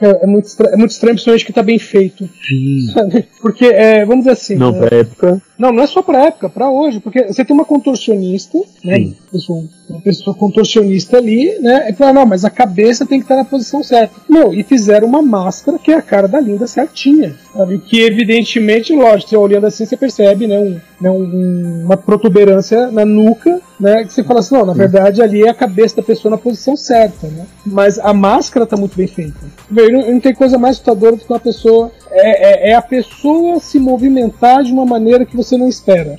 É, 0.00 0.24
é 0.24 0.26
muito 0.26 0.46
estra- 0.46 0.70
é 0.70 0.76
muito 0.76 0.90
estranho, 0.90 1.14
principalmente 1.14 1.46
que 1.46 1.52
tá 1.52 1.62
bem 1.62 1.78
feito. 1.78 2.28
Sim. 2.46 2.86
sabe? 2.92 3.26
Porque, 3.40 3.64
é, 3.66 4.04
vamos 4.04 4.24
dizer 4.24 4.32
assim. 4.32 4.56
Não, 4.56 4.72
né? 4.72 4.86
pra 4.88 4.98
época. 4.98 5.42
Não, 5.58 5.72
não 5.72 5.82
é 5.82 5.86
só 5.86 6.02
pra 6.02 6.26
época, 6.26 6.48
pra 6.50 6.68
hoje, 6.68 7.00
porque 7.00 7.22
você 7.26 7.44
tem 7.44 7.54
uma 7.54 7.64
contorcionista, 7.64 8.58
né? 8.84 8.96
Sim. 8.96 9.16
Pessoa, 9.32 9.62
uma 9.88 10.00
pessoa 10.00 10.34
contorcionista 10.36 11.18
ali, 11.18 11.58
né? 11.60 11.90
E 11.90 11.92
fala, 11.94 12.12
não, 12.12 12.26
mas 12.26 12.44
a 12.44 12.50
cabeça 12.50 13.04
tem 13.06 13.18
que 13.18 13.24
estar 13.24 13.36
na 13.36 13.44
posição 13.44 13.82
certa. 13.82 14.14
Não, 14.28 14.52
e 14.52 14.62
fizeram 14.62 15.06
uma 15.08 15.22
máscara 15.22 15.78
que 15.78 15.90
é 15.92 15.96
a 15.96 16.02
cara 16.02 16.26
da 16.26 16.40
linda 16.40 16.66
certinha. 16.66 17.34
Sabe? 17.54 17.78
Que 17.78 18.00
evidentemente, 18.02 18.94
lógico, 18.94 19.30
você 19.30 19.36
olhando 19.36 19.66
assim, 19.66 19.84
você 19.84 19.96
percebe, 19.96 20.46
né? 20.46 20.58
Um, 20.58 20.80
né, 21.00 21.10
um- 21.10 21.82
uma 21.84 21.96
protuberância 21.96 22.90
na 22.90 23.04
nuca, 23.04 23.60
né? 23.78 24.04
Que 24.04 24.12
você 24.12 24.24
fala 24.24 24.40
assim, 24.40 24.54
não, 24.54 24.64
na 24.66 24.72
verdade 24.72 25.22
ali 25.22 25.42
é 25.42 25.50
a 25.50 25.54
cabeça 25.54 25.96
da 25.96 26.02
pessoa 26.02 26.30
na 26.30 26.38
posição 26.38 26.76
certa, 26.76 27.26
né? 27.28 27.44
Mas 27.66 27.98
a 27.98 28.12
máscara 28.14 28.66
tá 28.66 28.76
muito 28.76 28.96
bem 28.96 29.06
feita. 29.06 29.34
Não, 29.70 30.12
não 30.12 30.20
tem 30.20 30.34
coisa 30.34 30.58
mais 30.58 30.76
assustadora 30.76 31.12
do 31.16 31.18
que 31.18 31.30
uma 31.32 31.40
pessoa. 31.40 31.90
É, 32.10 32.68
é- 32.68 32.70
é 32.70 32.74
a 32.74 32.82
pessoa 32.82 33.58
se 33.60 33.78
movimentar 33.78 34.62
de 34.62 34.72
uma 34.72 34.86
maneira 34.86 35.24
que 35.26 35.36
você 35.36 35.56
não 35.56 35.68
espera. 35.68 36.16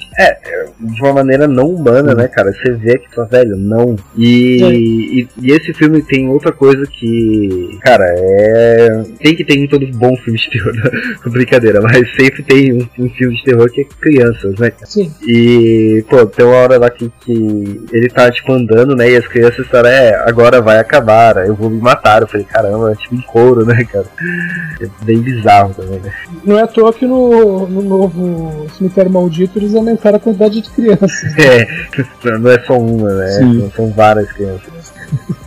de 0.79 1.01
uma 1.01 1.13
maneira 1.13 1.47
não 1.47 1.69
humana, 1.69 2.13
né, 2.13 2.27
cara? 2.27 2.51
Você 2.51 2.71
vê 2.73 2.97
que 2.99 3.13
fala, 3.15 3.27
não. 3.57 3.95
E, 4.17 4.63
É. 4.63 4.73
e, 4.73 5.27
e 5.41 5.51
esse 5.51 5.73
filme 5.73 6.01
tem 6.01 6.27
outra 6.29 6.51
coisa 6.51 6.85
que, 6.85 7.77
cara, 7.81 8.05
é. 8.17 9.03
Tem 9.21 9.35
que 9.35 9.43
ter 9.43 9.57
em 9.57 9.67
todo 9.67 9.85
bom 9.97 10.15
filme 10.17 10.39
de 10.39 10.49
terror, 10.49 10.73
brincadeira, 11.31 11.81
mas 11.81 12.13
sempre 12.15 12.43
tem 12.43 12.73
um, 12.73 12.87
um 12.99 13.09
filme 13.09 13.35
de 13.35 13.43
terror 13.43 13.69
que 13.69 13.81
é 13.81 13.85
crianças, 13.99 14.57
né? 14.59 14.71
Sim. 14.83 15.11
E, 15.27 16.03
pô, 16.09 16.25
tem 16.25 16.45
uma 16.45 16.55
hora 16.55 16.77
lá 16.77 16.89
que, 16.89 17.11
que 17.21 17.87
ele 17.91 18.09
tá, 18.09 18.31
tipo, 18.31 18.51
andando, 18.53 18.95
né? 18.95 19.09
E 19.11 19.17
as 19.17 19.27
crianças 19.27 19.67
falam, 19.67 19.89
é, 19.91 20.15
agora 20.27 20.61
vai 20.61 20.77
acabar, 20.79 21.37
eu 21.45 21.55
vou 21.55 21.69
me 21.69 21.81
matar. 21.81 22.21
Eu 22.21 22.27
falei, 22.27 22.45
caramba, 22.45 22.95
tipo, 22.95 23.15
em 23.15 23.21
couro, 23.21 23.65
né, 23.65 23.83
cara? 23.85 24.05
É 24.81 24.87
bem 25.03 25.19
bizarro 25.19 25.73
também, 25.73 25.99
né? 25.99 26.11
Não 26.43 26.57
é 26.57 26.63
à 26.63 26.67
toa 26.67 26.93
que 26.93 27.05
no, 27.05 27.67
no 27.67 27.81
novo 27.81 28.67
Cemitério 28.77 29.11
Maldito 29.11 29.59
eles 29.59 29.75
aumentaram 29.75 30.17
a 30.17 30.19
quantidade 30.19 30.61
de 30.61 30.69
crianças. 30.69 31.35
É, 31.45 31.67
não 32.39 32.49
é 32.49 32.59
só 32.61 32.77
uma, 32.77 33.13
né? 33.13 33.27
Sim. 33.27 33.44
São, 33.53 33.71
são 33.71 33.91
várias 33.91 34.31
crianças. 34.31 34.93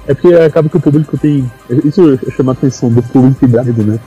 É 0.06 0.14
porque 0.14 0.34
acaba 0.34 0.68
que 0.68 0.76
o 0.76 0.80
público 0.80 1.18
tem. 1.18 1.50
Isso 1.84 2.18
chama 2.34 2.52
a 2.52 2.54
atenção 2.54 2.90
do 2.90 3.02
público 3.02 3.44
híbrido, 3.44 3.82
né? 3.82 3.98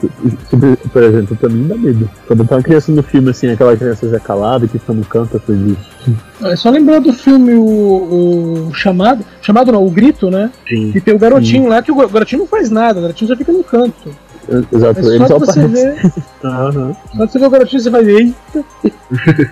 Por 0.91 1.03
exemplo, 1.03 1.35
pra 1.35 1.49
mim 1.49 1.67
dá 1.67 1.75
medo. 1.75 2.09
Quando 2.27 2.43
tá 2.45 2.55
uma 2.55 2.63
criança 2.63 2.91
no 2.91 3.03
filme, 3.03 3.29
assim, 3.29 3.49
aquela 3.49 3.77
criança 3.77 4.09
já 4.09 4.19
calada 4.19 4.67
que 4.67 4.79
fica 4.79 4.93
no 4.93 5.05
canto, 5.05 5.39
falei, 5.39 5.77
É 6.41 6.55
só 6.55 6.71
lembrar 6.71 6.99
do 6.99 7.13
filme 7.13 7.53
o, 7.53 8.69
o 8.69 8.73
Chamado. 8.73 9.23
Chamado 9.41 9.71
não, 9.71 9.85
o 9.85 9.91
Grito, 9.91 10.31
né? 10.31 10.49
Sim. 10.67 10.91
Que 10.91 10.99
tem 10.99 11.13
o 11.13 11.19
garotinho 11.19 11.67
lá, 11.67 11.81
que 11.83 11.91
o 11.91 12.09
garotinho 12.09 12.39
não 12.39 12.47
faz 12.47 12.71
nada, 12.71 12.97
o 12.99 13.01
garotinho 13.03 13.29
já 13.29 13.35
fica 13.35 13.51
no 13.51 13.63
canto. 13.63 14.09
Exato, 14.73 14.99
ele 15.01 15.19
só 15.19 15.27
só 15.27 15.37
de 15.37 15.45
você 15.45 15.59
aparece. 15.59 15.83
ver, 15.83 16.13
Aham. 16.43 16.95
só 17.15 17.25
de 17.25 17.31
você 17.31 17.39
ver 17.39 17.45
o 17.45 17.49
garotinho, 17.49 17.81
você 17.81 17.89
vai 17.89 18.03
ver. 18.03 18.17
Eita, 18.21 18.65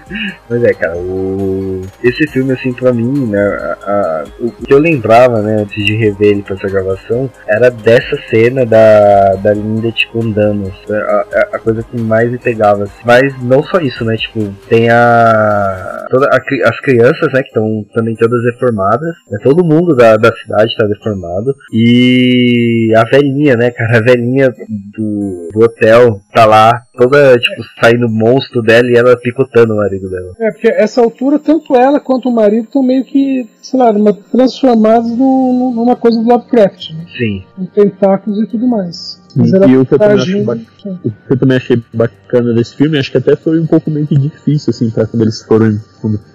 Mas 0.49 0.63
é, 0.63 0.73
cara, 0.73 0.97
o... 0.97 1.81
esse 2.03 2.25
filme, 2.27 2.53
assim, 2.53 2.73
pra 2.73 2.91
mim, 2.91 3.27
né, 3.27 3.39
a- 3.39 3.77
a- 3.85 4.23
o 4.39 4.51
que 4.51 4.73
eu 4.73 4.79
lembrava, 4.79 5.41
né, 5.41 5.61
antes 5.61 5.85
de 5.85 5.95
rever 5.95 6.29
ele 6.29 6.41
pra 6.41 6.55
essa 6.55 6.67
gravação, 6.67 7.29
era 7.47 7.69
dessa 7.69 8.17
cena 8.29 8.65
da, 8.65 9.35
da 9.35 9.53
Linda, 9.53 9.91
tipo, 9.91 10.23
andando. 10.23 10.71
A, 10.89 10.93
a- 10.95 11.47
a 11.53 11.59
coisa 11.59 11.83
que 11.83 11.99
mais 12.01 12.31
me 12.31 12.37
pegava. 12.37 12.83
assim. 12.83 12.93
Mas 13.05 13.39
não 13.43 13.61
só 13.63 13.79
isso, 13.79 14.03
né, 14.05 14.15
tipo, 14.17 14.51
tem 14.67 14.89
a... 14.89 16.05
Toda 16.09 16.27
a 16.27 16.39
as 16.69 16.79
crianças, 16.81 17.31
né, 17.33 17.41
que 17.43 17.49
estão 17.49 17.85
também 17.93 18.15
todas 18.15 18.41
deformadas, 18.43 19.15
né, 19.29 19.37
todo 19.43 19.63
mundo 19.63 19.95
da, 19.95 20.17
da 20.17 20.31
cidade 20.33 20.75
tá 20.75 20.85
deformado, 20.87 21.53
e 21.71 22.91
a 22.95 23.03
velhinha, 23.05 23.55
né, 23.55 23.69
cara, 23.71 23.97
a 23.97 24.01
velhinha 24.01 24.49
do, 24.97 25.49
do 25.53 25.63
hotel 25.63 26.19
tá 26.33 26.45
lá, 26.45 26.78
toda, 26.95 27.37
tipo, 27.39 27.63
saindo 27.81 28.09
monstro 28.09 28.61
dela 28.61 28.89
e 28.89 28.95
ela 28.95 29.15
picotando 29.17 29.73
o 29.73 29.77
marido 29.77 30.09
dela. 30.09 30.33
É, 30.39 30.51
porque 30.51 30.67
essa 30.69 31.01
altura, 31.01 31.39
tanto 31.39 31.75
ela 31.75 31.99
quanto 31.99 32.29
o 32.29 32.33
marido 32.33 32.65
estão 32.65 32.83
meio 32.83 33.03
que, 33.03 33.47
sei 33.61 33.79
lá, 33.79 33.91
numa- 33.93 34.13
transformados 34.13 35.09
no- 35.11 35.71
numa 35.75 35.95
coisa 35.95 36.21
do 36.21 36.27
Lovecraft, 36.27 36.91
né? 36.93 37.05
Sim. 37.17 37.43
com 37.55 37.65
tentáculos 37.65 38.41
e 38.41 38.47
tudo 38.47 38.67
mais. 38.67 39.19
Mas 39.35 39.53
ela 39.53 39.67
e 39.67 39.77
o 39.77 39.85
que 39.85 39.93
eu 39.93 39.99
tá 39.99 40.07
também 40.09 40.43
bacana- 40.43 40.99
O 41.05 41.09
que 41.11 41.33
eu 41.33 41.37
também 41.37 41.57
achei 41.57 41.83
bacana 41.93 42.53
desse 42.53 42.75
filme, 42.75 42.97
acho 42.97 43.11
que 43.11 43.17
até 43.17 43.35
foi 43.35 43.59
um 43.59 43.67
pouco 43.67 43.91
meio 43.91 44.07
que 44.07 44.17
difícil, 44.17 44.71
assim, 44.71 44.89
pra 44.89 45.05
quando 45.05 45.21
eles 45.21 45.43
foram 45.43 45.77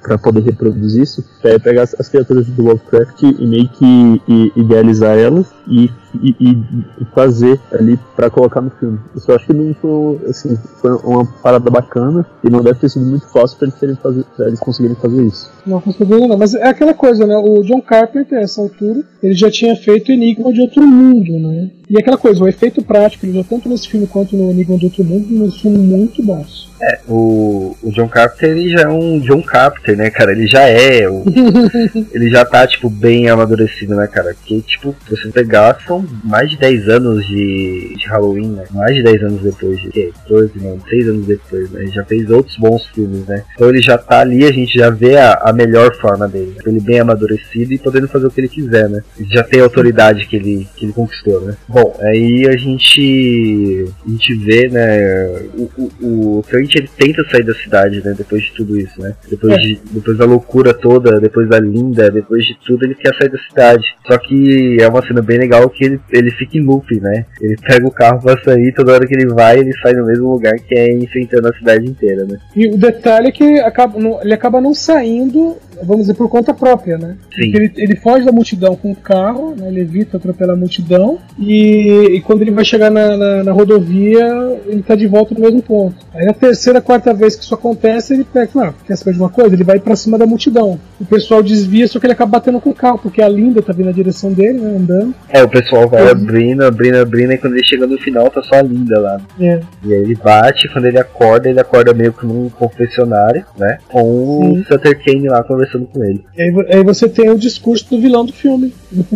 pra 0.03 0.17
poder 0.17 0.43
reproduzir 0.43 1.03
isso, 1.03 1.25
é 1.43 1.59
pegar 1.59 1.83
as, 1.83 1.95
as 1.99 2.09
criaturas 2.09 2.47
do 2.47 2.63
Lovecraft 2.63 3.23
e 3.23 3.47
meio 3.47 3.69
que 3.69 3.85
i- 4.29 4.53
idealizar 4.55 5.19
elas 5.19 5.47
e, 5.67 5.91
e, 6.31 6.37
e- 6.41 7.05
fazer 7.15 7.61
ali 7.73 7.99
pra 8.17 8.31
colocar 8.31 8.61
no 8.61 8.71
filme. 8.71 8.99
Isso 9.15 9.31
eu 9.31 9.37
acho 9.37 9.47
que 9.47 9.53
não 9.53 9.75
foi, 9.75 10.29
assim, 10.29 10.57
foi 10.81 10.93
uma 11.05 11.25
parada 11.43 11.71
bacana 11.71 12.27
e 12.43 12.51
não 12.51 12.61
deve 12.63 12.79
ter 12.81 12.89
sido 12.89 13.05
muito 13.05 13.27
fácil 13.29 13.59
pra 13.59 13.69
eles, 13.83 14.29
eles 14.39 14.61
conseguirem 14.61 14.97
fazer 14.97 15.23
isso. 15.25 15.51
Não 15.67 15.81
consigo 15.81 16.17
não, 16.27 16.37
mas 16.37 16.55
é 16.55 16.67
aquela 16.67 16.95
coisa, 16.95 17.27
né? 17.27 17.37
O 17.37 17.63
John 17.63 17.81
Carpenter, 17.81 18.39
a 18.39 18.43
essa 18.43 18.61
altura, 18.61 19.03
ele 19.23 19.35
já 19.35 19.51
tinha 19.51 19.77
feito 19.77 20.11
Enigma 20.11 20.53
de 20.53 20.61
Outro 20.61 20.83
Mundo, 20.83 21.33
né? 21.39 21.71
E 21.89 21.99
aquela 21.99 22.17
coisa, 22.17 22.43
o 22.43 22.49
efeito 22.49 22.83
prático, 22.83 23.25
ele 23.25 23.33
usou 23.33 23.45
tanto 23.45 23.69
nesse 23.69 23.89
filme 23.89 24.07
quanto 24.07 24.37
no 24.37 24.53
Nível 24.53 24.79
do 24.79 24.85
Outro 24.85 25.05
Mundo, 25.05 25.51
são 25.53 25.71
muito 25.71 26.23
bons. 26.23 26.65
É, 26.81 27.01
o, 27.09 27.77
o 27.83 27.91
John 27.93 28.09
Carpenter 28.09 28.51
ele 28.51 28.69
já 28.69 28.83
é 28.83 28.89
um 28.89 29.19
John 29.21 29.41
Carpenter, 29.43 29.97
né, 29.97 30.11
cara? 30.11 30.33
Ele 30.33 30.47
já 30.47 30.63
é. 30.63 31.09
O, 31.09 31.25
ele 32.13 32.31
já 32.31 32.45
tá, 32.45 32.67
tipo, 32.67 32.91
bem 32.91 33.29
amadurecido, 33.29 33.95
né, 33.95 34.07
cara? 34.07 34.35
Porque, 34.35 34.61
tipo, 34.61 34.95
se 35.09 35.17
você 35.17 35.31
pegar, 35.31 35.79
são 35.87 36.05
mais 36.23 36.51
de 36.51 36.59
10 36.59 36.89
anos 36.89 37.27
de, 37.27 37.95
de 37.97 38.07
Halloween, 38.07 38.49
né? 38.49 38.65
Mais 38.71 38.95
de 38.95 39.03
10 39.03 39.23
anos 39.23 39.43
depois 39.43 39.81
de. 39.81 39.89
Que? 39.89 40.13
14, 40.29 40.53
não, 40.57 40.81
6 40.81 41.09
anos 41.09 41.27
depois, 41.27 41.71
né? 41.71 41.83
Ele 41.83 41.91
já 41.91 42.05
fez 42.05 42.31
outros 42.31 42.57
bons 42.57 42.85
filmes, 42.89 43.27
né? 43.27 43.45
Então 43.55 43.69
ele 43.69 43.81
já 43.81 43.97
tá 43.97 44.21
ali, 44.21 44.45
a 44.45 44.53
gente 44.53 44.77
já 44.77 44.91
vê 44.91 45.17
a, 45.17 45.41
a 45.45 45.53
melhor 45.53 45.95
forma 45.97 46.29
dele. 46.29 46.55
Né? 46.57 46.63
Ele 46.67 46.81
bem 46.81 47.01
amadurecido 47.01 47.73
e 47.73 47.79
podendo 47.79 48.09
fazer 48.09 48.27
o 48.27 48.31
que 48.31 48.41
ele 48.41 48.49
quiser, 48.49 48.89
né? 48.89 49.03
Ele 49.19 49.29
já 49.31 49.43
tem 49.43 49.61
a 49.61 49.65
autoridade 49.65 50.27
que 50.27 50.37
ele, 50.37 50.69
que 50.77 50.87
ele 50.87 50.93
conquistou, 50.93 51.41
né? 51.41 51.57
Bom, 51.75 51.93
aí 52.01 52.47
a 52.47 52.57
gente. 52.57 53.85
A 54.07 54.09
gente 54.09 54.35
vê, 54.37 54.69
né? 54.69 55.27
O, 55.59 55.69
o, 56.01 56.39
o 56.39 56.43
Trent 56.49 56.73
ele 56.77 56.89
tenta 56.97 57.29
sair 57.29 57.43
da 57.43 57.53
cidade, 57.55 58.01
né? 58.05 58.15
Depois 58.17 58.45
de 58.45 58.53
tudo 58.53 58.79
isso, 58.79 59.01
né? 59.03 59.13
Depois, 59.29 59.55
É. 59.55 59.57
de, 59.57 59.81
depois 59.91 60.17
da 60.17 60.25
loucura 60.25 60.73
toda, 60.73 61.21
depois 61.21 61.49
da 61.49 61.59
linda, 61.59 62.09
depois 62.13 62.45
de 62.47 62.57
tudo, 62.65 62.85
ele 62.85 62.95
quer 62.95 63.13
sair 63.19 63.29
da 63.29 63.39
cidade. 63.39 63.85
Só 64.07 64.17
que 64.19 64.77
é 64.81 64.87
uma 64.87 65.05
cena 65.05 65.21
bem 65.21 65.39
legal 65.39 65.69
que 65.69 65.85
ele, 65.85 66.01
ele 66.13 66.31
fica 66.31 66.57
em 66.57 66.61
loop, 66.65 67.01
né? 67.01 67.27
Ele 67.41 67.57
pega 67.57 67.85
o 67.85 67.91
carro 67.91 68.23
pra 68.23 68.41
sair, 68.45 68.73
toda 68.73 68.93
hora 68.93 69.07
que 69.07 69.15
ele 69.15 69.27
vai, 69.35 69.59
ele 69.59 69.73
sai 69.83 69.95
no 69.95 70.07
mesmo 70.07 70.31
lugar 70.31 70.55
que 70.55 70.79
é 70.79 70.93
enfrentando 70.95 71.49
a 71.49 71.55
cidade 71.59 71.85
inteira, 71.91 72.25
né? 72.25 72.39
E 72.55 72.69
o 72.69 72.77
detalhe 72.79 73.29
é 73.29 73.33
que 73.33 73.59
acaba, 73.59 73.99
ele 74.23 74.33
acaba 74.33 74.61
não 74.61 74.75
saindo, 74.75 75.57
vamos 75.83 76.03
dizer, 76.03 76.15
por 76.15 76.29
conta 76.29 76.53
própria, 76.55 76.97
né? 76.99 77.17
Sim. 77.35 77.51
Porque 77.51 77.57
Ele, 77.57 77.73
ele 77.77 77.97
foge 77.97 78.25
da 78.25 78.33
multidão 78.33 78.77
com 78.77 78.93
o 78.93 78.97
carro, 78.97 79.55
né? 79.57 79.69
ele 79.69 79.81
evita 79.81 80.17
atropelar 80.17 80.55
a 80.57 80.59
multidão, 80.59 81.19
e, 81.39 82.09
e 82.17 82.21
quando 82.21 82.43
ele 82.43 82.51
vai 82.51 82.65
chegar 82.65 82.91
na, 82.91 83.17
na, 83.17 83.45
na 83.45 83.53
rodovia, 83.53 84.25
ele 84.67 84.83
tá 84.83 84.95
de 84.95 85.07
volta 85.07 85.35
no 85.35 85.41
mesmo 85.41 85.63
ponto. 85.63 85.97
Aí 86.15 86.25
na 86.27 86.33
terceira, 86.33 86.81
quarta 86.81 87.13
vez 87.13 87.37
que 87.37 87.43
isso 87.45 87.55
acontece, 87.55 88.15
ele 88.15 88.25
pega, 88.25 88.51
ah, 88.57 88.75
quer 88.87 88.97
saber 88.97 89.13
de 89.13 89.19
uma 89.19 89.29
coisa? 89.31 89.55
Ele 89.55 89.65
vai 89.65 89.79
pra 89.79 89.97
cima 89.97 90.17
da 90.19 90.27
multidão. 90.27 90.79
O 91.01 91.05
pessoal 91.05 91.43
desvia, 91.43 91.87
só 91.89 91.99
que 91.99 92.07
ele 92.07 92.13
acaba 92.13 92.33
batendo 92.33 92.61
com 92.61 92.71
o 92.71 92.75
carro, 92.75 92.99
porque 92.99 93.23
a 93.23 93.29
Linda 93.29 93.63
tá 93.63 93.73
vindo 93.73 93.87
na 93.87 93.93
direção 93.93 94.33
dele, 94.33 94.61
né, 94.61 94.77
andando. 94.77 95.15
É, 95.29 95.43
o 95.43 95.49
pessoal 95.49 95.89
vai 95.89 96.03
Uhum. 96.05 96.11
abrindo, 96.11 96.65
abrindo, 96.65 96.97
abrindo, 96.99 97.33
e 97.33 97.39
quando 97.39 97.55
ele 97.55 97.65
chega 97.65 97.87
no 97.87 97.99
final, 97.99 98.31
tá 98.31 98.43
só 98.43 98.57
a 98.57 98.63
linda 98.63 98.99
lá. 99.01 99.21
É. 99.41 99.61
E 99.85 99.93
aí 99.93 100.01
ele 100.03 100.15
bate, 100.15 100.69
quando 100.73 100.87
ele 100.87 100.99
acorda, 100.99 101.49
ele 101.49 101.61
acorda 101.61 101.93
meio 101.95 102.13
que 102.13 102.27
num 102.27 102.49
confessionário, 102.51 103.45
né? 103.59 103.79
Com 103.89 104.03
o 104.03 104.57
Sim. 104.57 104.65
Sutter 104.65 105.03
Kane 105.05 105.29
lá 105.29 105.43
conversando 105.43 105.64
com 105.93 106.05
ele. 106.05 106.25
E 106.37 106.43
aí, 106.43 106.55
aí 106.71 106.85
você 106.85 107.09
tem 107.09 107.31
o 107.31 107.39
discurso 107.39 107.89
do 107.91 108.01
vilão 108.01 108.25
do 108.25 108.33
filme. 108.33 108.73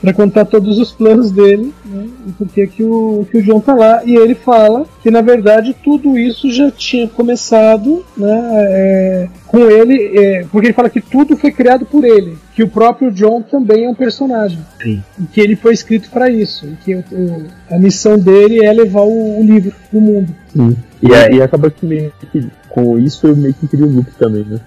pra 0.00 0.12
contar 0.12 0.44
todos 0.44 0.78
os 0.78 0.92
planos 0.92 1.32
dele, 1.32 1.74
né? 1.84 2.06
E 2.28 2.32
por 2.32 2.46
que 2.48 2.66
que 2.68 2.84
o, 2.84 3.26
que 3.28 3.38
o 3.38 3.42
John 3.42 3.58
tá 3.60 3.74
lá. 3.74 4.02
E 4.04 4.14
ele 4.14 4.34
fala 4.34 4.86
que, 5.02 5.10
na 5.10 5.20
verdade, 5.20 5.74
tudo 5.82 6.16
isso 6.16 6.50
já 6.52 6.70
tinha 6.70 7.08
começado, 7.08 8.04
né? 8.16 8.40
é, 8.54 9.28
com 9.48 9.58
ele, 9.68 10.16
é, 10.16 10.44
porque 10.52 10.68
ele 10.68 10.74
fala 10.74 10.88
que 10.88 11.00
tudo 11.00 11.36
foi 11.36 11.50
criado 11.50 11.84
por 11.84 12.04
ele. 12.04 12.36
Que 12.54 12.62
o 12.62 12.68
próprio 12.68 13.10
John 13.10 13.42
também 13.42 13.86
é 13.86 13.88
um 13.88 13.94
personagem. 13.94 14.58
Sim. 14.80 15.02
E 15.20 15.24
que 15.26 15.40
ele 15.40 15.56
foi 15.56 15.72
escrito 15.74 16.08
para 16.10 16.30
isso. 16.30 16.66
E 16.66 16.76
que 16.84 16.94
o- 16.94 17.04
o- 17.10 17.46
a 17.70 17.78
missão 17.78 18.16
dele 18.18 18.64
é 18.64 18.72
levar 18.72 19.02
o, 19.02 19.40
o 19.40 19.42
livro 19.42 19.72
pro 19.90 20.00
mundo. 20.00 20.32
Sim. 20.52 20.76
E, 21.02 21.12
aí- 21.14 21.36
e 21.36 21.42
acaba 21.42 21.70
que 21.70 21.84
meio 21.84 22.12
que 22.32 22.46
com 22.68 22.98
isso 22.98 23.26
eu 23.26 23.36
meio 23.36 23.54
que 23.54 23.66
queria 23.66 23.86
o 23.86 23.90
loop 23.90 24.10
também, 24.18 24.44
né? 24.44 24.60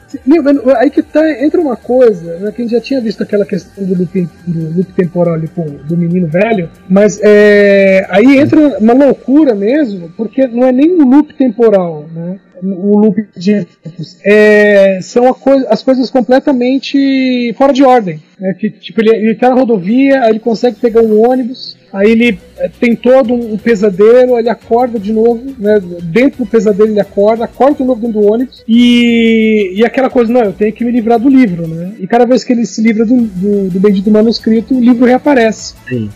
Aí 0.77 0.89
que 0.89 1.01
tá, 1.01 1.43
entra 1.43 1.61
uma 1.61 1.75
coisa, 1.75 2.37
né, 2.37 2.51
que 2.51 2.61
a 2.61 2.65
gente 2.65 2.71
já 2.71 2.81
tinha 2.81 3.01
visto 3.01 3.21
aquela 3.21 3.45
questão 3.45 3.83
do 3.83 3.97
loop, 3.97 4.29
do 4.45 4.77
loop 4.77 4.93
temporal 4.93 5.35
ali 5.35 5.47
com, 5.47 5.63
do 5.63 5.97
menino 5.97 6.27
velho, 6.27 6.69
mas 6.89 7.19
é, 7.21 8.05
aí 8.09 8.37
entra 8.37 8.59
uma 8.79 8.93
loucura 8.93 9.55
mesmo, 9.55 10.11
porque 10.17 10.47
não 10.47 10.65
é 10.65 10.71
nem 10.71 10.95
um 10.95 11.07
loop 11.07 11.33
temporal, 11.33 12.05
né? 12.13 12.39
O 12.61 12.99
loop 12.99 13.25
de 13.35 13.51
eventos. 13.51 14.17
É, 14.23 14.99
são 15.01 15.33
coi- 15.33 15.65
as 15.69 15.81
coisas 15.81 16.09
completamente 16.09 17.53
fora 17.57 17.73
de 17.73 17.83
ordem. 17.83 18.19
Né? 18.39 18.55
Que, 18.59 18.69
tipo, 18.69 19.01
ele, 19.01 19.15
ele 19.15 19.35
tá 19.35 19.49
na 19.49 19.55
rodovia, 19.55 20.21
aí 20.23 20.31
ele 20.31 20.39
consegue 20.39 20.77
pegar 20.77 21.01
um 21.01 21.29
ônibus, 21.29 21.77
aí 21.93 22.09
ele 22.11 22.39
é, 22.57 22.67
tem 22.67 22.95
todo 22.95 23.33
um 23.33 23.55
pesadelo, 23.57 24.39
ele 24.39 24.49
acorda 24.49 24.97
de 24.99 25.13
novo, 25.13 25.43
né? 25.59 25.79
Dentro 26.03 26.43
do 26.43 26.49
pesadelo 26.49 26.89
ele 26.89 26.99
acorda, 26.99 27.45
acorda 27.45 27.75
de 27.75 27.83
novo 27.83 28.01
dentro 28.01 28.19
do 28.19 28.27
ônibus, 28.31 28.63
e, 28.67 29.73
e 29.75 29.85
aquela 29.85 30.09
coisa, 30.09 30.33
não, 30.33 30.41
eu 30.41 30.53
tenho 30.53 30.73
que 30.73 30.83
me 30.83 30.91
livrar 30.91 31.19
do 31.19 31.29
livro, 31.29 31.67
né? 31.67 31.93
E 31.99 32.07
cada 32.07 32.25
vez 32.25 32.43
que 32.43 32.51
ele 32.51 32.65
se 32.65 32.81
livra 32.81 33.05
do, 33.05 33.15
do, 33.21 33.69
do 33.69 33.79
bendito 33.79 34.09
manuscrito, 34.09 34.75
o 34.75 34.81
livro 34.81 35.05
reaparece. 35.05 35.75
Sim. 35.87 36.09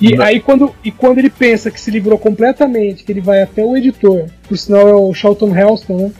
E 0.00 0.20
aí 0.20 0.40
quando, 0.40 0.74
e 0.84 0.90
quando 0.90 1.18
ele 1.18 1.30
pensa 1.30 1.70
que 1.70 1.80
se 1.80 1.92
livrou 1.92 2.18
completamente, 2.18 3.04
que 3.04 3.12
ele 3.12 3.20
vai 3.20 3.40
até 3.40 3.64
o 3.64 3.76
editor, 3.76 4.26
por 4.48 4.58
sinal 4.58 4.88
é 4.88 4.94
o 4.94 5.14
Charlton 5.14 5.54
Heston, 5.56 5.87
né? 5.94 6.10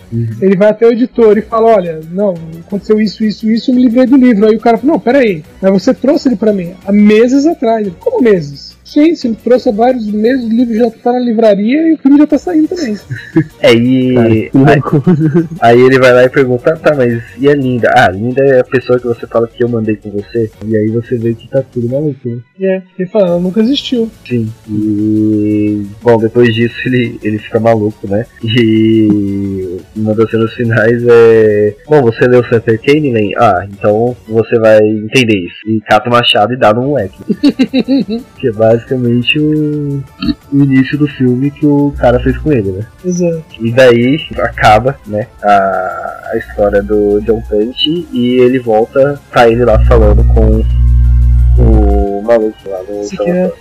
Ele 0.41 0.57
vai 0.57 0.69
até 0.69 0.87
o 0.87 0.93
editor 0.93 1.39
e 1.39 1.43
fala, 1.43 1.77
olha, 1.77 2.01
não, 2.11 2.35
aconteceu 2.67 3.01
isso, 3.01 3.25
isso, 3.25 3.51
isso, 3.51 3.71
eu 3.71 3.75
me 3.75 3.83
livrei 3.83 4.07
do 4.07 4.17
livro. 4.17 4.47
Aí 4.47 4.57
o 4.57 4.61
cara 4.61 4.79
fala, 4.79 4.93
não, 4.93 5.01
peraí, 5.01 5.45
mas 5.61 5.73
você 5.73 5.95
trouxe 5.95 6.29
ele 6.29 6.37
pra 6.37 6.53
mim 6.53 6.75
há 6.87 6.93
meses 6.93 7.47
atrás. 7.47 7.87
Ele, 7.87 7.97
Como 7.99 8.23
meses? 8.23 8.68
Sim, 8.89 9.13
me 9.29 9.37
trouxe 9.37 9.69
há 9.69 9.73
vários 9.73 10.07
meses, 10.07 10.47
o 10.47 10.49
livro 10.49 10.75
já 10.75 10.91
tá 10.91 11.13
na 11.13 11.19
livraria 11.19 11.89
e 11.89 11.93
o 11.93 11.99
filme 11.99 12.19
já 12.19 12.27
tá 12.27 12.39
saindo 12.39 12.69
também. 12.69 12.97
É, 13.61 13.73
e 13.75 14.15
Cara, 14.15 14.29
aí, 14.29 14.51
aí 15.61 15.81
ele 15.81 15.99
vai 15.99 16.13
lá 16.13 16.25
e 16.25 16.29
pergunta, 16.29 16.77
tá, 16.77 16.95
mas 16.95 17.23
e 17.39 17.49
a 17.49 17.55
Linda? 17.55 17.91
Ah, 17.95 18.07
a 18.07 18.11
Linda 18.11 18.43
é 18.43 18.61
a 18.61 18.65
pessoa 18.65 18.99
que 18.99 19.07
você 19.07 19.27
fala 19.27 19.49
que 19.49 19.63
eu 19.63 19.69
mandei 19.69 19.97
com 19.97 20.11
você. 20.11 20.51
E 20.65 20.77
aí 20.77 20.89
você 20.89 21.17
vê 21.17 21.35
que 21.35 21.49
tá 21.49 21.63
tudo 21.63 21.89
maluco, 21.89 22.17
né? 22.25 22.39
É, 22.61 22.83
ele 22.99 23.09
fala, 23.09 23.29
ela 23.29 23.41
nunca 23.41 23.61
existiu. 23.61 24.11
Sim. 24.27 24.49
E 24.69 25.87
bom, 26.03 26.19
depois 26.19 26.55
disso 26.55 26.77
ele, 26.87 27.19
ele 27.23 27.39
fica 27.39 27.61
maluco, 27.61 28.09
né? 28.09 28.27
E 28.43 29.79
uma 29.97 30.15
das 30.15 30.31
cenas 30.31 30.53
finais 30.55 31.03
é. 31.07 31.75
Bom, 31.87 32.03
você 32.03 32.27
leu 32.27 32.43
Kane, 32.43 33.13
Len? 33.13 33.33
Ah, 33.37 33.67
então 33.69 34.17
você 34.29 34.59
vai 34.59 34.79
entender 34.79 35.37
isso. 35.37 35.69
E 35.69 35.81
cata 35.81 36.09
o 36.09 36.13
machado 36.13 36.53
e 36.53 36.57
dá 36.59 36.73
no 36.73 36.83
moleque. 36.83 37.19
que 38.39 38.49
é 38.49 38.53
basicamente 38.79 39.39
o, 39.39 40.03
o 40.53 40.57
início 40.63 40.97
do 40.97 41.09
filme 41.09 41.51
que 41.51 41.67
o 41.67 41.93
cara 41.99 42.21
fez 42.21 42.39
com 42.39 42.53
ele, 42.53 42.71
né? 42.71 42.87
Exato. 43.05 43.45
E 43.61 43.73
daí 43.73 44.17
acaba, 44.39 44.99
né, 45.07 45.27
a, 45.43 46.31
a 46.33 46.37
história 46.37 46.83
do 46.83 47.21
John 47.23 47.43
Punch 47.43 48.07
e 48.13 48.41
ele 48.41 48.59
volta, 48.59 49.21
tá 49.33 49.49
ele 49.49 49.65
lá 49.65 49.79
falando 49.87 50.25
com 50.33 50.63
o 51.61 52.23
maluco 52.23 52.57
lá 52.67 52.83
no 52.83 53.01
Psiquiatra. 53.01 53.55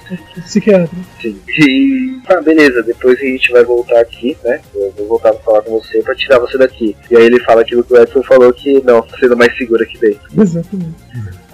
Psiquiatra. 0.43 0.97
Sim. 1.19 1.39
E 1.47 2.21
tá, 2.27 2.39
beleza, 2.41 2.83
depois 2.83 3.17
a 3.19 3.23
gente 3.23 3.51
vai 3.51 3.63
voltar 3.63 3.99
aqui, 3.99 4.37
né? 4.43 4.59
Eu 4.75 4.93
vou 4.97 5.07
voltar 5.07 5.33
pra 5.33 5.43
falar 5.43 5.61
com 5.63 5.79
você 5.79 6.01
pra 6.03 6.13
tirar 6.13 6.39
você 6.39 6.57
daqui. 6.57 6.95
E 7.09 7.17
aí 7.17 7.25
ele 7.25 7.39
fala 7.39 7.61
aquilo 7.61 7.83
que 7.83 7.93
o 7.93 7.97
Edson 7.97 8.21
falou 8.23 8.53
que 8.53 8.83
não, 8.83 9.01
tá 9.01 9.17
sendo 9.19 9.35
mais 9.35 9.55
seguro 9.57 9.81
aqui 9.81 9.97
dentro. 9.97 10.21
Exatamente. 10.39 10.95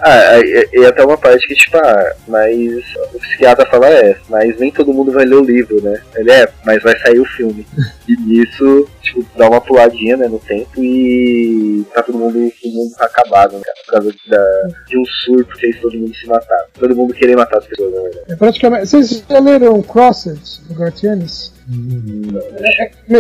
Ah, 0.05 0.39
e, 0.39 0.69
e 0.73 0.85
até 0.85 1.03
uma 1.03 1.17
parte 1.17 1.47
que, 1.47 1.55
tipo, 1.55 1.77
ah, 1.77 2.13
mas 2.27 2.83
o 3.13 3.19
psiquiatra 3.19 3.65
fala, 3.65 3.87
é, 3.89 4.17
mas 4.29 4.59
nem 4.59 4.69
todo 4.69 4.93
mundo 4.93 5.11
vai 5.11 5.23
ler 5.23 5.35
o 5.35 5.43
livro, 5.43 5.81
né? 5.81 6.01
Ele 6.15 6.31
é, 6.31 6.49
mas 6.65 6.83
vai 6.83 6.97
sair 6.99 7.19
o 7.19 7.25
filme. 7.25 7.65
E 8.05 8.17
nisso, 8.17 8.85
tipo, 9.01 9.25
dá 9.37 9.49
uma 9.49 9.61
puladinha, 9.61 10.17
né, 10.17 10.27
no 10.27 10.37
tempo 10.37 10.83
e 10.83 11.85
tá 11.93 12.03
todo 12.03 12.17
mundo, 12.17 12.51
todo 12.61 12.73
mundo 12.73 12.93
tá 12.97 13.05
acabado, 13.05 13.53
né, 13.53 13.61
cara, 13.63 13.77
por 13.85 13.91
causa 13.93 14.15
da, 14.27 14.67
de 14.85 14.97
um 14.97 15.05
surto 15.05 15.53
que 15.53 15.61
fez 15.61 15.79
todo 15.79 15.97
mundo 15.97 16.13
se 16.13 16.27
matar. 16.27 16.65
Todo 16.77 16.93
mundo 16.93 17.13
querer 17.13 17.37
matar 17.37 17.59
as 17.59 17.65
pessoas, 17.65 17.93
na 17.93 18.01
verdade. 18.01 18.25
É 18.27 18.35
praticamente. 18.35 18.87
Vocês 18.87 19.23
já 19.29 19.39
leram 19.39 19.81
Crossed 19.81 20.37
do 20.67 20.75
Gartianis? 20.75 21.53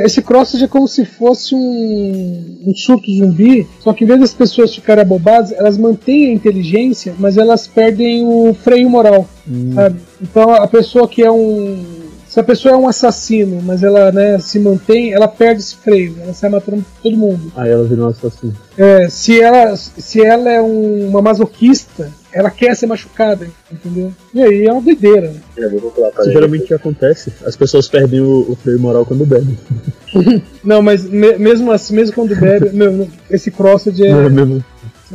Esse 0.03 0.21
Crossed 0.21 0.63
é 0.63 0.67
como 0.67 0.87
se 0.87 1.05
fosse 1.05 1.53
um, 1.55 2.59
um 2.67 2.73
surto 2.75 3.11
zumbi, 3.11 3.67
só 3.79 3.93
que 3.93 4.03
em 4.03 4.07
vez 4.07 4.19
das 4.19 4.33
pessoas 4.33 4.73
ficarem 4.73 5.01
abobadas, 5.01 5.51
elas 5.51 5.77
mantêm 5.77 6.27
a 6.29 6.33
inteligência, 6.33 7.13
mas 7.19 7.37
elas 7.37 7.67
perdem 7.67 8.25
o 8.25 8.53
freio 8.53 8.89
moral, 8.89 9.27
sabe? 9.73 9.99
Então 10.21 10.51
a 10.53 10.67
pessoa 10.67 11.07
que 11.07 11.21
é 11.21 11.31
um. 11.31 12.01
Se 12.27 12.39
a 12.39 12.43
pessoa 12.43 12.73
é 12.73 12.77
um 12.77 12.87
assassino, 12.87 13.61
mas 13.61 13.83
ela 13.83 14.11
né, 14.11 14.39
se 14.39 14.57
mantém, 14.59 15.13
ela 15.13 15.27
perde 15.27 15.61
esse 15.61 15.75
freio, 15.75 16.15
ela 16.19 16.33
sai 16.33 16.49
matando 16.49 16.83
todo 17.03 17.15
mundo. 17.15 17.51
Aí 17.55 17.69
ela 17.69 17.83
virou 17.83 18.07
um 18.07 18.09
assassino. 18.09 18.55
É, 18.75 19.07
se, 19.07 19.39
ela, 19.39 19.75
se 19.77 20.19
ela 20.25 20.49
é 20.49 20.59
um- 20.59 21.09
uma 21.09 21.21
masoquista, 21.21 22.11
ela 22.33 22.49
quer 22.49 22.75
ser 22.75 22.87
machucada, 22.87 23.47
entendeu? 23.71 24.11
E 24.33 24.41
aí 24.41 24.65
é 24.65 24.71
uma 24.71 24.81
doideira. 24.81 25.29
né? 25.29 25.39
Eu 25.55 25.69
vou 25.71 25.79
procurar 25.81 26.11
pra 26.11 26.23
Isso 26.23 26.31
geralmente 26.33 26.73
acontece. 26.73 27.31
As 27.45 27.55
pessoas 27.55 27.87
perdem 27.87 28.19
o, 28.21 28.45
o 28.49 28.55
freio 28.55 28.79
moral 28.79 29.05
quando 29.05 29.25
bebem. 29.25 29.57
Não, 30.63 30.81
mas 30.81 31.03
me- 31.05 31.37
mesmo 31.37 31.71
assim, 31.71 31.95
mesmo 31.95 32.15
quando 32.15 32.35
bebe, 32.35 32.69
meu, 32.75 33.07
esse 33.29 33.51
Crossed 33.51 33.99
é. 34.03 34.09
Não 34.11 34.23
é 34.23 34.29
mesmo? 34.29 34.65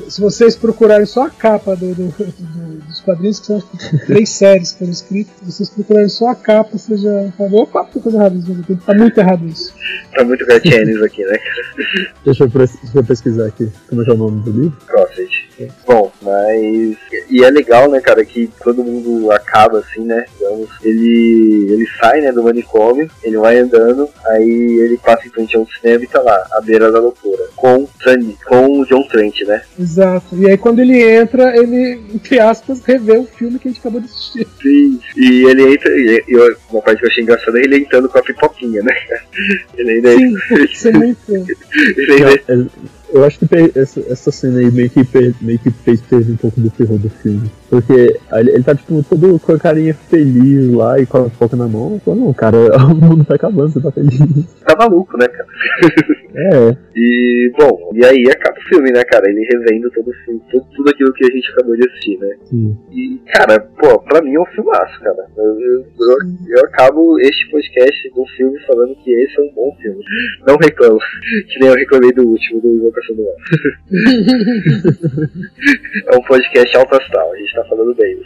Se 0.08 0.20
vocês 0.20 0.56
procurarem 0.56 1.06
só 1.06 1.26
a 1.26 1.30
capa 1.30 1.74
do, 1.76 1.94
do, 1.94 2.08
do- 2.08 2.24
do 2.24 2.78
dos 2.88 3.00
quadrinhos, 3.00 3.40
que 3.40 3.46
são 3.46 3.60
que, 3.60 4.06
três 4.06 4.28
séries 4.30 4.72
que 4.72 4.78
foram 4.78 4.92
escritas. 4.92 5.34
Se 5.40 5.52
vocês 5.52 5.70
procurarem 5.70 6.08
só 6.08 6.28
a 6.30 6.34
capa, 6.34 6.78
você 6.78 6.96
já 6.96 7.32
falou, 7.36 7.62
opa, 7.62 7.84
tem 7.84 8.00
coisa 8.02 8.18
errada 8.18 8.36
isso. 8.36 8.78
Tá 8.86 8.94
muito 8.94 9.18
errado 9.18 9.46
isso. 9.46 9.74
Tá 10.14 10.24
muito 10.24 10.46
Gartienes 10.46 11.02
aqui, 11.02 11.24
né? 11.24 11.38
Deixa 12.24 12.44
eu, 12.44 12.48
deixa 12.48 12.78
eu, 12.94 13.04
pesquisar 13.04 13.46
aqui. 13.46 13.70
Como 13.88 14.02
é 14.02 14.04
que 14.04 14.10
é 14.10 14.14
o 14.14 14.16
nome 14.16 14.42
do 14.42 14.50
livro? 14.50 14.76
Crossed. 14.86 15.48
Bom, 15.86 16.10
mas. 16.22 16.96
E 17.30 17.42
é 17.44 17.50
legal, 17.50 17.90
né, 17.90 18.00
cara, 18.00 18.24
que 18.24 18.48
todo 18.62 18.84
mundo 18.84 19.30
acaba 19.32 19.80
assim, 19.80 20.04
né? 20.04 20.24
Digamos, 20.38 20.68
ele, 20.82 21.66
ele 21.70 21.86
sai, 22.00 22.20
né, 22.20 22.30
do 22.32 22.42
manicômio, 22.44 23.10
ele 23.22 23.36
vai 23.38 23.58
andando, 23.58 24.08
aí 24.26 24.78
ele 24.80 24.98
passa 24.98 25.26
em 25.26 25.30
frente 25.30 25.56
a 25.56 25.60
um 25.60 25.66
cinema 25.66 26.04
e 26.04 26.06
tá 26.06 26.22
lá, 26.22 26.46
à 26.52 26.60
beira 26.60 26.90
da 26.92 27.00
loucura. 27.00 27.44
Com, 27.56 27.88
com 28.46 28.80
o 28.80 28.86
John 28.86 29.06
Trent, 29.08 29.40
né? 29.42 29.62
Exato. 29.78 29.87
E 30.32 30.50
aí 30.50 30.56
quando 30.58 30.80
ele 30.80 31.02
entra, 31.02 31.56
ele, 31.56 32.00
entre 32.14 32.38
aspas, 32.38 32.82
revê 32.84 33.16
o 33.16 33.24
filme 33.24 33.58
que 33.58 33.68
a 33.68 33.70
gente 33.70 33.80
acabou 33.80 34.00
de 34.00 34.06
assistir. 34.06 34.46
Sim. 34.60 35.00
E 35.16 35.44
ele 35.44 35.74
entra, 35.74 35.90
e, 35.90 36.24
e 36.28 36.36
uma 36.70 36.82
parte 36.82 36.98
que 36.98 37.04
eu 37.04 37.10
achei 37.10 37.22
engraçada 37.22 37.58
é 37.58 37.64
ele 37.64 37.78
entrando 37.78 38.08
com 38.08 38.18
a 38.18 38.22
pipoquinha, 38.22 38.82
né? 38.82 38.94
Ele 39.76 39.90
ainda. 39.90 40.16
Sim, 40.16 40.34
isso 40.64 40.88
é 40.88 40.92
muito. 40.92 41.18
ele 41.30 42.24
ainda. 42.24 42.70
Eu 43.10 43.24
acho 43.24 43.38
que 43.38 43.78
essa, 43.78 44.00
essa 44.08 44.30
cena 44.30 44.58
aí 44.58 44.70
meio 44.70 44.90
que, 44.90 45.00
meio 45.40 45.58
que 45.58 45.70
fez 45.70 46.00
perder 46.02 46.32
um 46.32 46.36
pouco 46.36 46.60
do 46.60 46.70
terror 46.70 46.98
do 46.98 47.08
filme. 47.08 47.50
Porque 47.68 48.18
ele, 48.32 48.62
tá, 48.62 48.74
tipo, 48.74 49.02
todo 49.02 49.38
com 49.38 49.52
a 49.52 49.58
carinha 49.58 49.94
feliz 49.94 50.72
lá 50.72 50.98
e 50.98 51.06
com 51.06 51.18
a 51.18 51.30
foca 51.30 51.56
na 51.56 51.68
mão. 51.68 52.00
Falo, 52.04 52.16
não, 52.16 52.32
cara, 52.32 52.56
o 52.86 52.94
mundo 52.94 53.24
tá 53.24 53.34
acabando, 53.34 53.70
você 53.70 53.80
tá 53.80 53.90
feliz. 53.92 54.18
Tá 54.64 54.74
maluco, 54.76 55.16
né, 55.18 55.26
cara? 55.28 55.48
É. 56.38 56.76
E, 56.94 57.50
bom, 57.58 57.90
e 57.94 58.04
aí 58.04 58.24
acaba 58.30 58.56
o 58.56 58.68
filme, 58.68 58.92
né, 58.92 59.02
cara? 59.04 59.28
Ele 59.28 59.44
revendo 59.44 59.90
todo 59.90 60.08
o 60.08 60.14
filme, 60.24 60.40
tudo, 60.50 60.64
tudo 60.76 60.90
aquilo 60.90 61.12
que 61.12 61.24
a 61.24 61.34
gente 61.34 61.50
acabou 61.50 61.74
de 61.74 61.88
assistir, 61.88 62.18
né? 62.18 62.36
Sim. 62.44 62.78
E, 62.92 63.20
cara, 63.32 63.58
pô, 63.58 63.98
pra 64.02 64.22
mim 64.22 64.34
é 64.34 64.40
um 64.40 64.46
filmaço, 64.46 65.00
cara. 65.00 65.26
Eu, 65.36 65.60
eu, 65.60 65.80
eu, 65.80 66.16
eu 66.48 66.60
acabo 66.66 67.18
este 67.18 67.50
podcast 67.50 68.10
do 68.10 68.24
filme 68.36 68.58
falando 68.66 68.94
que 69.02 69.10
esse 69.10 69.36
é 69.36 69.42
um 69.42 69.52
bom 69.52 69.76
filme. 69.80 70.04
Não 70.46 70.56
reclamo, 70.56 70.98
que 71.48 71.58
nem 71.60 71.70
eu 71.70 71.74
reclamei 71.74 72.12
do 72.12 72.28
último, 72.28 72.60
do 72.60 72.68
Invocação 72.68 73.16
do 73.16 73.22
Mal. 73.24 73.34
é 76.12 76.16
um 76.16 76.22
podcast 76.22 76.76
alto 76.76 76.94
astral, 76.94 77.32
a 77.32 77.36
gente 77.36 77.54
tá 77.62 77.68
falando 77.68 77.94
dele. 77.94 78.22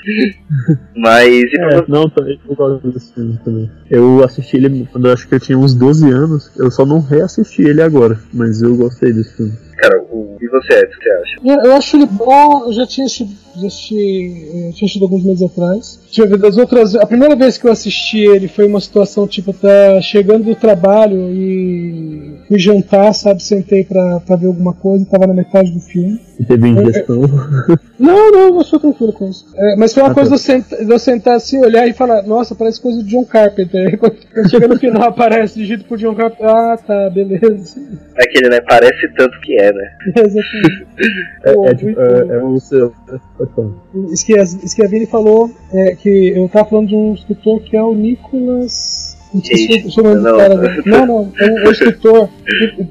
Mas. 0.96 1.28
E 1.28 1.60
é, 1.60 1.84
não, 1.88 2.08
também 2.08 2.40
eu 2.48 2.54
gosto 2.54 2.90
desse 2.90 3.12
filme 3.12 3.38
também. 3.44 3.70
Eu 3.90 4.24
assisti 4.24 4.56
ele 4.56 4.88
quando 4.90 5.06
eu 5.06 5.12
acho 5.12 5.28
que 5.28 5.34
eu 5.34 5.40
tinha 5.40 5.58
uns 5.58 5.74
12 5.74 6.10
anos, 6.10 6.50
eu 6.56 6.70
só 6.70 6.84
não 6.84 7.00
reassisti 7.00 7.62
ele 7.62 7.82
agora, 7.82 8.18
mas 8.32 8.62
eu 8.62 8.76
gostei 8.76 9.12
desse 9.12 9.36
filme. 9.36 9.52
Cara, 9.82 10.00
o... 10.12 10.36
e 10.40 10.46
você, 10.46 10.74
Ed, 10.74 10.94
o 10.94 10.98
que 10.98 11.02
você 11.02 11.10
acha? 11.10 11.36
Eu, 11.44 11.70
eu 11.70 11.76
acho 11.76 11.96
ele 11.96 12.06
bom, 12.06 12.66
eu 12.66 12.72
já 12.72 12.86
tinha 12.86 13.04
assistido, 13.04 13.32
já 13.56 13.66
assisti, 13.66 13.96
eu 13.96 14.72
tinha 14.72 14.86
assistido 14.86 15.02
alguns 15.02 15.24
meses 15.24 15.42
atrás. 15.42 15.98
Deixa 16.04 16.22
eu 16.22 16.28
ver, 16.28 16.38
das 16.38 16.56
outras. 16.56 16.94
A 16.94 17.04
primeira 17.04 17.34
vez 17.34 17.58
que 17.58 17.66
eu 17.66 17.72
assisti 17.72 18.18
ele 18.18 18.46
foi 18.46 18.64
uma 18.64 18.80
situação 18.80 19.26
tipo, 19.26 19.52
tá 19.52 20.00
chegando 20.00 20.44
do 20.44 20.54
trabalho 20.54 21.30
e 21.32 22.38
fui 22.46 22.60
jantar, 22.60 23.12
sabe? 23.12 23.42
Sentei 23.42 23.82
pra, 23.82 24.20
pra 24.20 24.36
ver 24.36 24.46
alguma 24.46 24.72
coisa, 24.72 25.04
tava 25.04 25.26
na 25.26 25.34
metade 25.34 25.72
do 25.72 25.80
filme. 25.80 26.20
E 26.38 26.44
teve 26.44 26.68
ingestão? 26.68 27.22
Não, 28.02 28.32
não, 28.32 28.56
eu 28.56 28.64
sou 28.64 28.80
tranquilo 28.80 29.12
com 29.12 29.28
isso. 29.28 29.46
É, 29.56 29.76
mas 29.76 29.94
foi 29.94 30.02
uma 30.02 30.10
ah, 30.10 30.14
coisa 30.14 30.30
tá. 30.30 30.36
de, 30.36 30.42
eu 30.42 30.44
sentar, 30.44 30.84
de 30.84 30.92
eu 30.92 30.98
sentar 30.98 31.36
assim, 31.36 31.60
olhar 31.60 31.86
e 31.86 31.92
falar, 31.92 32.22
nossa, 32.22 32.52
parece 32.52 32.80
coisa 32.80 33.00
de 33.00 33.08
John 33.08 33.24
Carpenter. 33.24 33.96
Quando 34.00 34.50
chega 34.50 34.66
no 34.66 34.76
final 34.76 35.04
aparece 35.04 35.64
dito 35.64 35.84
por 35.84 35.96
John 35.98 36.12
Carpenter, 36.16 36.48
ah 36.48 36.76
tá, 36.84 37.10
beleza. 37.10 37.80
É 38.16 38.24
aquele, 38.24 38.48
né? 38.48 38.60
Parece 38.60 39.08
tanto 39.16 39.40
que 39.42 39.56
é, 39.56 39.71
né? 39.74 39.92
Exatamente. 40.16 40.86
é, 41.44 41.52
Pô, 41.52 41.66
é, 41.66 41.74
tipo, 41.74 42.00
é, 42.00 42.56
é 42.56 42.60
seu. 42.60 42.92
Isso 44.10 44.26
que 44.26 44.38
a, 44.38 44.42
isso 44.42 44.76
que 44.76 44.84
a 44.84 44.88
Vini 44.88 45.06
falou, 45.06 45.50
é, 45.72 45.94
que 45.94 46.32
eu 46.36 46.48
tava 46.48 46.68
falando 46.68 46.88
de 46.88 46.94
um 46.94 47.14
escritor 47.14 47.60
que 47.62 47.76
é 47.76 47.82
o 47.82 47.94
Nicolas. 47.94 49.16
Não, 49.96 50.14
não. 50.14 50.46
não, 50.84 51.06
não, 51.06 51.32
é 51.38 51.68
um, 51.68 51.70
escritor. 51.70 52.28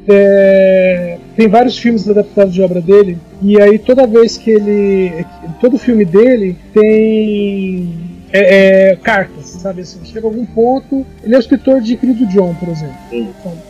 É, 0.10 1.20
tem 1.36 1.48
vários 1.48 1.78
filmes 1.78 2.10
adaptados 2.10 2.52
de 2.52 2.64
obra 2.64 2.82
dele, 2.82 3.20
e 3.44 3.62
aí 3.62 3.78
toda 3.78 4.08
vez 4.08 4.38
que 4.38 4.50
ele. 4.50 5.26
Todo 5.60 5.78
filme 5.78 6.04
dele 6.04 6.58
tem 6.74 7.94
é, 8.34 8.92
é, 8.92 8.96
cartas, 8.96 9.51
sabe 9.62 9.82
assim, 9.82 10.04
chega 10.04 10.28
algum 10.28 10.46
ponto. 10.46 11.06
Ele 11.24 11.36
é 11.36 11.38
o 11.38 11.40
escritor 11.40 11.82
de 11.82 11.96
Querido 11.96 12.26
John, 12.28 12.54
por 12.56 12.70
exemplo. 12.70 12.96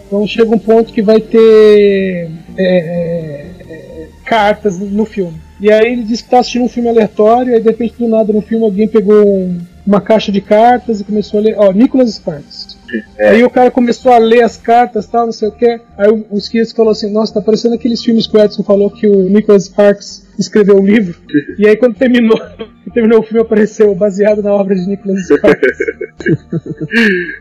Então 0.07 0.25
chega 0.25 0.49
um 0.49 0.59
ponto 0.59 0.93
que 0.93 1.01
vai 1.01 1.19
ter 1.19 2.31
é, 2.57 2.65
é, 2.65 3.55
é 3.69 4.07
cartas 4.25 4.79
no 4.79 5.05
filme. 5.05 5.39
E 5.59 5.71
aí 5.71 5.91
ele 5.91 6.03
diz 6.03 6.21
que 6.21 6.27
está 6.27 6.39
assistindo 6.39 6.65
um 6.65 6.69
filme 6.69 6.89
aleatório, 6.89 7.53
aí 7.53 7.61
de 7.61 7.69
repente 7.69 7.95
do 7.99 8.07
nada 8.07 8.33
no 8.33 8.41
filme 8.41 8.65
alguém 8.65 8.87
pegou 8.87 9.27
um, 9.27 9.59
uma 9.85 10.01
caixa 10.01 10.31
de 10.31 10.41
cartas 10.41 10.99
e 10.99 11.03
começou 11.03 11.39
a 11.39 11.43
ler, 11.43 11.55
ó, 11.57 11.71
Nicholas 11.71 12.15
Sparks. 12.15 12.79
É. 13.17 13.29
Aí 13.29 13.43
o 13.43 13.49
cara 13.49 13.69
começou 13.69 14.11
a 14.11 14.17
ler 14.17 14.43
as 14.43 14.57
cartas 14.57 15.05
tal, 15.05 15.25
não 15.25 15.31
sei 15.31 15.47
o 15.47 15.51
que. 15.51 15.79
Aí 15.97 16.09
o, 16.09 16.25
o 16.31 16.37
Skiers 16.37 16.71
falou 16.71 16.91
assim, 16.91 17.11
nossa, 17.11 17.35
tá 17.35 17.41
parecendo 17.41 17.75
aqueles 17.75 18.03
filmes 18.03 18.27
que 18.27 18.35
o 18.35 18.41
Edson 18.41 18.63
falou 18.63 18.89
que 18.89 19.07
o 19.07 19.29
Nicholas 19.29 19.65
Sparks 19.65 20.23
escreveu 20.39 20.77
o 20.77 20.85
livro. 20.85 21.15
E 21.57 21.67
aí 21.67 21.75
quando 21.75 21.95
terminou, 21.95 22.39
terminou 22.93 23.19
o 23.19 23.23
filme 23.23 23.41
apareceu 23.41 23.93
baseado 23.95 24.41
na 24.41 24.53
obra 24.53 24.75
de 24.75 24.85
Nicholas 24.87 25.25
Sparks. 25.27 25.77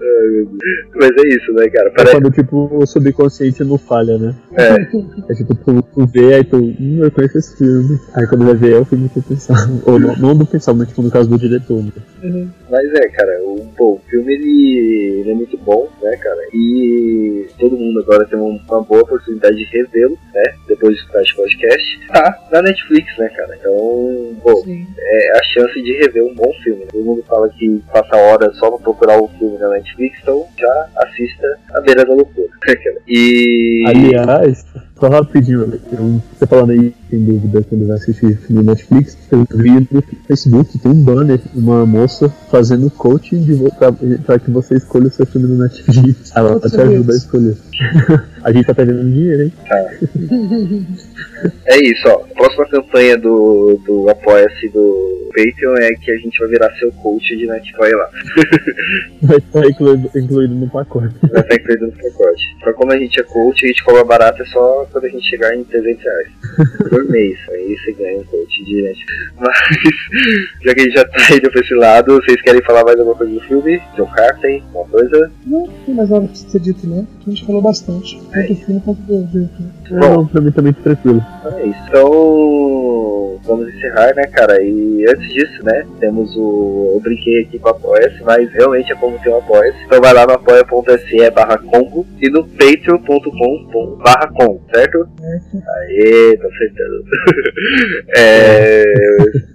Mas 0.95 1.11
é 1.11 1.28
isso, 1.28 1.53
né, 1.53 1.68
cara? 1.68 1.91
Parece... 1.91 2.16
É 2.16 2.20
quando 2.20 2.30
tipo 2.30 2.68
o 2.72 2.86
subconsciente 2.86 3.64
não 3.64 3.78
falha, 3.78 4.18
né? 4.18 4.34
É. 4.57 4.74
É 5.28 5.34
tipo, 5.34 5.55
tu, 5.55 5.82
tu 5.82 6.07
vê, 6.07 6.34
aí 6.34 6.45
tu, 6.45 6.57
hum, 6.57 7.01
eu 7.03 7.11
conheço 7.11 7.38
esse 7.38 7.57
filme. 7.57 7.99
Aí 8.14 8.26
quando 8.26 8.45
vai 8.45 8.55
ver 8.55 8.74
é 8.74 8.78
o 8.78 8.84
filme 8.84 9.09
que 9.09 9.20
tu 9.20 9.28
pensava. 9.28 9.70
Ou 9.86 9.99
não, 9.99 10.16
não 10.16 10.36
do 10.36 10.47
pensar, 10.47 10.74
mas 10.74 10.88
tipo 10.88 11.03
no 11.03 11.11
caso 11.11 11.28
do 11.28 11.38
diretor. 11.38 11.82
Né? 11.82 11.93
Uhum. 12.22 12.51
Mas 12.70 12.93
é, 12.95 13.09
cara, 13.09 13.41
o, 13.43 13.66
pô, 13.76 13.95
o 13.95 14.01
filme 14.09 14.34
ele, 14.34 15.20
ele, 15.20 15.30
é 15.30 15.34
muito 15.34 15.57
bom, 15.59 15.88
né, 16.03 16.16
cara? 16.16 16.41
E 16.53 17.47
todo 17.59 17.76
mundo 17.76 18.01
agora 18.01 18.26
tem 18.26 18.38
uma 18.38 18.82
boa 18.82 19.03
oportunidade 19.03 19.57
de 19.57 19.64
revê-lo, 19.64 20.18
né? 20.34 20.43
Depois 20.68 20.95
de 20.95 21.01
escutar 21.01 21.22
esse 21.22 21.34
podcast. 21.34 22.01
Tá 22.09 22.49
na 22.53 22.62
Netflix, 22.62 22.80
né, 23.18 23.28
cara? 23.28 23.57
Então, 23.59 24.37
pô, 24.43 24.62
Sim. 24.64 24.87
é 24.99 25.39
a 25.39 25.43
chance 25.45 25.83
de 25.83 25.93
rever 25.99 26.24
um 26.24 26.35
bom 26.35 26.53
filme. 26.62 26.87
Todo 26.87 27.05
mundo 27.05 27.24
fala 27.28 27.49
que 27.49 27.83
passa 27.93 28.16
horas 28.16 28.57
só 28.57 28.70
pra 28.70 28.78
procurar 28.78 29.20
o 29.20 29.28
filme 29.28 29.59
na 29.59 29.68
Netflix, 29.70 30.18
então 30.22 30.47
já 30.59 30.89
assista 30.97 31.59
A 31.74 31.81
Beira 31.81 32.05
da 32.05 32.14
Loucura. 32.14 32.49
e. 33.07 33.85
Aliás, 33.87 34.66
só 34.99 35.09
rapidinho, 35.09 35.81
você 36.39 36.47
falando 36.47 36.70
aí, 36.72 36.95
tem 37.11 37.25
dúvida 37.25 37.63
quando 37.69 37.87
vai 37.87 37.97
assistir 37.97 38.37
filme 38.37 38.63
Netflix, 38.63 39.19
eu 39.33 39.45
vi 39.53 39.89
no 39.91 40.03
Facebook, 40.29 40.79
tem 40.79 40.93
um 40.93 41.03
banner, 41.03 41.41
uma 41.55 41.85
moça 41.85 42.29
fazendo 42.51 42.91
coaching 42.91 43.43
de, 43.43 43.57
pra, 43.73 43.93
pra 44.25 44.39
que 44.39 44.51
você 44.51 44.77
escolha 44.77 45.09
o 45.09 45.11
seu 45.11 45.27
filme 45.27 45.49
no 45.49 45.63
Netflix. 45.63 46.31
Ela 46.37 46.61
te 46.61 46.81
ajuda 46.81 47.13
a 47.13 47.17
escolher. 47.17 47.57
a 48.45 48.53
gente 48.53 48.67
tá 48.67 48.75
perdendo 48.75 49.11
dinheiro, 49.11 49.43
hein? 49.45 49.53
Tá. 49.69 49.91
é 51.67 51.81
isso, 51.83 52.09
ó. 52.09 52.19
Próxima 52.37 52.69
campanha 52.69 53.19
do, 53.19 53.81
do 53.85 54.09
Apoia-se 54.09 54.69
do 54.69 55.31
Patreon 55.35 55.77
é 55.77 55.93
que 55.95 56.11
a 56.11 56.17
gente 56.17 56.39
vai 56.39 56.49
virar 56.49 56.71
seu 56.79 56.93
coach 56.93 57.37
de 57.37 57.47
Netflix 57.47 57.93
lá. 57.93 58.11
vai 59.23 59.39
estar 59.39 59.67
incluído, 59.67 60.11
incluído 60.15 60.55
no 60.55 60.69
pacote. 60.69 61.15
Vai 61.23 61.41
estar 61.41 61.55
incluído 61.57 61.87
no 61.87 61.93
pacote. 61.93 62.57
Pra 62.61 62.73
como 62.75 62.93
a 62.93 62.99
gente 62.99 63.19
é 63.19 63.23
coach, 63.25 63.65
a 63.65 63.69
gente 63.69 63.85
cobra 63.85 64.05
barato 64.05 64.43
é 64.43 64.47
só 64.47 64.87
quando 64.93 65.05
a 65.05 65.09
gente 65.09 65.29
chegar 65.29 65.55
em 65.57 65.65
300 65.65 66.05
reais 66.05 66.29
por 67.01 67.11
mês. 67.11 67.39
Aí 67.51 67.77
você 67.77 67.93
ganha 67.93 68.19
um 68.19 68.25
coach 68.25 68.65
de 68.65 68.83
Netflix. 68.83 69.33
Mas, 69.39 69.57
já 70.63 70.75
que 70.75 70.81
a 70.81 70.85
gente 70.85 70.95
já 70.95 71.05
tá 71.05 71.37
indo 71.37 71.51
pra 71.51 71.61
esse 71.61 71.75
lado, 71.75 72.17
vocês 72.17 72.43
querem 72.43 72.63
falar 72.63 72.85
mais 72.85 72.99
alguma 72.99 73.17
coisa 73.17 73.33
do 73.33 73.41
filme? 73.41 73.81
John 73.97 74.07
Carter, 74.07 74.63
alguma 74.75 74.89
coisa? 74.89 75.33
Não, 75.47 75.67
não 75.67 75.73
tem 75.87 75.95
mais 75.95 76.11
nada 76.11 76.27
pra 76.27 76.35
ser 76.35 76.61
dito, 76.61 76.87
né? 76.87 77.07
A 77.27 77.31
gente 77.31 77.47
falou 77.47 77.63
bastante. 77.63 78.21
Tanto 78.33 78.53
o 78.53 78.57
filme 78.57 78.81
quanto 78.85 79.01
do 79.03 79.25
diretor. 79.27 79.81
Bom, 79.99 80.27
pra 80.27 80.41
mim 80.41 80.53
também 80.53 80.73
tá 80.73 80.83
tranquilo. 80.83 81.25
É 81.45 81.67
isso. 81.67 81.81
Então, 81.89 83.41
vamos 83.45 83.69
encerrar, 83.75 84.15
né, 84.15 84.25
cara? 84.27 84.63
E 84.63 85.05
antes 85.09 85.33
disso, 85.33 85.65
né, 85.65 85.87
temos 85.99 86.35
o. 86.37 86.93
Eu 86.95 87.01
brinquei 87.01 87.43
aqui 87.43 87.59
com 87.59 87.69
a 87.69 87.73
Apoia-se, 87.73 88.23
mas 88.23 88.53
realmente 88.53 88.93
é 88.93 88.95
como 88.97 89.19
ter 89.19 89.31
um 89.31 89.39
Apoia-se. 89.39 89.79
Então 89.85 90.01
vai 90.01 90.13
lá 90.13 90.27
no 90.27 90.35
apoia.se 90.35 91.31
barra 91.31 91.59
combo 91.59 92.07
e 92.21 92.29
no 92.29 92.47
patreon.com 92.47 93.97
barra 94.03 94.29
com, 94.29 94.61
certo? 94.73 95.09
Certo. 95.19 95.63
Aê, 95.69 96.37
tá 96.37 96.47
acertando. 96.47 96.89
é, 98.16 98.82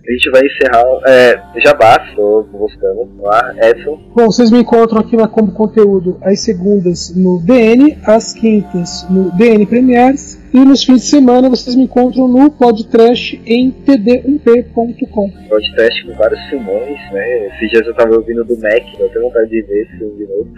a 0.07 0.11
gente 0.11 0.29
vai 0.31 0.45
encerrar. 0.45 0.83
É, 1.07 1.41
Jabá, 1.63 2.05
estou 2.09 2.43
buscando 2.43 3.09
lá, 3.21 3.53
Edson. 3.61 3.99
Bom, 4.15 4.25
vocês 4.25 4.51
me 4.51 4.59
encontram 4.59 4.99
aqui 4.99 5.15
na 5.15 5.27
Combo 5.27 5.51
Conteúdo 5.51 6.17
às 6.21 6.39
segundas 6.39 7.13
no 7.15 7.39
DN, 7.39 7.97
às 8.05 8.33
quintas 8.33 9.05
no 9.09 9.31
DN 9.31 9.65
Premieres 9.65 10.45
e 10.56 10.64
nos 10.64 10.84
fins 10.84 11.01
de 11.01 11.08
semana 11.08 11.49
vocês 11.49 11.76
me 11.76 11.84
encontram 11.84 12.28
no 12.30 12.49
podcast 12.49 13.41
em 13.45 13.72
td1p.com. 13.72 15.30
Podcast 15.49 16.06
com 16.06 16.14
vários 16.14 16.39
filmões, 16.49 16.97
né? 17.12 17.47
Esses 17.47 17.72
dias 17.72 17.86
eu 17.86 17.93
tava 17.93 18.16
ouvindo 18.16 18.43
do 18.45 18.58
Mac, 18.58 18.84
eu 18.97 19.10
tenho 19.10 19.26
vontade 19.26 19.49
de 19.49 19.62
ver 19.64 19.82
esse 19.82 19.97
filme 19.97 20.16
de 20.16 20.28
novo. 20.28 20.49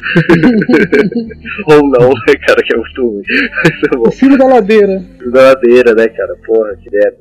Ou 1.73 1.89
não, 1.89 2.09
né, 2.09 2.35
cara, 2.45 2.61
que 2.63 2.75
é 2.75 2.77
muito 2.77 3.09
ruim. 3.09 3.23
É 3.95 4.07
o 4.07 4.11
filme 4.11 4.37
da 4.37 4.45
ladeira. 4.45 4.97
O 4.97 5.17
filme 5.17 5.33
da 5.33 5.41
ladeira, 5.41 5.95
né, 5.95 6.07
cara? 6.09 6.35
Porra, 6.45 6.75
que 6.75 6.91
merda. 6.91 7.17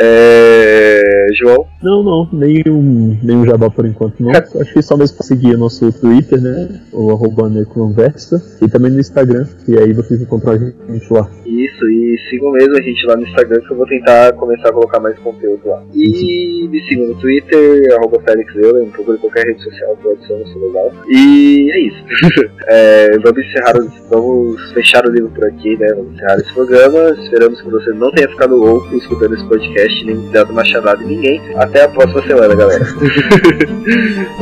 É... 0.00 1.26
João? 1.40 1.66
Não, 1.82 2.02
não, 2.02 2.28
nenhum, 2.32 3.16
nenhum 3.22 3.46
jabá 3.46 3.70
por 3.70 3.86
enquanto 3.86 4.22
não. 4.22 4.30
Acho 4.30 4.74
que 4.74 4.82
só 4.82 4.96
mesmo 4.96 5.16
pra 5.16 5.26
seguir 5.26 5.54
o 5.54 5.58
nosso 5.58 5.90
Twitter, 6.00 6.40
né? 6.40 6.80
O 6.92 7.10
arroba. 7.10 7.48
E 7.48 8.68
também 8.68 8.92
no 8.92 9.00
Instagram. 9.00 9.46
E 9.66 9.78
aí 9.78 9.92
vocês 9.92 10.20
encontram 10.20 10.52
a 10.52 10.58
gente 10.58 11.12
lá. 11.12 11.30
Isso, 11.46 11.77
e 11.86 12.16
sigam 12.30 12.50
mesmo 12.52 12.76
a 12.76 12.82
gente 12.82 13.06
lá 13.06 13.16
no 13.16 13.22
Instagram 13.22 13.60
que 13.60 13.72
eu 13.72 13.76
vou 13.76 13.86
tentar 13.86 14.32
começar 14.34 14.68
a 14.68 14.72
colocar 14.72 15.00
mais 15.00 15.18
conteúdo 15.18 15.60
lá. 15.66 15.82
E 15.94 16.66
me 16.68 16.80
sigam 16.88 17.08
no 17.08 17.14
Twitter, 17.16 17.94
arroba 17.96 18.20
Felix 18.26 18.52
procure 18.92 19.18
qualquer 19.18 19.46
rede 19.46 19.62
social 19.62 19.96
que 19.96 20.06
eu 20.06 20.12
adiciono, 20.12 20.42
isso 20.42 20.58
legal. 20.58 20.92
E 21.08 21.70
é 21.70 21.80
isso. 21.80 22.04
é, 22.68 23.18
vamos 23.18 23.44
encerrar, 23.44 23.74
vamos 24.10 24.72
fechar 24.72 25.06
o 25.06 25.10
livro 25.10 25.30
por 25.30 25.46
aqui, 25.46 25.76
né? 25.76 25.88
Vamos 25.94 26.14
encerrar 26.14 26.36
esse 26.36 26.52
programa. 26.52 27.10
Esperamos 27.22 27.60
que 27.60 27.70
você 27.70 27.90
não 27.90 28.10
tenha 28.12 28.28
ficado 28.28 28.56
louco 28.56 28.94
escutando 28.96 29.34
esse 29.34 29.46
podcast, 29.48 30.04
nem 30.04 30.30
dado 30.30 30.52
uma 30.52 30.64
chamada 30.64 31.02
em 31.02 31.06
ninguém. 31.06 31.40
Até 31.56 31.84
a 31.84 31.88
próxima 31.88 32.22
semana, 32.26 32.54
galera. 32.54 32.84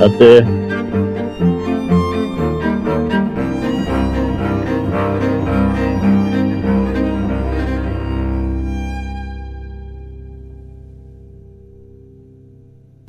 Até. 0.05 1.06